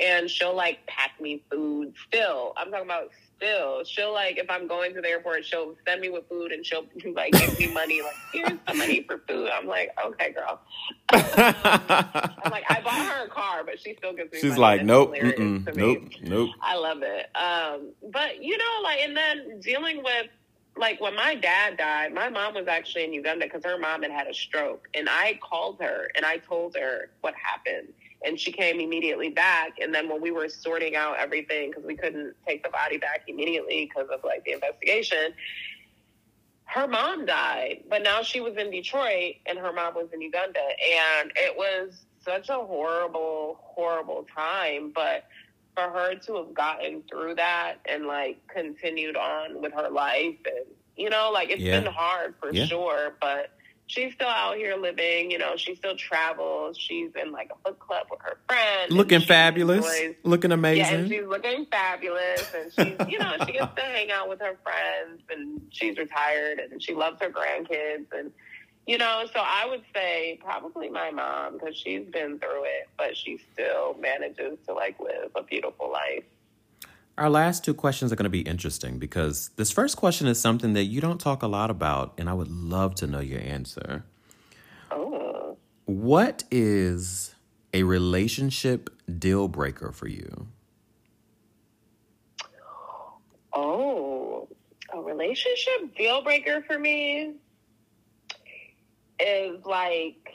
and 0.00 0.30
she'll 0.30 0.54
like 0.54 0.84
pack 0.86 1.20
me 1.20 1.42
food. 1.50 1.94
Still, 2.06 2.52
I'm 2.56 2.70
talking 2.70 2.86
about 2.86 3.10
still, 3.36 3.84
she'll 3.84 4.12
like 4.12 4.38
if 4.38 4.48
I'm 4.50 4.66
going 4.66 4.94
to 4.94 5.00
the 5.00 5.08
airport, 5.08 5.44
she'll 5.44 5.74
send 5.86 6.00
me 6.00 6.08
with 6.08 6.28
food 6.28 6.52
and 6.52 6.64
she'll 6.64 6.86
like 7.14 7.32
give 7.32 7.58
me 7.58 7.72
money. 7.72 8.02
Like 8.02 8.16
here's 8.32 8.58
some 8.66 8.78
money 8.78 9.02
for 9.02 9.18
food. 9.28 9.48
I'm 9.52 9.66
like, 9.66 9.90
okay, 10.04 10.32
girl. 10.32 10.60
I'm 11.10 12.50
like, 12.50 12.64
I 12.68 12.80
bought 12.84 13.06
her 13.06 13.26
a 13.26 13.28
car, 13.28 13.64
but 13.64 13.80
she 13.80 13.94
still 13.94 14.12
gives 14.12 14.32
me. 14.32 14.40
She's 14.40 14.58
like, 14.58 14.84
nope, 14.84 15.14
nope, 15.74 16.02
nope. 16.22 16.50
I 16.60 16.76
love 16.76 17.02
it. 17.02 17.26
Um, 17.36 17.92
but 18.10 18.42
you 18.42 18.56
know, 18.56 18.80
like, 18.82 19.00
and 19.00 19.16
then 19.16 19.60
dealing 19.60 20.02
with 20.02 20.26
like 20.78 21.00
when 21.00 21.16
my 21.16 21.34
dad 21.34 21.78
died, 21.78 22.12
my 22.12 22.28
mom 22.28 22.54
was 22.54 22.68
actually 22.68 23.04
in 23.04 23.12
Uganda 23.12 23.46
because 23.46 23.64
her 23.64 23.78
mom 23.78 24.02
had 24.02 24.10
had 24.10 24.26
a 24.26 24.34
stroke, 24.34 24.88
and 24.94 25.08
I 25.08 25.38
called 25.42 25.80
her 25.80 26.10
and 26.14 26.26
I 26.26 26.38
told 26.38 26.76
her 26.76 27.10
what 27.22 27.34
happened 27.34 27.94
and 28.24 28.38
she 28.38 28.52
came 28.52 28.80
immediately 28.80 29.28
back. 29.30 29.72
And 29.80 29.94
then 29.94 30.08
when 30.08 30.20
we 30.20 30.30
were 30.30 30.48
sorting 30.48 30.96
out 30.96 31.18
everything, 31.18 31.70
because 31.70 31.84
we 31.84 31.96
couldn't 31.96 32.34
take 32.46 32.62
the 32.62 32.70
body 32.70 32.98
back 32.98 33.22
immediately 33.28 33.90
because 33.92 34.08
of 34.10 34.24
like 34.24 34.44
the 34.44 34.52
investigation, 34.52 35.34
her 36.64 36.86
mom 36.88 37.26
died. 37.26 37.84
But 37.88 38.02
now 38.02 38.22
she 38.22 38.40
was 38.40 38.56
in 38.56 38.70
Detroit 38.70 39.36
and 39.46 39.58
her 39.58 39.72
mom 39.72 39.94
was 39.94 40.08
in 40.12 40.20
Uganda. 40.20 40.60
And 40.60 41.32
it 41.36 41.56
was 41.56 42.04
such 42.24 42.48
a 42.48 42.54
horrible, 42.54 43.58
horrible 43.62 44.26
time. 44.34 44.92
But 44.94 45.24
for 45.74 45.90
her 45.90 46.14
to 46.14 46.36
have 46.36 46.54
gotten 46.54 47.02
through 47.10 47.34
that 47.36 47.76
and 47.88 48.06
like 48.06 48.38
continued 48.48 49.16
on 49.16 49.60
with 49.60 49.72
her 49.74 49.90
life 49.90 50.36
and 50.46 50.66
You 50.96 51.10
know, 51.10 51.30
like 51.30 51.50
it's 51.50 51.60
Yeah. 51.62 51.80
been 51.80 51.92
hard 51.92 52.34
for 52.40 52.50
Yeah. 52.52 52.64
sure, 52.64 53.16
but 53.20 53.50
she's 53.86 54.12
still 54.14 54.28
out 54.28 54.56
here 54.56 54.76
living. 54.76 55.30
You 55.30 55.38
know, 55.38 55.56
she 55.56 55.74
still 55.74 55.96
travels. 55.96 56.76
She's 56.78 57.10
in 57.20 57.32
like 57.32 57.50
a 57.52 57.56
book 57.68 57.78
club 57.78 58.06
with 58.10 58.20
her 58.22 58.38
friends. 58.48 58.92
Looking 58.92 59.20
fabulous. 59.20 59.86
enjoys- 60.00 60.16
Looking 60.24 60.50
yeah, 60.50 60.54
and 60.56 60.66
amazing. 60.66 61.08
she's 61.08 61.26
looking 61.26 61.66
fabulous, 61.66 62.52
and 62.54 62.72
she's 62.72 63.08
you 63.12 63.18
know 63.18 63.32
she 63.46 63.52
gets 63.52 63.74
to 63.74 63.82
hang 63.82 64.10
out 64.10 64.28
with 64.28 64.40
her 64.40 64.56
friends, 64.62 65.22
and 65.30 65.60
she's 65.70 65.96
retired, 65.98 66.58
and 66.58 66.82
she 66.82 66.94
loves 66.94 67.20
her 67.20 67.30
grandkids, 67.30 68.06
and 68.12 68.32
you 68.86 68.98
know. 68.98 69.24
So 69.32 69.40
I 69.40 69.66
would 69.68 69.82
say 69.94 70.38
probably 70.42 70.88
my 70.90 71.10
mom 71.10 71.54
because 71.54 71.76
she's 71.76 72.04
been 72.06 72.38
through 72.38 72.64
it, 72.64 72.88
but 72.98 73.16
she 73.16 73.38
still 73.52 73.96
manages 74.00 74.58
to 74.66 74.74
like 74.74 74.98
live 75.00 75.30
a 75.34 75.42
beautiful 75.42 75.90
life. 75.90 76.24
Our 77.18 77.30
last 77.30 77.64
two 77.64 77.72
questions 77.72 78.12
are 78.12 78.16
going 78.16 78.24
to 78.24 78.30
be 78.30 78.42
interesting 78.42 78.98
because 78.98 79.48
this 79.56 79.70
first 79.70 79.96
question 79.96 80.26
is 80.26 80.38
something 80.38 80.74
that 80.74 80.84
you 80.84 81.00
don't 81.00 81.18
talk 81.20 81.42
a 81.42 81.46
lot 81.46 81.70
about, 81.70 82.12
and 82.18 82.28
I 82.28 82.34
would 82.34 82.50
love 82.50 82.94
to 82.96 83.06
know 83.06 83.20
your 83.20 83.40
answer. 83.40 84.04
Oh, 84.90 85.56
What 85.86 86.44
is 86.50 87.34
a 87.72 87.84
relationship 87.84 88.90
deal 89.18 89.48
breaker 89.48 89.92
for 89.92 90.08
you? 90.08 90.48
oh, 93.54 94.46
a 94.92 95.00
relationship 95.00 95.96
deal 95.96 96.22
breaker 96.22 96.62
for 96.66 96.78
me 96.78 97.32
is 99.18 99.64
like 99.64 100.28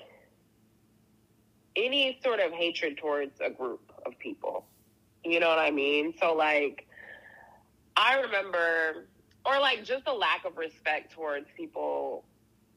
any 1.76 2.20
sort 2.24 2.40
of 2.40 2.52
hatred 2.52 2.98
towards 2.98 3.40
a 3.40 3.52
group 3.52 3.92
of 4.08 4.18
people. 4.18 4.66
You 5.24 5.40
know 5.40 5.50
what 5.50 5.60
I 5.60 5.72
mean? 5.72 6.14
So 6.20 6.34
like 6.34 6.88
I 7.96 8.20
remember 8.20 9.08
or 9.46 9.60
like 9.60 9.84
just 9.84 10.04
a 10.08 10.14
lack 10.14 10.46
of 10.46 10.58
respect 10.58 11.12
towards 11.14 11.48
people 11.56 12.24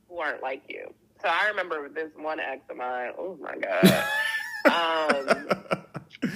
who 0.09 0.19
aren't 0.19 0.43
like 0.43 0.63
you. 0.69 0.93
So 1.23 1.29
I 1.29 1.49
remember 1.49 1.89
this 1.89 2.11
one 2.17 2.41
ex 2.41 2.63
of 2.71 2.77
mine, 2.77 3.13
oh 3.19 3.39
my 3.41 3.57
god. 3.57 4.05
um 4.67 5.49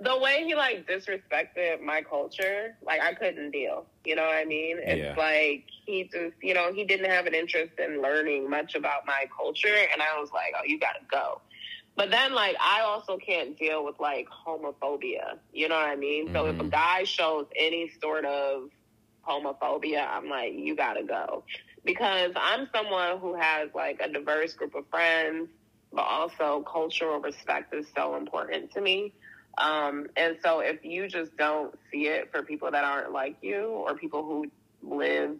the 0.00 0.18
way 0.18 0.44
he 0.46 0.54
like 0.54 0.86
disrespected 0.88 1.82
my 1.82 2.02
culture, 2.02 2.76
like 2.82 3.00
I 3.02 3.12
couldn't 3.14 3.50
deal. 3.50 3.86
You 4.04 4.16
know 4.16 4.22
what 4.24 4.34
I 4.36 4.44
mean? 4.44 4.78
It's 4.80 4.98
Yeah. 4.98 5.14
like 5.16 5.64
he 5.84 6.04
just, 6.04 6.34
you 6.42 6.54
know, 6.54 6.72
he 6.72 6.84
didn't 6.84 7.10
have 7.10 7.26
an 7.26 7.34
interest 7.34 7.72
in 7.78 8.00
learning 8.02 8.48
much 8.48 8.74
about 8.74 9.06
my 9.06 9.26
culture, 9.36 9.74
and 9.92 10.00
I 10.02 10.18
was 10.20 10.30
like, 10.32 10.52
oh, 10.58 10.62
you 10.64 10.78
gotta 10.78 11.00
go. 11.10 11.40
But 11.96 12.10
then, 12.10 12.34
like, 12.34 12.56
I 12.60 12.80
also 12.82 13.18
can't 13.18 13.58
deal 13.58 13.84
with 13.84 13.96
like 14.00 14.26
homophobia. 14.46 15.38
You 15.52 15.68
know 15.68 15.76
what 15.76 15.88
I 15.88 15.96
mean? 15.96 16.30
So 16.34 16.46
if 16.46 16.58
a 16.60 16.64
Mhm. 16.64 16.70
guy 16.70 17.04
shows 17.04 17.46
any 17.58 17.90
sort 18.02 18.24
of 18.24 18.70
homophobia, 19.28 20.06
I'm 20.08 20.28
like, 20.28 20.54
you 20.54 20.76
gotta 20.76 21.04
go. 21.04 21.44
Because 21.84 22.32
I'm 22.36 22.68
someone 22.74 23.18
who 23.18 23.34
has 23.34 23.70
like 23.74 24.00
a 24.02 24.08
diverse 24.08 24.54
group 24.54 24.74
of 24.74 24.84
friends, 24.90 25.48
but 25.92 26.02
also 26.02 26.64
cultural 26.70 27.20
respect 27.20 27.74
is 27.74 27.86
so 27.96 28.16
important 28.16 28.72
to 28.72 28.80
me. 28.80 29.14
Um, 29.58 30.06
and 30.16 30.36
so 30.42 30.60
if 30.60 30.84
you 30.84 31.08
just 31.08 31.36
don't 31.36 31.74
see 31.92 32.06
it 32.08 32.30
for 32.30 32.42
people 32.42 32.70
that 32.70 32.84
aren't 32.84 33.12
like 33.12 33.36
you 33.42 33.66
or 33.66 33.96
people 33.96 34.24
who 34.24 34.46
live 34.82 35.36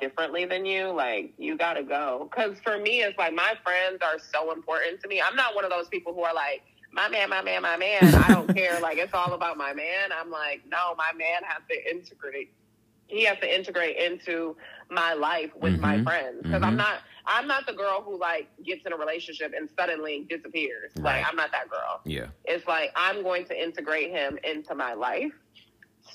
differently 0.00 0.44
than 0.44 0.64
you, 0.66 0.88
like 0.92 1.32
you 1.38 1.56
gotta 1.56 1.82
go. 1.82 2.28
Cause 2.34 2.56
for 2.62 2.78
me, 2.78 3.02
it's 3.02 3.18
like 3.18 3.34
my 3.34 3.54
friends 3.62 3.98
are 4.02 4.18
so 4.18 4.52
important 4.52 5.00
to 5.02 5.08
me. 5.08 5.20
I'm 5.20 5.36
not 5.36 5.54
one 5.54 5.64
of 5.64 5.70
those 5.70 5.88
people 5.88 6.14
who 6.14 6.22
are 6.22 6.34
like, 6.34 6.62
my 6.92 7.08
man, 7.08 7.30
my 7.30 7.42
man, 7.42 7.62
my 7.62 7.76
man. 7.76 8.14
I 8.14 8.28
don't 8.28 8.54
care. 8.56 8.80
Like 8.80 8.98
it's 8.98 9.14
all 9.14 9.32
about 9.34 9.56
my 9.56 9.72
man. 9.72 10.10
I'm 10.12 10.30
like, 10.30 10.62
no, 10.70 10.94
my 10.96 11.12
man 11.16 11.42
has 11.44 11.62
to 11.70 11.90
integrate. 11.90 12.52
He 13.08 13.24
has 13.24 13.38
to 13.40 13.54
integrate 13.54 13.96
into 13.96 14.56
my 14.90 15.12
life 15.14 15.50
with 15.60 15.78
my 15.80 15.98
Mhm. 15.98 16.04
friends. 16.04 16.42
because 16.42 16.62
I'm 16.62 16.74
Mhm. 16.74 16.78
not. 16.78 16.98
I'm 17.24 17.46
not 17.46 17.66
the 17.66 17.72
girl 17.72 18.02
who 18.02 18.18
like 18.18 18.48
gets 18.64 18.84
in 18.84 18.92
a 18.92 18.96
relationship 18.96 19.52
and 19.56 19.68
suddenly 19.78 20.26
disappears. 20.28 20.90
Right. 20.96 21.18
Like 21.20 21.28
I'm 21.28 21.36
not 21.36 21.52
that 21.52 21.68
girl 21.70 22.00
Yeah. 22.04 22.26
it's 22.46 22.66
like 22.66 22.90
I'm 22.96 23.22
going 23.22 23.44
to 23.46 23.62
integrate 23.62 24.10
him 24.10 24.38
into 24.42 24.74
my 24.74 24.94
life. 24.94 25.32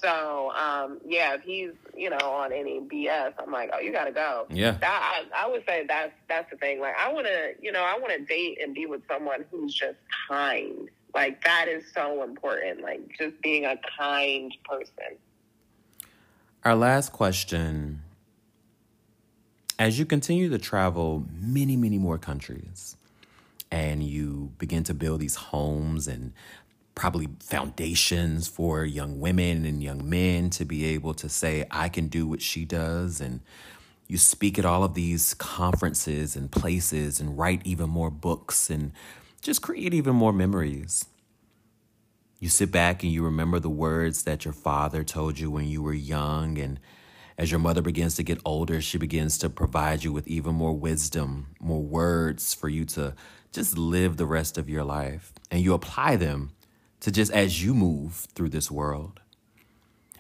So, 0.02 0.52
um, 0.52 1.00
yeah, 1.06 1.34
if 1.34 1.41
he's 1.41 1.71
you 1.95 2.10
know 2.10 2.17
on 2.17 2.52
any 2.52 2.80
BS, 2.80 3.34
I'm 3.39 3.52
like, 3.52 3.71
oh, 3.73 3.80
you 3.80 3.91
got 3.91 4.06
to 4.06 4.12
go. 4.12 4.45
Yeah. 4.50 4.71
That, 4.71 5.26
I, 5.34 5.45
I 5.45 5.50
would 5.50 5.63
say 5.67 5.86
that's 5.88 6.13
that's 6.28 6.50
the 6.52 6.58
thing. 6.58 6.80
Like, 6.80 6.95
I 6.97 7.12
want 7.12 7.28
to, 7.28 7.54
you 7.62 7.71
know, 7.71 7.84
I 7.84 7.97
want 7.97 8.13
to 8.13 8.23
date 8.26 8.60
and 8.62 8.73
be 8.73 8.86
with 8.86 9.02
someone 9.08 9.45
who's 9.50 9.73
just 9.73 9.97
kind. 10.28 10.89
Like 11.13 11.43
that 11.43 11.67
is 11.67 11.84
so 11.93 12.23
important. 12.23 12.82
Like 12.82 13.02
just 13.17 13.41
being 13.41 13.65
a 13.65 13.76
kind 13.97 14.56
person. 14.65 15.17
Our 16.63 16.76
last 16.76 17.12
question 17.12 18.02
as 19.80 19.97
you 19.97 20.06
continue 20.06 20.50
to 20.50 20.58
travel 20.58 21.26
many, 21.39 21.76
many 21.78 21.97
more 21.97 22.17
countries 22.17 22.95
and 23.71 24.04
you 24.04 24.52
begin 24.58 24.84
to 24.84 24.93
build 24.93 25.19
these 25.19 25.36
homes 25.36 26.08
and 26.08 26.34
probably 26.98 27.28
foundations 27.40 28.48
for 28.48 28.84
young 28.84 29.20
women 29.20 29.66
and 29.66 29.84
young 29.84 30.10
men 30.10 30.50
to 30.50 30.66
be 30.66 30.84
able 30.84 31.14
to 31.14 31.30
say, 31.30 31.64
I 31.70 31.90
can 31.90 32.08
do 32.08 32.26
what 32.26 32.42
she 32.42 32.66
does. 32.66 33.22
And 33.22 33.42
you 34.08 34.18
speak 34.18 34.58
at 34.58 34.66
all 34.66 34.84
of 34.84 34.96
these 34.96 35.36
conferences 35.36 36.36
and 36.36 36.52
places 36.52 37.20
and 37.20 37.38
write 37.38 37.62
even 37.66 37.88
more 37.88 38.10
books 38.10 38.72
and 38.72 38.94
just 39.42 39.62
create 39.62 39.94
even 39.94 40.16
more 40.16 40.34
memories. 40.34 41.06
You 42.40 42.50
sit 42.50 42.72
back 42.72 43.04
and 43.04 43.12
you 43.12 43.24
remember 43.24 43.60
the 43.60 43.70
words 43.70 44.24
that 44.24 44.44
your 44.44 44.54
father 44.54 45.04
told 45.04 45.38
you 45.38 45.52
when 45.52 45.68
you 45.68 45.84
were 45.84 45.94
young. 45.94 46.58
And 46.58 46.80
as 47.38 47.52
your 47.52 47.60
mother 47.60 47.84
begins 47.84 48.16
to 48.16 48.24
get 48.24 48.40
older, 48.44 48.82
she 48.82 48.98
begins 48.98 49.38
to 49.40 49.52
provide 49.52 50.04
you 50.04 50.12
with 50.12 50.28
even 50.28 50.56
more 50.56 50.74
wisdom, 50.74 51.56
more 51.60 51.84
words 51.84 52.56
for 52.56 52.70
you 52.70 52.86
to 52.86 53.14
just 53.52 53.78
live 53.78 54.18
the 54.18 54.26
rest 54.26 54.58
of 54.58 54.68
your 54.68 54.84
life. 54.84 55.32
And 55.52 55.62
you 55.62 55.76
apply 55.76 56.16
them 56.16 56.54
to 57.02 57.12
just 57.12 57.32
as 57.32 57.64
you 57.64 57.74
move 57.74 58.28
through 58.34 58.50
this 58.50 58.72
world. 58.72 59.20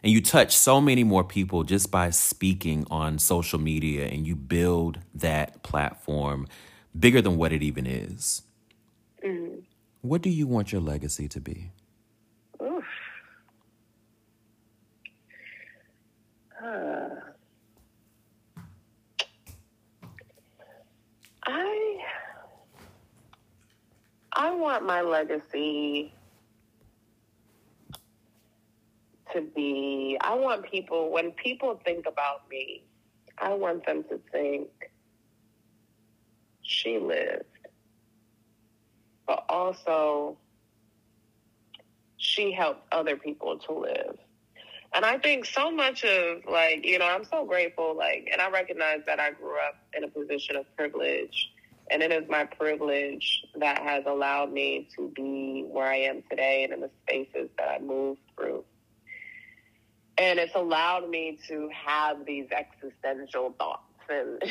And 0.03 0.11
you 0.11 0.21
touch 0.21 0.55
so 0.55 0.79
many 0.79 1.03
more 1.03 1.23
people 1.23 1.63
just 1.63 1.89
by 1.91 2.11
speaking 2.11 2.85
on 2.91 3.19
social 3.19 3.59
media, 3.59 4.05
and 4.05 4.27
you 4.27 4.35
build 4.35 4.99
that 5.15 5.63
platform 5.63 6.47
bigger 6.97 7.21
than 7.21 7.37
what 7.37 7.51
it 7.51 7.63
even 7.63 7.85
is. 7.85 8.43
Mm. 9.25 9.63
What 10.01 10.21
do 10.21 10.29
you 10.29 10.47
want 10.47 10.71
your 10.71 10.81
legacy 10.81 11.27
to 11.27 11.41
be? 11.41 11.71
Oof. 12.61 12.85
Uh, 16.63 17.09
I 21.45 21.97
I 24.33 24.51
want 24.51 24.85
my 24.85 25.01
legacy 25.01 26.13
to 29.33 29.41
be 29.41 30.17
I 30.21 30.35
want 30.35 30.69
people 30.69 31.11
when 31.11 31.31
people 31.31 31.79
think 31.85 32.05
about 32.05 32.49
me, 32.49 32.83
I 33.37 33.53
want 33.53 33.85
them 33.85 34.03
to 34.09 34.19
think 34.31 34.69
she 36.61 36.99
lived. 36.99 37.43
But 39.25 39.45
also 39.49 40.37
she 42.17 42.51
helped 42.51 42.91
other 42.93 43.15
people 43.15 43.57
to 43.59 43.73
live. 43.73 44.17
And 44.93 45.05
I 45.05 45.17
think 45.17 45.45
so 45.45 45.69
much 45.69 46.03
of 46.03 46.45
like, 46.49 46.85
you 46.85 46.97
know, 46.97 47.05
I'm 47.05 47.25
so 47.25 47.45
grateful, 47.45 47.95
like, 47.95 48.29
and 48.31 48.41
I 48.41 48.49
recognize 48.49 49.01
that 49.05 49.19
I 49.19 49.31
grew 49.31 49.57
up 49.57 49.75
in 49.95 50.03
a 50.03 50.07
position 50.07 50.55
of 50.55 50.65
privilege. 50.75 51.51
And 51.89 52.01
it 52.01 52.11
is 52.11 52.23
my 52.29 52.45
privilege 52.45 53.43
that 53.59 53.79
has 53.79 54.03
allowed 54.05 54.51
me 54.51 54.89
to 54.95 55.11
be 55.15 55.65
where 55.69 55.87
I 55.87 55.97
am 55.97 56.23
today 56.29 56.63
and 56.63 56.73
in 56.73 56.81
the 56.81 56.89
spaces 57.03 57.49
that 57.57 57.69
I 57.69 57.79
moved 57.79 58.19
through. 58.35 58.63
And 60.19 60.39
it's 60.39 60.55
allowed 60.55 61.09
me 61.09 61.37
to 61.47 61.69
have 61.73 62.25
these 62.25 62.47
existential 62.51 63.53
thoughts 63.59 63.83
and 64.09 64.41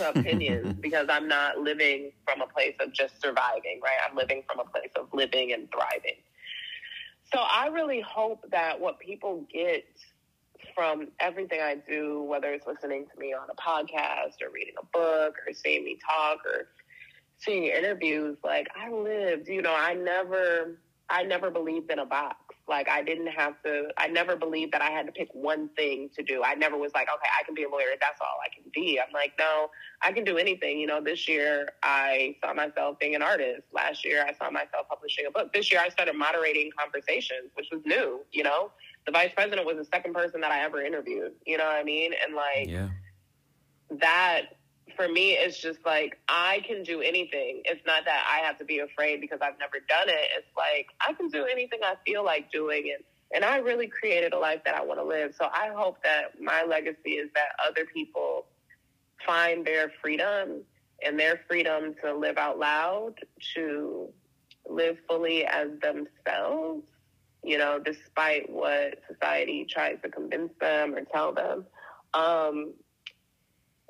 opinions 0.16 0.74
because 0.80 1.06
I'm 1.10 1.28
not 1.28 1.58
living 1.58 2.12
from 2.24 2.40
a 2.40 2.46
place 2.46 2.74
of 2.80 2.92
just 2.92 3.20
surviving, 3.20 3.80
right? 3.82 3.96
I'm 4.08 4.16
living 4.16 4.42
from 4.46 4.60
a 4.60 4.64
place 4.64 4.90
of 4.96 5.08
living 5.12 5.52
and 5.52 5.68
thriving. 5.70 6.20
So 7.32 7.40
I 7.40 7.68
really 7.68 8.00
hope 8.00 8.44
that 8.50 8.80
what 8.80 8.98
people 9.00 9.46
get 9.52 9.84
from 10.74 11.08
everything 11.20 11.60
I 11.60 11.76
do, 11.76 12.22
whether 12.22 12.52
it's 12.52 12.66
listening 12.66 13.06
to 13.12 13.20
me 13.20 13.34
on 13.34 13.48
a 13.50 13.54
podcast 13.54 14.42
or 14.42 14.50
reading 14.52 14.74
a 14.80 14.86
book 14.86 15.36
or 15.46 15.52
seeing 15.52 15.84
me 15.84 15.98
talk 16.06 16.38
or 16.46 16.68
seeing 17.38 17.64
interviews, 17.64 18.36
like 18.44 18.68
I 18.76 18.90
lived, 18.90 19.48
you 19.48 19.62
know, 19.62 19.74
I 19.74 19.94
never 19.94 20.78
I 21.08 21.24
never 21.24 21.50
believed 21.50 21.90
in 21.90 21.98
a 21.98 22.06
box. 22.06 22.36
Like 22.72 22.88
I 22.88 23.02
didn't 23.02 23.26
have 23.26 23.62
to. 23.64 23.88
I 23.98 24.08
never 24.08 24.34
believed 24.34 24.72
that 24.72 24.80
I 24.80 24.88
had 24.88 25.04
to 25.04 25.12
pick 25.12 25.28
one 25.34 25.68
thing 25.76 26.08
to 26.16 26.22
do. 26.22 26.42
I 26.42 26.54
never 26.54 26.78
was 26.78 26.90
like, 26.94 27.06
okay, 27.06 27.28
I 27.38 27.42
can 27.44 27.54
be 27.54 27.64
a 27.64 27.68
lawyer. 27.68 27.84
That's 28.00 28.18
all 28.22 28.38
I 28.42 28.48
can 28.48 28.64
be. 28.72 28.98
I'm 28.98 29.12
like, 29.12 29.34
no, 29.38 29.68
I 30.00 30.10
can 30.10 30.24
do 30.24 30.38
anything. 30.38 30.80
You 30.80 30.86
know, 30.86 30.98
this 30.98 31.28
year 31.28 31.74
I 31.82 32.34
saw 32.42 32.54
myself 32.54 32.98
being 32.98 33.14
an 33.14 33.20
artist. 33.20 33.64
Last 33.74 34.06
year 34.06 34.24
I 34.26 34.32
saw 34.32 34.50
myself 34.50 34.88
publishing 34.88 35.26
a 35.26 35.30
book. 35.30 35.52
This 35.52 35.70
year 35.70 35.82
I 35.84 35.90
started 35.90 36.14
moderating 36.14 36.70
conversations, 36.74 37.50
which 37.52 37.68
was 37.70 37.82
new. 37.84 38.24
You 38.32 38.44
know, 38.44 38.70
the 39.04 39.12
vice 39.12 39.32
president 39.36 39.66
was 39.66 39.76
the 39.76 39.84
second 39.84 40.14
person 40.14 40.40
that 40.40 40.50
I 40.50 40.64
ever 40.64 40.80
interviewed. 40.80 41.32
You 41.44 41.58
know 41.58 41.64
what 41.64 41.76
I 41.76 41.84
mean? 41.84 42.12
And 42.24 42.34
like, 42.34 42.68
yeah. 42.68 42.88
that 44.00 44.44
for 44.96 45.08
me, 45.08 45.32
it's 45.32 45.58
just 45.58 45.78
like 45.84 46.18
I 46.28 46.62
can 46.66 46.82
do 46.82 47.00
anything. 47.00 47.62
It's 47.64 47.84
not 47.86 48.04
that 48.04 48.24
I 48.28 48.44
have 48.46 48.58
to 48.58 48.64
be 48.64 48.80
afraid 48.80 49.20
because 49.20 49.38
I've 49.42 49.58
never 49.58 49.78
done 49.88 50.08
it. 50.08 50.28
It's 50.36 50.46
like 50.56 50.88
I 51.00 51.12
can 51.12 51.28
do 51.28 51.46
anything 51.46 51.80
I 51.82 51.94
feel 52.06 52.24
like 52.24 52.50
doing, 52.50 52.92
and 52.94 53.04
and 53.34 53.44
I 53.44 53.58
really 53.58 53.86
created 53.86 54.32
a 54.34 54.38
life 54.38 54.60
that 54.64 54.74
I 54.74 54.84
want 54.84 55.00
to 55.00 55.04
live. 55.04 55.34
So 55.38 55.46
I 55.46 55.70
hope 55.74 56.02
that 56.02 56.40
my 56.40 56.64
legacy 56.64 57.12
is 57.12 57.30
that 57.34 57.56
other 57.66 57.86
people 57.92 58.46
find 59.26 59.66
their 59.66 59.90
freedom 60.02 60.62
and 61.04 61.18
their 61.18 61.40
freedom 61.48 61.94
to 62.02 62.14
live 62.14 62.36
out 62.36 62.58
loud, 62.58 63.14
to 63.54 64.08
live 64.68 64.98
fully 65.08 65.44
as 65.44 65.68
themselves. 65.80 66.82
You 67.44 67.58
know, 67.58 67.80
despite 67.80 68.48
what 68.48 69.00
society 69.10 69.66
tries 69.68 69.96
to 70.02 70.08
convince 70.08 70.52
them 70.60 70.94
or 70.94 71.04
tell 71.04 71.32
them. 71.32 71.66
Um, 72.14 72.74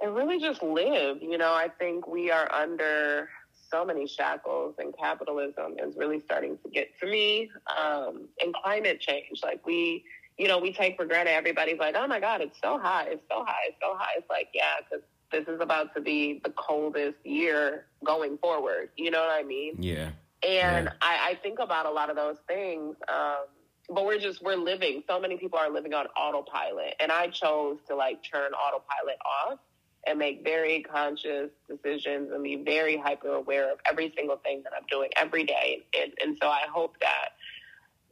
and 0.02 0.14
really 0.14 0.38
just 0.40 0.62
live. 0.62 1.22
You 1.22 1.38
know, 1.38 1.52
I 1.52 1.68
think 1.78 2.06
we 2.06 2.30
are 2.30 2.52
under 2.52 3.28
so 3.70 3.84
many 3.84 4.06
shackles, 4.06 4.74
and 4.78 4.92
capitalism 4.98 5.76
is 5.78 5.96
really 5.96 6.20
starting 6.20 6.58
to 6.64 6.70
get 6.70 6.88
to 7.00 7.06
me. 7.06 7.50
Um, 7.80 8.28
and 8.40 8.52
climate 8.54 9.00
change, 9.00 9.40
like 9.42 9.64
we, 9.66 10.04
you 10.36 10.48
know, 10.48 10.58
we 10.58 10.72
take 10.72 10.96
for 10.96 11.06
granted. 11.06 11.32
Everybody's 11.32 11.78
like, 11.78 11.94
"Oh 11.96 12.06
my 12.06 12.20
God, 12.20 12.40
it's 12.42 12.58
so 12.60 12.78
high! 12.78 13.06
It's 13.08 13.24
so 13.30 13.44
high! 13.44 13.62
It's 13.68 13.78
so 13.80 13.94
high!" 13.96 14.12
It's 14.18 14.28
like, 14.28 14.48
yeah, 14.52 14.74
because 14.78 15.04
this 15.30 15.48
is 15.48 15.60
about 15.60 15.94
to 15.94 16.00
be 16.02 16.40
the 16.44 16.50
coldest 16.50 17.16
year 17.24 17.86
going 18.04 18.36
forward. 18.38 18.90
You 18.96 19.10
know 19.10 19.20
what 19.20 19.30
I 19.30 19.42
mean? 19.42 19.76
Yeah. 19.78 20.10
And 20.42 20.86
Yeah. 20.86 20.92
I, 21.00 21.30
I 21.30 21.38
think 21.42 21.58
about 21.58 21.86
a 21.86 21.90
lot 21.90 22.10
of 22.10 22.16
those 22.16 22.36
things. 22.46 22.96
Um, 23.08 23.46
but 23.88 24.04
we're 24.04 24.18
just 24.18 24.42
we're 24.42 24.56
living. 24.56 25.02
So 25.08 25.18
many 25.20 25.36
people 25.38 25.58
are 25.58 25.70
living 25.70 25.94
on 25.94 26.06
autopilot, 26.08 26.94
and 27.00 27.10
I 27.10 27.28
chose 27.28 27.78
to 27.88 27.96
like 27.96 28.22
turn 28.22 28.52
autopilot 28.52 29.16
off 29.24 29.58
and 30.06 30.18
make 30.18 30.42
very 30.42 30.82
conscious 30.82 31.50
decisions 31.68 32.32
and 32.32 32.42
be 32.42 32.56
very 32.56 32.96
hyper 32.96 33.34
aware 33.34 33.72
of 33.72 33.78
every 33.86 34.12
single 34.16 34.36
thing 34.36 34.62
that 34.64 34.72
I'm 34.76 34.86
doing 34.90 35.10
every 35.16 35.44
day. 35.44 35.86
And, 36.00 36.12
and 36.22 36.38
so 36.42 36.48
I 36.48 36.62
hope 36.68 36.96
that 37.00 37.30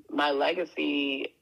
my 0.09 0.31
legacy 0.31 1.35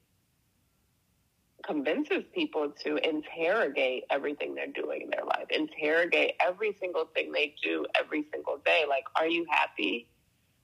convinces 1.64 2.24
people 2.34 2.72
to 2.84 2.96
interrogate 3.06 4.04
everything 4.10 4.54
they're 4.54 4.66
doing 4.68 5.02
in 5.02 5.10
their 5.10 5.24
life, 5.24 5.46
interrogate 5.50 6.34
every 6.44 6.74
single 6.80 7.04
thing 7.14 7.30
they 7.32 7.54
do 7.62 7.84
every 7.98 8.26
single 8.32 8.58
day. 8.64 8.84
Like, 8.88 9.04
are 9.16 9.26
you 9.26 9.44
happy? 9.50 10.08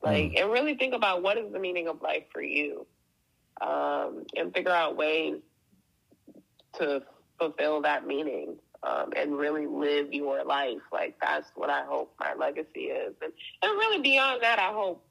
Like, 0.02 0.34
and 0.36 0.50
really 0.50 0.74
think 0.76 0.94
about 0.94 1.22
what 1.22 1.36
is 1.36 1.52
the 1.52 1.58
meaning 1.58 1.88
of 1.88 2.00
life 2.02 2.24
for 2.32 2.42
you, 2.42 2.86
um, 3.60 4.24
and 4.36 4.52
figure 4.54 4.70
out 4.70 4.96
ways 4.96 5.36
to 6.78 7.02
fulfill 7.38 7.82
that 7.82 8.06
meaning 8.06 8.56
um, 8.84 9.12
and 9.16 9.36
really 9.36 9.66
live 9.66 10.12
your 10.12 10.44
life. 10.44 10.82
Like 10.92 11.16
that's 11.20 11.48
what 11.54 11.70
I 11.70 11.84
hope 11.84 12.14
my 12.20 12.34
legacy 12.34 12.86
is, 12.90 13.14
and 13.22 13.32
and 13.62 13.72
really 13.72 14.00
beyond 14.02 14.42
that, 14.42 14.58
I 14.58 14.72
hope 14.72 15.04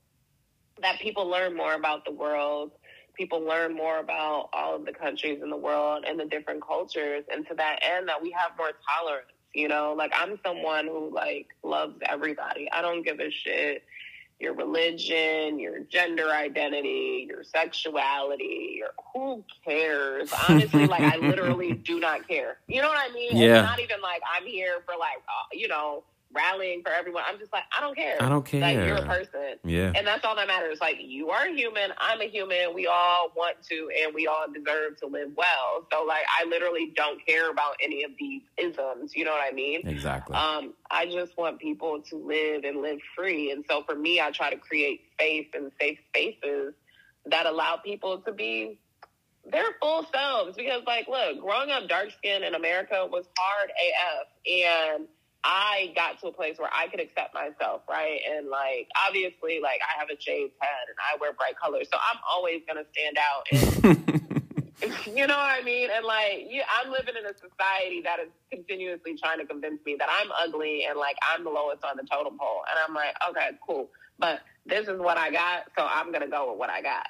that 0.81 0.99
people 0.99 1.27
learn 1.27 1.55
more 1.55 1.73
about 1.73 2.05
the 2.05 2.11
world. 2.11 2.71
People 3.15 3.41
learn 3.41 3.75
more 3.75 3.99
about 3.99 4.49
all 4.53 4.75
of 4.75 4.85
the 4.85 4.91
countries 4.91 5.39
in 5.43 5.51
the 5.51 5.57
world 5.57 6.03
and 6.07 6.19
the 6.19 6.25
different 6.25 6.65
cultures, 6.65 7.23
and 7.31 7.47
to 7.47 7.53
that 7.55 7.79
end, 7.81 8.07
that 8.07 8.21
we 8.21 8.31
have 8.31 8.51
more 8.57 8.71
tolerance. 8.89 9.27
You 9.53 9.67
know, 9.67 9.93
like 9.95 10.11
I'm 10.15 10.39
someone 10.43 10.87
who 10.87 11.13
like 11.13 11.47
loves 11.63 11.95
everybody. 12.07 12.71
I 12.71 12.81
don't 12.81 13.03
give 13.03 13.19
a 13.19 13.29
shit 13.29 13.83
your 14.43 14.53
religion, 14.53 15.57
your 15.57 15.79
gender 15.79 16.29
identity, 16.29 17.25
your 17.27 17.43
sexuality, 17.43 18.75
your 18.77 18.89
who 19.13 19.43
cares? 19.65 20.31
Honestly, 20.49 20.85
like 20.85 21.01
I 21.01 21.17
literally 21.17 21.73
do 21.73 21.99
not 21.99 22.27
care. 22.27 22.57
You 22.67 22.81
know 22.81 22.89
what 22.89 22.99
I 22.99 23.11
mean? 23.13 23.37
Yeah. 23.37 23.59
It's 23.59 23.67
not 23.67 23.79
even 23.79 24.01
like 24.01 24.21
I'm 24.31 24.45
here 24.45 24.81
for 24.85 24.95
like 24.99 25.17
uh, 25.27 25.47
you 25.53 25.67
know 25.67 26.03
rallying 26.33 26.81
for 26.83 26.91
everyone. 26.91 27.23
I'm 27.27 27.39
just 27.39 27.53
like 27.53 27.63
I 27.75 27.81
don't 27.81 27.95
care. 27.95 28.21
I 28.21 28.29
don't 28.29 28.45
care. 28.45 28.61
Like 28.61 28.77
you're 28.77 28.95
a 28.95 29.05
person. 29.05 29.55
Yeah. 29.63 29.91
And 29.95 30.05
that's 30.05 30.25
all 30.25 30.35
that 30.35 30.47
matters. 30.47 30.79
Like 30.81 30.97
you 30.99 31.29
are 31.29 31.47
human, 31.47 31.91
I'm 31.97 32.21
a 32.21 32.27
human. 32.27 32.73
We 32.73 32.87
all 32.87 33.31
want 33.35 33.57
to 33.69 33.89
and 34.03 34.13
we 34.13 34.27
all 34.27 34.45
deserve 34.53 34.97
to 35.01 35.07
live 35.07 35.31
well. 35.35 35.87
So 35.91 36.03
like 36.05 36.23
I 36.39 36.47
literally 36.47 36.91
don't 36.95 37.23
care 37.25 37.49
about 37.49 37.75
any 37.83 38.03
of 38.03 38.11
these 38.19 38.41
isms. 38.57 39.15
You 39.15 39.25
know 39.25 39.31
what 39.31 39.43
I 39.47 39.53
mean? 39.53 39.87
Exactly. 39.87 40.35
Um, 40.35 40.73
I 40.89 41.05
just 41.05 41.37
want 41.37 41.59
people 41.59 42.01
to 42.09 42.15
live 42.15 42.63
and 42.63 42.81
live 42.81 42.99
free. 43.15 43.51
And 43.51 43.63
so 43.69 43.83
for 43.83 43.95
me, 43.95 44.21
I 44.21 44.31
try 44.31 44.49
to 44.49 44.57
create 44.57 45.01
space 45.13 45.47
and 45.53 45.71
safe 45.79 45.99
spaces 46.09 46.73
that 47.25 47.45
allow 47.45 47.77
people 47.77 48.19
to 48.19 48.31
be 48.31 48.79
their 49.49 49.75
full 49.81 50.05
selves. 50.13 50.55
Because, 50.55 50.83
like, 50.85 51.07
look, 51.07 51.41
growing 51.41 51.71
up 51.71 51.87
dark 51.87 52.09
skinned 52.17 52.43
in 52.43 52.55
America 52.55 53.07
was 53.09 53.25
hard 53.37 53.69
AF. 53.71 54.27
And 54.45 55.07
I 55.43 55.91
got 55.95 56.19
to 56.21 56.27
a 56.27 56.31
place 56.31 56.57
where 56.57 56.69
I 56.73 56.87
could 56.87 56.99
accept 56.99 57.33
myself, 57.33 57.81
right? 57.89 58.19
And, 58.29 58.47
like, 58.47 58.87
obviously, 59.07 59.59
like, 59.61 59.79
I 59.81 59.99
have 59.99 60.09
a 60.09 60.19
shaved 60.19 60.53
head 60.59 60.87
and 60.87 60.97
I 60.99 61.17
wear 61.19 61.33
bright 61.33 61.59
colors. 61.61 61.87
So 61.91 61.97
I'm 61.97 62.19
always 62.29 62.61
going 62.65 62.83
to 62.83 62.89
stand 62.91 63.17
out 63.17 63.45
and 63.51 64.23
you 65.05 65.27
know 65.27 65.37
what 65.37 65.59
I 65.59 65.61
mean? 65.63 65.89
And 65.93 66.05
like, 66.05 66.47
you, 66.49 66.61
I'm 66.69 66.91
living 66.91 67.15
in 67.17 67.25
a 67.25 67.33
society 67.33 68.01
that 68.03 68.19
is 68.19 68.29
continuously 68.51 69.17
trying 69.17 69.39
to 69.39 69.45
convince 69.45 69.79
me 69.85 69.95
that 69.99 70.09
I'm 70.09 70.29
ugly 70.41 70.85
and 70.85 70.97
like 70.97 71.15
I'm 71.21 71.43
the 71.43 71.49
lowest 71.49 71.83
on 71.83 71.97
the 71.97 72.03
totem 72.03 72.37
pole. 72.37 72.63
And 72.69 72.79
I'm 72.85 72.93
like, 72.93 73.15
okay, 73.29 73.57
cool. 73.65 73.89
But 74.19 74.41
this 74.65 74.87
is 74.87 74.99
what 74.99 75.17
I 75.17 75.31
got, 75.31 75.65
so 75.77 75.85
I'm 75.89 76.11
gonna 76.11 76.27
go 76.27 76.51
with 76.51 76.59
what 76.59 76.69
I 76.69 76.81
got. 76.81 77.07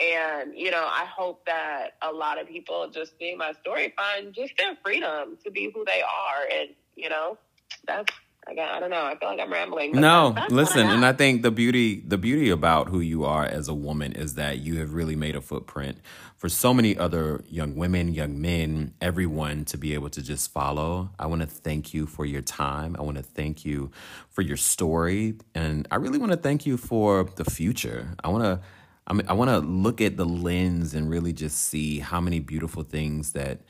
And 0.00 0.56
you 0.56 0.70
know, 0.70 0.84
I 0.84 1.06
hope 1.06 1.44
that 1.46 1.92
a 2.02 2.12
lot 2.12 2.40
of 2.40 2.48
people 2.48 2.88
just 2.90 3.18
seeing 3.18 3.38
my 3.38 3.52
story 3.60 3.94
find 3.96 4.32
just 4.32 4.54
their 4.58 4.76
freedom 4.84 5.38
to 5.44 5.50
be 5.50 5.70
who 5.74 5.84
they 5.84 6.02
are. 6.02 6.46
And 6.52 6.70
you 6.94 7.08
know, 7.08 7.38
that's 7.86 8.12
I 8.48 8.54
got. 8.54 8.70
I 8.74 8.78
don't 8.78 8.90
know. 8.90 9.04
I 9.04 9.16
feel 9.18 9.28
like 9.28 9.40
I'm 9.40 9.52
rambling. 9.52 9.92
No, 9.92 10.30
that's 10.30 10.52
listen, 10.52 10.86
got. 10.86 10.94
and 10.94 11.04
I 11.04 11.12
think 11.12 11.42
the 11.42 11.50
beauty 11.50 12.00
the 12.06 12.16
beauty 12.16 12.48
about 12.48 12.88
who 12.88 13.00
you 13.00 13.24
are 13.24 13.44
as 13.44 13.66
a 13.66 13.74
woman 13.74 14.12
is 14.12 14.34
that 14.34 14.58
you 14.58 14.78
have 14.78 14.94
really 14.94 15.16
made 15.16 15.34
a 15.34 15.40
footprint 15.40 15.98
for 16.36 16.48
so 16.48 16.72
many 16.72 16.96
other 16.96 17.42
young 17.48 17.74
women, 17.74 18.14
young 18.14 18.40
men, 18.40 18.94
everyone 19.00 19.64
to 19.64 19.76
be 19.76 19.94
able 19.94 20.10
to 20.10 20.22
just 20.22 20.52
follow. 20.52 21.10
I 21.18 21.26
want 21.26 21.40
to 21.40 21.48
thank 21.48 21.92
you 21.92 22.06
for 22.06 22.24
your 22.24 22.42
time. 22.42 22.94
I 22.96 23.02
want 23.02 23.16
to 23.16 23.24
thank 23.24 23.64
you 23.64 23.90
for 24.28 24.42
your 24.42 24.56
story, 24.56 25.34
and 25.52 25.88
I 25.90 25.96
really 25.96 26.18
want 26.18 26.30
to 26.30 26.38
thank 26.38 26.66
you 26.66 26.76
for 26.76 27.24
the 27.24 27.44
future. 27.44 28.14
I 28.22 28.28
want 28.28 28.44
to 28.44 28.60
I 29.08 29.12
mean, 29.12 29.26
I 29.28 29.32
want 29.32 29.50
to 29.50 29.58
look 29.58 30.00
at 30.00 30.16
the 30.16 30.24
lens 30.24 30.94
and 30.94 31.10
really 31.10 31.32
just 31.32 31.58
see 31.58 31.98
how 31.98 32.20
many 32.20 32.40
beautiful 32.40 32.82
things 32.84 33.32
that 33.32 33.60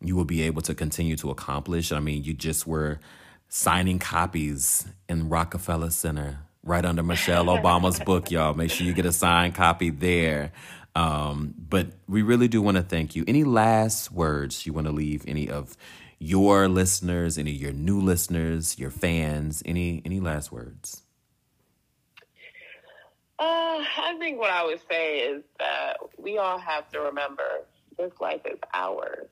you 0.00 0.16
will 0.16 0.24
be 0.24 0.42
able 0.42 0.62
to 0.62 0.74
continue 0.74 1.16
to 1.16 1.30
accomplish. 1.30 1.92
I 1.92 2.00
mean, 2.00 2.24
you 2.24 2.32
just 2.32 2.66
were 2.66 2.98
signing 3.48 3.98
copies 3.98 4.86
in 5.08 5.28
Rockefeller 5.28 5.90
Center 5.90 6.40
right 6.62 6.84
under 6.84 7.02
Michelle 7.02 7.46
Obama's 7.46 7.98
book, 8.00 8.30
y'all. 8.30 8.54
Make 8.54 8.70
sure 8.70 8.86
you 8.86 8.92
get 8.92 9.06
a 9.06 9.12
signed 9.12 9.54
copy 9.54 9.90
there. 9.90 10.52
Um, 10.94 11.54
but 11.56 11.88
we 12.08 12.22
really 12.22 12.48
do 12.48 12.60
want 12.60 12.76
to 12.76 12.82
thank 12.82 13.14
you. 13.16 13.24
Any 13.26 13.44
last 13.44 14.12
words 14.12 14.66
you 14.66 14.72
want 14.72 14.86
to 14.86 14.92
leave 14.92 15.24
any 15.26 15.48
of 15.48 15.76
your 16.18 16.68
listeners, 16.68 17.38
any 17.38 17.54
of 17.54 17.60
your 17.60 17.72
new 17.72 18.00
listeners, 18.00 18.78
your 18.78 18.90
fans, 18.90 19.62
any 19.64 20.02
any 20.04 20.20
last 20.20 20.50
words? 20.50 21.02
Uh, 23.38 23.44
I 23.44 24.16
think 24.18 24.40
what 24.40 24.50
I 24.50 24.64
would 24.64 24.80
say 24.90 25.20
is 25.20 25.44
that 25.60 25.98
we 26.18 26.38
all 26.38 26.58
have 26.58 26.90
to 26.90 27.00
remember 27.00 27.44
this 27.96 28.12
life 28.20 28.40
is 28.44 28.58
ours. 28.74 29.28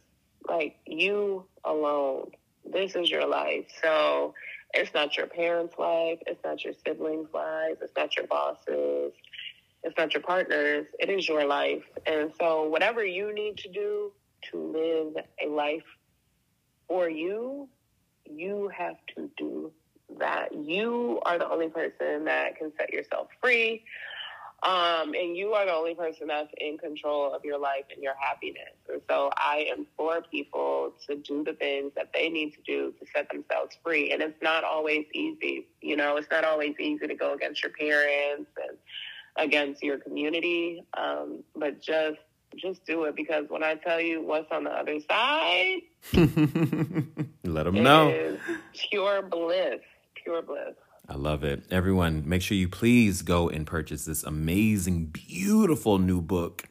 Like 0.49 0.77
you 0.87 1.45
alone. 1.65 2.31
This 2.73 2.95
is 2.95 3.11
your 3.11 3.27
life. 3.27 3.67
So 3.83 4.35
it's 4.75 4.93
not 4.95 5.17
your 5.17 5.27
parents' 5.27 5.75
life. 5.79 6.19
It's 6.27 6.43
not 6.45 6.65
your 6.65 6.75
siblings' 6.85 7.29
lives. 7.33 7.79
It's 7.83 7.97
not 7.97 8.17
your 8.17 8.27
bosses. 8.27 9.13
It's 9.83 9.97
not 9.97 10.13
your 10.15 10.23
partners. 10.23 10.87
It 10.99 11.11
is 11.11 11.29
your 11.29 11.47
life. 11.47 11.85
And 12.07 12.33
so 12.41 12.65
whatever 12.69 13.05
you 13.05 13.33
need 13.35 13.59
to 13.59 13.69
do 13.71 14.13
to 14.51 14.59
live 14.59 15.25
a 15.43 15.49
life 15.49 15.85
for 16.89 17.09
you, 17.09 17.69
you 18.25 18.71
have 18.77 18.97
to 19.15 19.31
do 19.37 19.73
that. 20.19 20.49
You 20.55 21.21
are 21.25 21.39
the 21.39 21.49
only 21.49 21.69
person 21.69 22.25
that 22.25 22.57
can 22.57 22.73
set 22.77 22.93
yourself 22.93 23.29
free. 23.41 23.85
Um, 24.63 25.15
and 25.15 25.37
you 25.37 25.53
are 25.53 25.67
the 25.67 25.73
only 25.73 25.95
person 25.95 26.29
that's 26.29 26.53
in 26.59 26.79
control 26.79 27.33
of 27.33 27.45
your 27.45 27.59
life 27.59 27.85
and 27.93 28.03
your 28.03 28.15
happiness. 28.19 28.75
And 28.91 29.03
so 29.09 29.31
I 29.37 29.71
implore 29.77 30.23
people 30.23 30.95
to 31.07 31.17
do 31.17 31.45
the 31.45 31.53
things 31.53 31.93
that 31.95 32.11
they 32.15 32.31
need 32.31 32.53
to 32.53 32.63
do 32.67 32.93
to 32.99 33.07
set 33.15 33.29
themselves 33.29 33.77
free. 33.85 34.13
And 34.13 34.23
it's 34.23 34.41
not 34.43 34.65
always 34.65 35.05
easy. 35.13 35.67
You 35.83 35.97
know, 35.97 36.17
it's 36.17 36.31
not 36.31 36.45
always 36.45 36.75
easy 36.81 37.07
to 37.07 37.15
go 37.15 37.35
against 37.35 37.63
your 37.63 37.73
parents 37.73 38.51
and 38.57 38.79
against 39.37 39.83
your 39.83 39.99
community. 39.99 40.85
Um, 40.97 41.45
but 41.55 41.83
just 41.83 42.19
just 42.57 42.87
do 42.87 43.05
it 43.05 43.15
because 43.15 43.45
when 43.49 43.63
I 43.63 43.75
tell 43.75 44.01
you 44.01 44.23
what's 44.23 44.51
on 44.51 44.65
the 44.65 44.71
other 44.71 44.99
side, 45.01 45.81
let 47.45 47.65
them 47.65 47.83
know. 47.83 48.39
Pure 48.91 49.23
bliss, 49.23 49.81
pure 50.15 50.41
bliss. 50.43 50.75
I 51.09 51.15
love 51.15 51.45
it. 51.45 51.63
Everyone, 51.71 52.29
make 52.29 52.43
sure 52.43 52.57
you 52.57 52.69
please 52.69 53.23
go 53.23 53.49
and 53.49 53.67
purchase 53.67 54.05
this 54.05 54.25
amazing, 54.25 55.07
beautiful 55.07 55.99
new 55.99 56.21
book. 56.21 56.69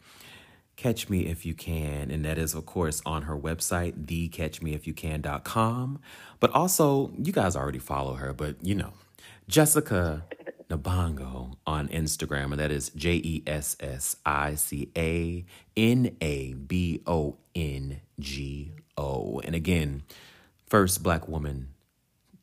Catch 0.75 1.09
Me 1.09 1.27
If 1.27 1.45
You 1.45 1.53
Can. 1.53 2.11
And 2.11 2.25
that 2.25 2.37
is, 2.37 2.53
of 2.53 2.65
course, 2.65 3.01
on 3.05 3.23
her 3.23 3.37
website, 3.37 4.05
thecatchmeifyoucan.com. 4.05 5.99
But 6.41 6.51
also, 6.51 7.13
you 7.17 7.31
guys 7.31 7.55
already 7.55 7.79
follow 7.79 8.15
her, 8.15 8.33
but 8.33 8.57
you 8.61 8.75
know, 8.75 8.91
Jessica 9.47 10.25
Nabongo 10.69 11.53
on 11.65 11.87
Instagram, 11.89 12.51
and 12.51 12.59
that 12.59 12.71
is 12.71 12.89
J 12.89 13.13
E 13.13 13.43
S 13.47 13.77
S 13.79 14.17
I 14.25 14.55
C 14.55 14.89
A 14.97 15.45
N 15.77 16.15
A 16.21 16.53
B 16.53 17.01
O 17.05 17.37
N 17.55 18.01
G 18.19 18.71
O. 18.97 19.39
And 19.43 19.55
again, 19.55 20.03
first 20.65 21.03
black 21.03 21.27
woman 21.27 21.69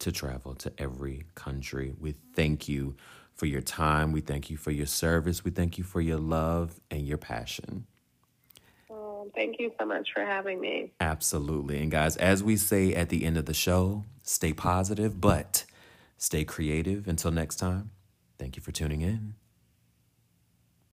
to 0.02 0.12
travel 0.12 0.54
to 0.56 0.72
every 0.78 1.24
country. 1.34 1.94
We 1.98 2.14
thank 2.34 2.68
you 2.68 2.96
for 3.34 3.46
your 3.46 3.62
time. 3.62 4.12
We 4.12 4.20
thank 4.20 4.50
you 4.50 4.56
for 4.56 4.70
your 4.70 4.86
service. 4.86 5.44
We 5.44 5.50
thank 5.50 5.78
you 5.78 5.84
for 5.84 6.00
your 6.00 6.18
love 6.18 6.80
and 6.90 7.06
your 7.06 7.18
passion. 7.18 7.86
Oh, 8.90 9.30
thank 9.34 9.58
you 9.58 9.72
so 9.78 9.86
much 9.86 10.08
for 10.12 10.24
having 10.24 10.60
me. 10.60 10.92
Absolutely. 11.00 11.80
And 11.80 11.90
guys, 11.90 12.16
as 12.16 12.42
we 12.42 12.56
say 12.56 12.94
at 12.94 13.08
the 13.08 13.24
end 13.24 13.38
of 13.38 13.46
the 13.46 13.54
show, 13.54 14.04
stay 14.22 14.52
positive, 14.52 15.20
but 15.20 15.64
stay 16.18 16.44
creative. 16.44 17.08
Until 17.08 17.30
next 17.30 17.56
time. 17.56 17.90
Thank 18.38 18.56
you 18.56 18.62
for 18.62 18.72
tuning 18.72 19.02
in. 19.02 19.34